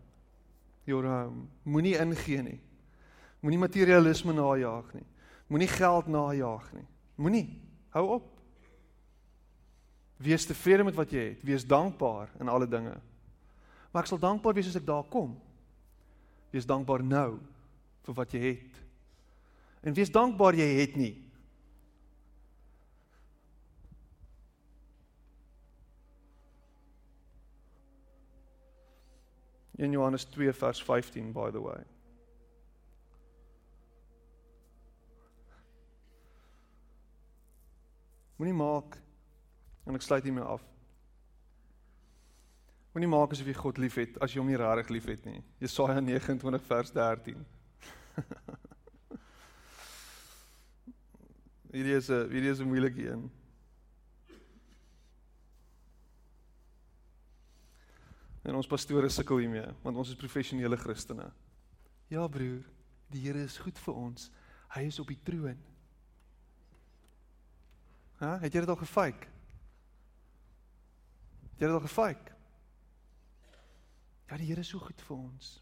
Your 0.86 1.06
own. 1.06 1.46
Moenie 1.62 1.94
ingee 2.02 2.42
nie. 2.42 2.58
Moenie 3.44 3.60
materialisme 3.60 4.34
najag 4.34 4.90
nie. 4.96 5.06
Moenie 5.46 5.70
geld 5.70 6.08
najag 6.10 6.66
nie. 6.74 6.86
Moenie. 7.14 7.46
Hou 7.94 8.06
op. 8.16 8.26
Wees 10.20 10.44
tevrede 10.50 10.84
met 10.84 10.98
wat 10.98 11.14
jy 11.14 11.28
het. 11.30 11.46
Wees 11.46 11.66
dankbaar 11.66 12.34
in 12.40 12.50
alle 12.50 12.66
dinge. 12.68 12.96
Maar 13.90 14.02
ek 14.02 14.10
sal 14.10 14.20
dankbaar 14.22 14.58
wees 14.58 14.68
as 14.72 14.80
ek 14.80 14.88
daar 14.88 15.06
kom. 15.10 15.32
Wees 16.50 16.66
dankbaar 16.66 17.04
nou 17.06 17.38
vir 18.06 18.16
wat 18.16 18.32
jy 18.34 18.40
het. 18.44 18.78
En 19.86 19.96
wees 19.96 20.10
dankbaar 20.12 20.58
jy 20.58 20.68
het 20.80 20.96
nie. 20.98 21.14
In 29.80 29.94
Johannes 29.96 30.26
2 30.34 30.52
vers 30.52 30.82
15 30.84 31.32
by 31.32 31.48
the 31.54 31.62
way. 31.62 31.80
Moenie 38.36 38.56
maak 38.56 38.98
en 39.84 39.96
ek 39.96 40.04
sluit 40.04 40.24
hiermee 40.24 40.44
af. 40.44 40.69
Moenie 42.90 43.10
maak 43.10 43.30
asof 43.30 43.46
jy 43.46 43.54
God 43.54 43.78
liefhet 43.78 44.16
as 44.18 44.32
jy 44.34 44.40
hom 44.42 44.48
nie 44.50 44.58
regtig 44.58 44.88
liefhet 44.96 45.26
nie. 45.28 45.42
Jesaja 45.62 46.00
29 46.02 46.64
vers 46.66 46.90
13. 46.96 47.44
hierdie 51.74 51.94
is 51.94 52.10
'n 52.10 52.26
hierdie 52.32 52.50
is 52.50 52.60
'n 52.60 52.66
moeilike 52.66 53.02
een. 53.06 53.30
En 58.42 58.54
ons 58.58 58.66
pastore 58.66 59.08
sukkel 59.08 59.38
hiermee 59.44 59.70
want 59.84 59.96
ons 59.96 60.08
is 60.10 60.18
professionele 60.18 60.76
Christene. 60.76 61.30
Ja 62.08 62.26
broer, 62.26 62.66
die 63.06 63.22
Here 63.22 63.42
is 63.44 63.58
goed 63.58 63.78
vir 63.78 63.94
ons. 63.94 64.30
Hy 64.74 64.82
is 64.90 64.98
op 64.98 65.06
die 65.06 65.20
troon. 65.22 65.58
Hæ, 68.18 68.38
het 68.42 68.52
jy 68.52 68.60
dit 68.60 68.68
al 68.68 68.76
gefake? 68.82 69.30
Het 71.54 71.60
jy 71.62 71.66
dit 71.70 71.78
al 71.78 71.86
gefake? 71.86 72.39
Ja, 74.30 74.38
die 74.38 74.46
Here 74.46 74.62
is 74.62 74.70
so 74.70 74.78
goed 74.78 75.00
vir 75.08 75.16
ons. 75.16 75.58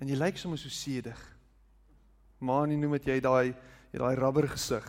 En 0.00 0.08
jy 0.08 0.16
lyk 0.16 0.38
sommer 0.40 0.58
so 0.58 0.72
sedig. 0.72 1.20
Maar 2.40 2.70
nie 2.70 2.78
noem 2.80 2.96
dit 2.96 3.12
jy 3.12 3.18
daai 3.22 3.52
jy 3.92 4.00
daai 4.00 4.16
rubber 4.16 4.48
gesig. 4.48 4.86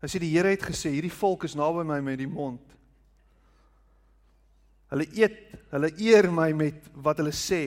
As 0.00 0.14
jy 0.14 0.22
die 0.22 0.30
Here 0.30 0.52
het 0.54 0.62
gesê, 0.62 0.94
hierdie 0.94 1.12
volk 1.12 1.48
is 1.48 1.56
naby 1.58 1.82
my 1.84 1.98
met 2.06 2.20
die 2.22 2.30
mond. 2.30 2.76
Hulle 4.90 5.06
eet, 5.18 5.42
hulle 5.74 5.90
eer 5.98 6.30
my 6.34 6.48
met 6.56 6.86
wat 7.02 7.18
hulle 7.20 7.34
sê, 7.34 7.64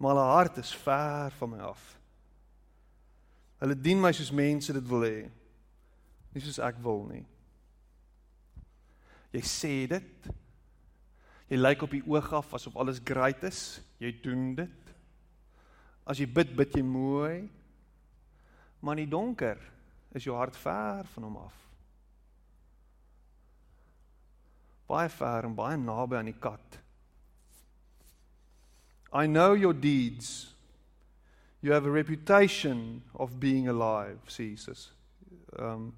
maar 0.00 0.16
hulle 0.16 0.32
hart 0.32 0.58
is 0.64 0.72
ver 0.76 1.36
van 1.38 1.52
my 1.52 1.60
af. 1.70 1.84
Hulle 3.60 3.76
dien 3.76 4.00
my 4.00 4.10
soos 4.16 4.32
mense 4.32 4.72
dit 4.72 4.88
wil 4.88 5.04
hê. 5.04 5.20
Nie 6.32 6.42
soos 6.44 6.60
ek 6.64 6.80
wil 6.84 7.04
nie. 7.12 7.24
Jy 9.34 9.42
sê 9.46 9.74
dit. 9.90 10.28
Jy 11.50 11.58
lyk 11.58 11.82
op 11.86 11.94
die 11.94 12.02
oog 12.06 12.32
af 12.38 12.54
asof 12.54 12.76
alles 12.78 13.00
great 13.04 13.42
is. 13.46 13.80
Jy 14.02 14.12
doen 14.22 14.52
dit. 14.58 14.92
As 16.06 16.18
jy 16.18 16.26
bid, 16.26 16.54
bid 16.56 16.74
jy 16.78 16.82
mooi. 16.86 17.48
Maar 18.80 18.98
in 18.98 19.04
die 19.04 19.12
donker 19.12 19.58
is 20.16 20.26
jou 20.26 20.36
hart 20.38 20.56
ver 20.58 21.06
van 21.14 21.26
hom 21.26 21.40
af. 21.44 21.56
Baie 24.90 25.10
ver 25.12 25.46
en 25.46 25.54
baie 25.54 25.78
naby 25.78 26.18
aan 26.18 26.30
die 26.32 26.38
kat. 26.38 26.78
I 29.12 29.26
know 29.26 29.54
your 29.54 29.74
deeds. 29.74 30.54
You 31.60 31.72
have 31.72 31.86
a 31.86 31.90
reputation 31.90 33.02
of 33.14 33.38
being 33.38 33.68
alive, 33.68 34.18
Jesus. 34.26 34.90
Um 35.58 35.92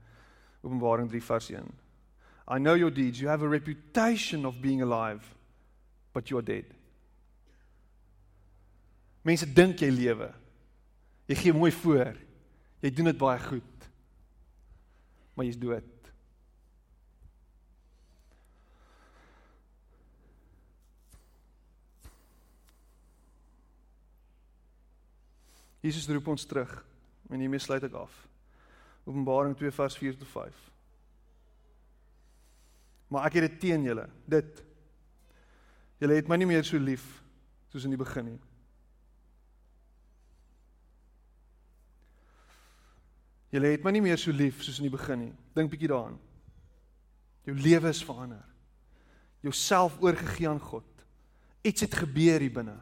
Openbaring 0.63 1.09
3 1.11 1.21
vers 1.21 1.51
1. 1.51 1.82
I 2.53 2.59
know 2.59 2.75
your 2.75 2.91
deeds. 2.91 3.19
You 3.19 3.29
have 3.29 3.41
a 3.41 3.49
reputation 3.49 4.45
of 4.45 4.61
being 4.61 4.83
alive, 4.83 5.23
but 6.13 6.29
you 6.29 6.37
are 6.37 6.43
dead. 6.43 6.67
Mense 9.25 9.47
dink 9.49 9.81
jy 9.81 9.89
lewe. 9.89 10.29
Jy 11.31 11.37
gee 11.39 11.55
mooi 11.57 11.71
voor. 11.73 12.19
Jy 12.85 12.91
doen 12.93 13.09
dit 13.09 13.17
baie 13.17 13.41
goed. 13.41 13.87
Maar 15.33 15.49
jy's 15.49 15.57
dood. 15.63 15.89
Jesus 25.81 26.05
roep 26.13 26.29
ons 26.35 26.45
terug 26.47 26.77
en 27.33 27.41
hiermee 27.41 27.65
sluit 27.65 27.89
ek 27.89 27.97
af. 27.97 28.13
Openbaring 29.09 29.57
2 29.57 29.73
vers 29.81 29.97
4 29.97 30.21
tot 30.21 30.31
5. 30.37 30.72
Maar 33.13 33.29
ek 33.29 33.37
het 33.39 33.51
dit 33.51 33.59
teen 33.69 33.85
julle. 33.85 34.07
Dit 34.25 34.63
Julle 36.03 36.17
het 36.19 36.27
my 36.27 36.35
nie 36.41 36.49
meer 36.51 36.65
so 36.67 36.81
lief 36.83 37.05
soos 37.71 37.85
in 37.87 37.93
die 37.95 38.01
begin 38.01 38.27
nie. 38.27 38.39
Julle 43.55 43.71
het 43.77 43.85
my 43.87 43.93
nie 43.95 44.03
meer 44.03 44.19
so 44.19 44.35
lief 44.35 44.65
soos 44.67 44.81
in 44.81 44.89
die 44.89 44.95
begin 44.95 45.21
nie. 45.29 45.35
Dink 45.55 45.71
bietjie 45.71 45.93
daaraan. 45.93 46.17
Jou 47.47 47.55
lewe 47.55 47.93
is 47.95 48.03
verander. 48.07 48.43
Jouself 49.47 50.01
oorgegee 50.03 50.49
aan 50.51 50.63
God. 50.63 51.07
Iets 51.63 51.87
het 51.87 51.95
gebeur 52.03 52.43
hier 52.43 52.55
binne. 52.59 52.75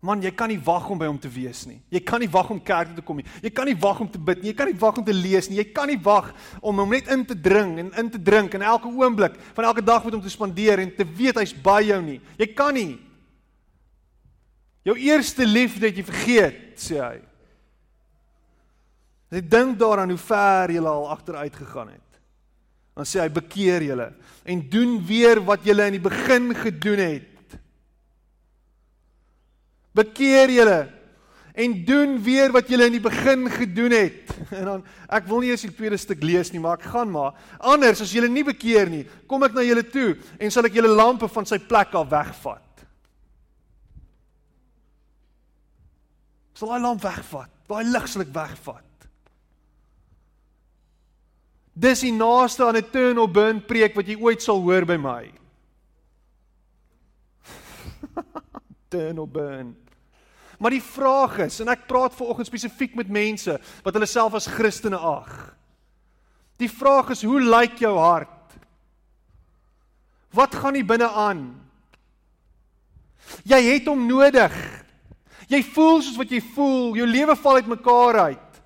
Man, 0.00 0.22
jy 0.24 0.30
kan 0.32 0.48
nie 0.48 0.60
wag 0.64 0.86
om 0.88 0.96
by 0.96 1.10
hom 1.10 1.18
te 1.20 1.28
wees 1.28 1.66
nie. 1.68 1.76
Jy 1.92 2.00
kan 2.08 2.22
nie 2.22 2.30
wag 2.32 2.48
om 2.54 2.60
kerk 2.64 2.88
toe 2.88 3.02
te 3.02 3.04
kom 3.04 3.18
nie. 3.20 3.26
Jy 3.44 3.50
kan 3.52 3.68
nie 3.68 3.76
wag 3.76 3.98
om 4.00 4.08
te 4.08 4.20
bid 4.30 4.40
nie. 4.40 4.48
Jy 4.48 4.56
kan 4.56 4.70
nie 4.70 4.78
wag 4.80 4.96
om 4.96 5.04
te 5.04 5.12
lees 5.12 5.50
nie. 5.50 5.58
Jy 5.58 5.66
kan 5.76 5.90
nie 5.92 5.98
wag 6.00 6.30
om 6.64 6.80
hom 6.80 6.94
net 6.96 7.10
in 7.12 7.26
te 7.28 7.36
dring 7.36 7.74
en 7.82 7.90
in 8.00 8.08
te 8.08 8.20
drink 8.30 8.56
in 8.56 8.64
elke 8.64 8.88
oomblik 8.88 9.36
van 9.52 9.68
elke 9.68 9.84
dag 9.84 10.06
met 10.06 10.16
hom 10.16 10.22
te 10.24 10.32
spandeer 10.32 10.80
en 10.80 10.94
te 10.96 11.04
weet 11.04 11.42
hy's 11.42 11.52
by 11.52 11.82
jou 11.90 12.00
nie. 12.06 12.16
Jy 12.40 12.48
kan 12.56 12.72
nie. 12.78 12.94
Jou 14.88 14.96
eerste 14.96 15.44
liefde 15.44 15.90
het 15.90 16.00
jy 16.00 16.06
vergeet, 16.08 16.62
sê 16.80 16.96
hy. 16.96 17.18
Jy 19.36 19.42
dink 19.52 19.76
daaraan 19.78 20.10
hoe 20.10 20.22
ver 20.22 20.72
jy 20.72 20.80
al 20.80 21.10
agteruit 21.12 21.60
gegaan 21.60 21.92
het. 21.92 22.06
Dan 22.96 23.06
sê 23.06 23.20
hy 23.20 23.28
bekeer 23.36 23.84
julle 23.84 24.08
en 24.48 24.62
doen 24.72 24.96
weer 25.06 25.44
wat 25.44 25.68
julle 25.68 25.86
in 25.92 25.98
die 25.98 26.06
begin 26.08 26.50
gedoen 26.56 27.04
het. 27.04 27.29
Bekeer 30.00 30.52
julle 30.54 30.80
en 31.60 31.74
doen 31.84 32.14
weer 32.22 32.52
wat 32.54 32.68
julle 32.70 32.86
in 32.88 32.96
die 32.96 33.02
begin 33.04 33.48
gedoen 33.52 33.94
het. 33.96 34.30
En 34.58 34.64
dan 34.64 34.84
ek 35.12 35.26
wil 35.28 35.42
nie 35.42 35.50
eers 35.52 35.66
die 35.66 35.74
tweede 35.74 35.98
stuk 36.00 36.22
lees 36.24 36.50
nie, 36.50 36.60
maar 36.62 36.78
ek 36.78 36.88
gaan 36.90 37.10
maar. 37.12 37.36
Anders 37.58 38.00
as 38.02 38.12
julle 38.14 38.30
nie 38.30 38.44
bekeer 38.46 38.88
nie, 38.90 39.04
kom 39.28 39.44
ek 39.46 39.54
na 39.54 39.64
julle 39.66 39.84
toe 39.86 40.14
en 40.40 40.52
sal 40.52 40.66
ek 40.66 40.78
julle 40.78 40.90
lampe 40.90 41.28
van 41.30 41.46
sy 41.46 41.58
plek 41.60 41.94
af 41.98 42.08
wegvat. 42.10 42.84
Sal 46.60 46.72
daai 46.74 46.82
lamp 46.84 47.02
wegvat. 47.04 47.52
Daai 47.70 47.84
lig 47.88 48.08
sal 48.10 48.24
ek 48.26 48.32
wegvat. 48.34 48.86
Dis 51.80 52.02
die 52.04 52.12
naaste 52.12 52.66
aan 52.66 52.76
'n 52.76 52.90
turn 52.92 53.18
or 53.18 53.28
burn 53.28 53.62
preek 53.64 53.94
wat 53.96 54.08
jy 54.08 54.16
ooit 54.20 54.42
sal 54.42 54.60
hoor 54.60 54.84
by 54.84 54.96
my. 54.96 55.24
turn 58.92 59.18
or 59.18 59.26
burn. 59.28 59.76
Maar 60.60 60.76
die 60.76 60.84
vraag 60.84 61.38
is 61.46 61.62
en 61.64 61.72
ek 61.72 61.86
praat 61.88 62.12
veraloggend 62.12 62.50
spesifiek 62.50 62.92
met 62.98 63.08
mense 63.08 63.54
wat 63.80 63.96
hulle 63.96 64.08
self 64.08 64.36
as 64.36 64.48
Christene 64.50 64.98
ag. 65.00 65.30
Die 66.60 66.68
vraag 66.68 67.14
is 67.14 67.24
hoe 67.24 67.40
lyk 67.40 67.80
jou 67.80 67.94
hart? 67.96 68.58
Wat 70.36 70.54
gaan 70.54 70.76
nie 70.76 70.84
binne 70.84 71.08
aan? 71.08 71.40
Jy 73.48 73.60
het 73.70 73.88
hom 73.88 74.04
nodig. 74.04 74.52
Jy 75.50 75.62
voel 75.72 76.04
soos 76.04 76.20
wat 76.20 76.30
jy 76.30 76.42
voel, 76.52 76.92
jou 77.00 77.08
lewe 77.08 77.34
val 77.40 77.62
uitmekaar 77.62 78.20
uit. 78.28 78.60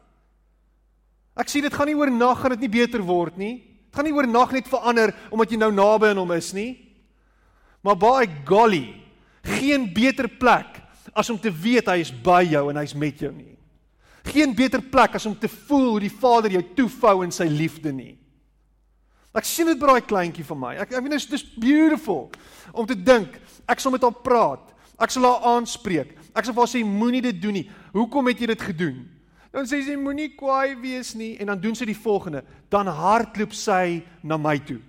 Ek 1.38 1.50
sê 1.50 1.62
dit 1.62 1.72
gaan 1.72 1.88
nie 1.88 1.96
oor 1.98 2.10
nag 2.12 2.42
gaan 2.42 2.56
dit 2.56 2.66
nie 2.66 2.74
beter 2.74 3.02
word 3.06 3.38
nie. 3.38 3.54
Dit 3.62 3.96
gaan 3.96 4.08
nie 4.10 4.16
oor 4.18 4.26
nag 4.28 4.52
net 4.54 4.68
verander 4.70 5.14
omdat 5.30 5.54
jy 5.54 5.62
nou 5.62 5.70
naby 5.74 6.10
aan 6.10 6.20
hom 6.20 6.34
is 6.34 6.50
nie. 6.56 6.72
Maar 7.86 8.02
baie 8.02 8.28
golly, 8.48 8.88
geen 9.46 9.86
beter 9.94 10.26
plek 10.26 10.82
as 11.14 11.30
om 11.30 11.38
te 11.38 11.52
weet 11.52 11.88
hy 11.88 12.00
is 12.02 12.10
by 12.10 12.42
jou 12.48 12.66
en 12.70 12.80
hy's 12.82 12.94
met 12.98 13.20
jou 13.22 13.30
nie. 13.32 13.54
Geen 14.24 14.54
beter 14.56 14.82
plek 14.82 15.16
as 15.18 15.26
om 15.28 15.36
te 15.38 15.48
voel 15.48 15.90
hoe 15.92 16.02
die 16.06 16.12
Vader 16.12 16.54
jou 16.56 16.62
toefou 16.76 17.22
in 17.24 17.32
sy 17.34 17.46
liefde 17.50 17.92
nie. 17.92 18.14
Ek 19.34 19.46
sien 19.46 19.66
dit 19.66 19.78
by 19.78 19.90
daai 19.90 20.06
kleintjie 20.06 20.46
van 20.46 20.60
my. 20.60 20.72
Ek 20.78 20.94
ek 20.94 21.02
weet 21.02 21.16
dit 21.16 21.36
is 21.38 21.46
beautiful 21.58 22.28
om 22.72 22.86
te 22.86 22.96
dink 22.96 23.40
ek 23.70 23.82
sal 23.82 23.94
met 23.94 24.04
haar 24.04 24.14
praat. 24.24 24.70
Ek 25.02 25.10
sal 25.10 25.26
haar 25.26 25.48
aanspreek. 25.56 26.14
Ek 26.34 26.46
sal 26.46 26.54
vir 26.54 26.62
haar 26.62 26.70
sê 26.70 26.84
moenie 26.86 27.22
dit 27.24 27.42
doen 27.42 27.58
nie. 27.58 27.66
Hoekom 27.94 28.30
het 28.30 28.40
jy 28.40 28.50
dit 28.52 28.64
gedoen? 28.70 29.02
Dan 29.54 29.68
sê 29.70 29.80
sy 29.86 29.94
moenie 29.98 30.32
kwaai 30.34 30.74
wees 30.82 31.12
nie 31.18 31.34
en 31.42 31.52
dan 31.52 31.60
doen 31.62 31.76
sy 31.78 31.86
die 31.86 31.98
volgende. 31.98 32.42
Dan 32.70 32.90
hardloop 32.90 33.54
sy 33.54 34.02
na 34.22 34.38
my 34.38 34.56
toe. 34.66 34.80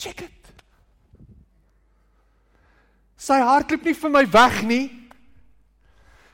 Check 0.00 0.24
it. 0.24 0.39
Sy 3.20 3.36
hardloop 3.44 3.84
nie 3.84 3.96
vir 3.96 4.12
my 4.14 4.24
weg 4.32 4.62
nie. 4.64 4.86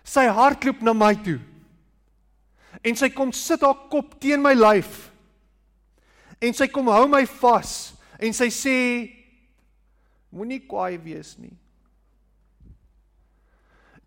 Sy 0.07 0.28
hardloop 0.30 0.84
na 0.87 0.95
my 0.95 1.12
toe. 1.18 1.41
En 2.87 2.95
sy 2.99 3.09
kom 3.11 3.32
sit 3.34 3.64
haar 3.66 3.89
kop 3.91 4.14
teen 4.22 4.43
my 4.45 4.55
lyf. 4.55 5.09
En 6.39 6.55
sy 6.55 6.68
kom 6.70 6.93
hou 6.93 7.07
my 7.11 7.24
vas 7.41 7.72
en 8.22 8.32
sy 8.37 8.47
sê 8.53 8.76
moenie 10.30 10.62
kwaai 10.68 10.97
wees 11.03 11.34
nie. 11.41 11.55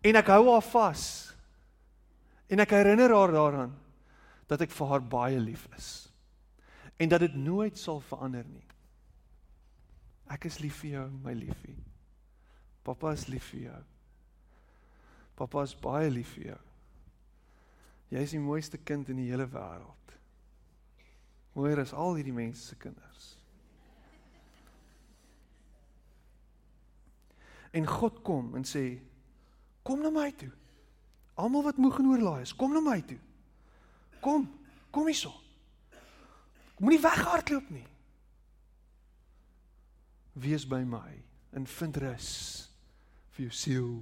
En 0.00 0.16
ek 0.16 0.30
hou 0.32 0.46
haar 0.48 0.64
vas. 0.70 1.04
En 2.50 2.64
ek 2.64 2.72
herinner 2.74 3.12
haar 3.12 3.34
daaraan 3.34 3.76
dat 4.50 4.64
ek 4.64 4.72
vir 4.74 4.88
haar 4.90 5.04
baie 5.04 5.38
lief 5.42 5.68
is. 5.76 5.90
En 6.98 7.12
dat 7.12 7.22
dit 7.22 7.36
nooit 7.36 7.76
sal 7.78 8.00
verander 8.08 8.46
nie. 8.48 8.64
Ek 10.30 10.48
is 10.48 10.58
lief 10.62 10.80
vir 10.82 10.96
jou, 10.96 11.06
my 11.22 11.36
liefie. 11.36 11.76
Pappa 12.82 13.12
is 13.12 13.26
lief 13.28 13.50
vir 13.52 13.60
jou. 13.68 13.80
Pappa 15.36 15.64
is 15.64 15.74
baie 15.76 16.10
lief 16.10 16.34
vir 16.36 16.52
jou. 16.52 16.60
Jy 18.10 18.22
is 18.26 18.34
die 18.34 18.42
mooiste 18.42 18.80
kind 18.82 19.08
in 19.12 19.20
die 19.20 19.28
hele 19.30 19.46
wêreld. 19.48 20.14
Mooier 21.54 21.82
as 21.82 21.92
al 21.92 22.16
hierdie 22.18 22.34
mense 22.34 22.62
se 22.64 22.78
kinders. 22.80 23.34
En 27.70 27.86
God 27.86 28.22
kom 28.26 28.54
en 28.58 28.64
sê: 28.66 29.00
"Kom 29.82 30.02
na 30.02 30.10
my 30.10 30.30
toe. 30.32 30.50
Almal 31.34 31.62
wat 31.62 31.76
moeg 31.76 31.98
en 31.98 32.06
oorlaai 32.06 32.42
is, 32.42 32.56
kom 32.56 32.72
na 32.72 32.80
my 32.80 33.00
toe. 33.02 33.18
Kom, 34.20 34.48
kom 34.90 35.06
hierso. 35.06 35.32
Moenie 36.78 37.00
weghardloop 37.00 37.70
nie. 37.70 37.86
Wees 40.32 40.66
by 40.66 40.82
my 40.84 41.22
en 41.52 41.66
vind 41.66 41.96
rus 41.96 42.69
vir 43.40 43.48
jou 43.48 43.56
siel. 43.56 43.92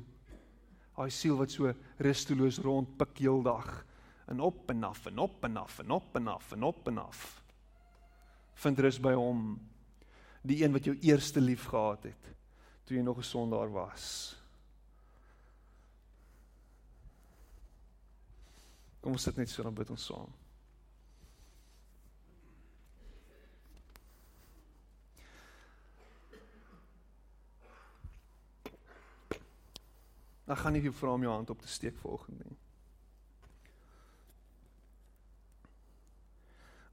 Daai 0.98 1.10
siel 1.14 1.36
wat 1.38 1.52
so 1.54 1.70
rusteloos 2.02 2.58
rondpik 2.64 3.20
heeldag 3.22 3.68
en 4.28 4.40
op 4.42 4.70
en 4.70 4.84
af 4.84 5.06
en 5.06 5.18
op 5.22 5.44
en 5.44 5.56
af 5.56 5.78
en 5.78 5.90
op 5.94 6.16
en 6.16 6.28
af 6.28 6.52
en 6.52 6.62
op 6.66 6.88
en 6.88 6.98
af. 6.98 7.20
Vind 8.58 8.78
rus 8.82 8.98
by 8.98 9.14
hom, 9.14 9.60
die 10.42 10.64
een 10.64 10.74
wat 10.74 10.84
jou 10.84 10.96
eerste 10.98 11.40
lief 11.40 11.68
gehad 11.70 12.10
het 12.10 12.34
toe 12.84 12.96
jy 12.96 13.02
nog 13.02 13.18
'n 13.18 13.22
sondaar 13.22 13.70
was. 13.70 14.34
Kom 19.00 19.12
ons 19.12 19.22
sit 19.22 19.36
net 19.36 19.50
so 19.50 19.62
dan 19.62 19.74
bid 19.74 19.90
ons 19.90 20.04
saam. 20.04 20.32
Ek 30.48 30.62
gaan 30.62 30.72
nie 30.72 30.80
vir 30.80 30.94
vra 30.96 31.12
om 31.12 31.22
jou 31.26 31.32
hand 31.32 31.50
op 31.52 31.60
te 31.60 31.68
steek 31.68 31.98
vanoggend 32.00 32.40
nie. 32.44 32.56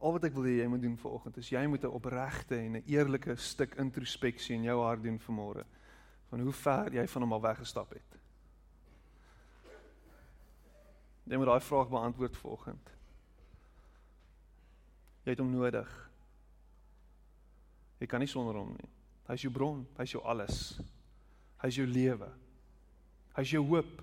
Al 0.05 0.11
wat 0.11 0.27
ek 0.27 0.35
wil 0.35 0.45
hê 0.45 0.57
jy 0.59 0.67
moet 0.69 0.83
doen 0.83 0.97
vanoggend 0.99 1.37
is 1.39 1.49
jy 1.49 1.63
moet 1.71 1.83
'n 1.83 1.95
opregte 1.97 2.57
en 2.57 2.75
'n 2.75 2.83
eerlike 2.85 3.35
stuk 3.35 3.75
introspeksie 3.75 4.55
in 4.55 4.63
jou 4.63 4.81
hart 4.83 5.03
doen 5.03 5.19
vanmôre 5.19 5.63
van 6.29 6.39
hoe 6.39 6.51
ver 6.51 6.93
jy 6.93 7.07
van 7.07 7.21
hom 7.21 7.33
al 7.33 7.41
weggestap 7.41 7.89
het. 7.89 8.19
Jy 11.23 11.37
moet 11.37 11.47
daai 11.47 11.61
vraag 11.61 11.89
beantwoord 11.89 12.37
vanoggend. 12.37 12.89
Jy 15.23 15.31
het 15.31 15.39
hom 15.39 15.51
nodig. 15.51 16.09
Jy 17.99 18.07
kan 18.07 18.19
nie 18.19 18.27
sonder 18.27 18.55
hom 18.55 18.75
nie. 18.77 18.89
Hy 19.27 19.33
is 19.33 19.41
jou 19.41 19.53
bron, 19.53 19.87
hy 19.97 20.03
is 20.03 20.11
jou 20.11 20.23
alles. 20.23 20.79
Hy 21.57 21.67
is 21.67 21.75
jou 21.75 21.87
lewe. 21.87 22.44
Hy's 23.36 23.51
jou 23.51 23.63
hoop. 23.67 24.01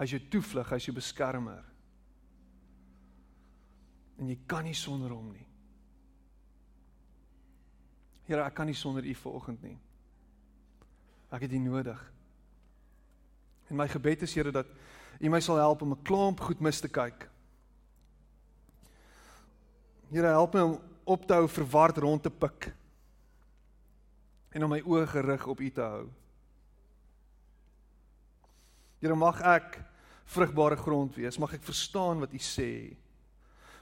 Hy's 0.00 0.14
jou 0.16 0.22
toevlug, 0.32 0.70
hy's 0.72 0.88
jou 0.88 0.94
beskermer. 0.96 1.64
En 4.20 4.28
jy 4.28 4.36
kan 4.48 4.64
nie 4.64 4.76
sonder 4.76 5.12
hom 5.12 5.30
nie. 5.32 5.46
Here, 8.28 8.44
ek 8.44 8.54
kan 8.54 8.68
nie 8.68 8.76
sonder 8.78 9.06
U 9.06 9.14
vanoggend 9.24 9.62
nie. 9.66 9.76
Ek 11.30 11.44
het 11.46 11.52
U 11.52 11.60
nodig. 11.62 12.00
En 13.70 13.78
my 13.78 13.86
gebed 13.90 14.22
is 14.26 14.34
Here 14.34 14.52
dat 14.54 14.70
U 15.20 15.28
my 15.28 15.40
sal 15.44 15.60
help 15.60 15.82
om 15.82 15.92
'n 15.92 16.02
klomp 16.02 16.40
goed 16.40 16.60
mis 16.60 16.80
te 16.80 16.88
kyk. 16.88 17.28
Here, 20.10 20.26
help 20.26 20.54
my 20.54 20.60
om 20.60 20.80
op 21.04 21.26
te 21.26 21.34
hou 21.34 21.48
verward 21.48 21.98
rond 21.98 22.22
te 22.22 22.30
pik 22.30 22.72
en 24.50 24.64
om 24.64 24.70
my 24.70 24.80
oë 24.80 25.06
gerig 25.06 25.46
op 25.46 25.60
U 25.60 25.70
te 25.70 25.80
hou. 25.80 26.08
Here 29.00 29.16
mag 29.16 29.40
ek 29.40 29.78
vrugbare 30.30 30.76
grond 30.78 31.16
wees. 31.16 31.38
Mag 31.40 31.56
ek 31.56 31.64
verstaan 31.66 32.20
wat 32.22 32.34
U 32.36 32.40
sê. 32.44 32.96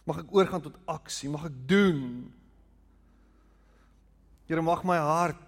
Mag 0.09 0.23
ek 0.23 0.33
oorgaan 0.33 0.65
tot 0.65 0.79
aksie. 0.89 1.29
Mag 1.31 1.49
ek 1.51 1.59
doen. 1.69 2.31
Here 4.49 4.65
mag 4.65 4.87
my 4.89 4.97
hart 5.03 5.45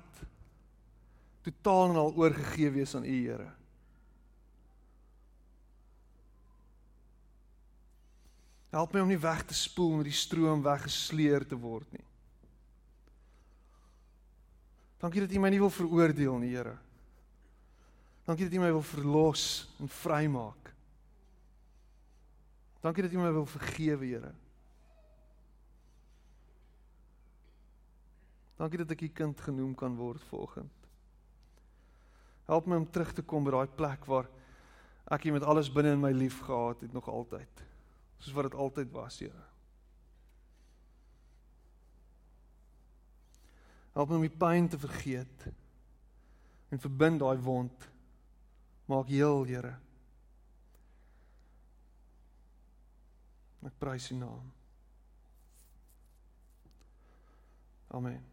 totaal 1.47 1.95
en 1.95 2.03
al 2.03 2.13
oorgegee 2.21 2.69
wees 2.75 2.93
aan 2.95 3.07
U, 3.09 3.17
Here. 3.25 3.49
Help 8.71 8.93
my 8.95 9.01
om 9.03 9.09
nie 9.11 9.19
weg 9.19 9.41
te 9.49 9.57
spoel 9.57 9.97
met 9.99 10.07
die 10.07 10.15
stroom 10.15 10.61
weggesleer 10.63 11.47
te 11.49 11.57
word 11.59 11.89
nie. 11.97 12.05
Dankie 15.01 15.25
dat 15.25 15.33
U 15.33 15.41
my 15.43 15.51
nie 15.51 15.63
wil 15.63 15.73
veroordeel 15.73 16.37
nie, 16.43 16.53
Here. 16.53 16.77
Dankie 18.25 18.47
dat 18.47 18.55
U 18.55 18.61
my 18.63 18.71
wil 18.71 18.83
verlos 18.83 19.45
en 19.81 19.89
vrymaak. 19.89 20.75
Dankie 22.81 23.03
dat 23.03 23.13
U 23.13 23.19
my 23.19 23.33
wil 23.33 23.47
vergewe, 23.47 24.07
Here. 24.07 24.33
Dankie 28.61 28.79
dat 28.79 28.93
ek 28.93 29.01
U 29.01 29.09
kind 29.09 29.41
genoem 29.41 29.75
kan 29.75 29.97
word 29.97 30.25
vanoggend. 30.29 30.89
Help 32.51 32.67
my 32.67 32.77
om 32.77 32.91
terug 32.91 33.13
te 33.17 33.23
kom 33.23 33.45
by 33.47 33.55
daai 33.55 33.77
plek 33.77 34.05
waar 34.11 34.29
ek 35.11 35.25
U 35.25 35.37
met 35.37 35.47
alles 35.49 35.71
binne 35.73 35.95
in 35.97 36.03
my 36.03 36.11
lief 36.13 36.41
gehad 36.45 36.83
het 36.85 36.93
nog 36.93 37.09
altyd. 37.09 37.65
Soos 38.21 38.37
wat 38.37 38.51
dit 38.51 38.59
altyd 38.59 38.93
was, 38.93 39.21
Here. 39.23 39.47
Help 43.97 44.11
my 44.11 44.21
om 44.21 44.27
die 44.29 44.39
pyn 44.43 44.69
te 44.71 44.79
vergeet 44.79 45.49
en 46.71 46.79
verbind 46.79 47.21
daai 47.21 47.41
wond 47.43 47.90
Maak 48.91 49.07
heel, 49.07 49.45
Here. 49.47 49.77
Ek 53.69 53.77
prys 53.79 54.09
U 54.11 54.17
naam. 54.19 54.51
Amen. 57.95 58.30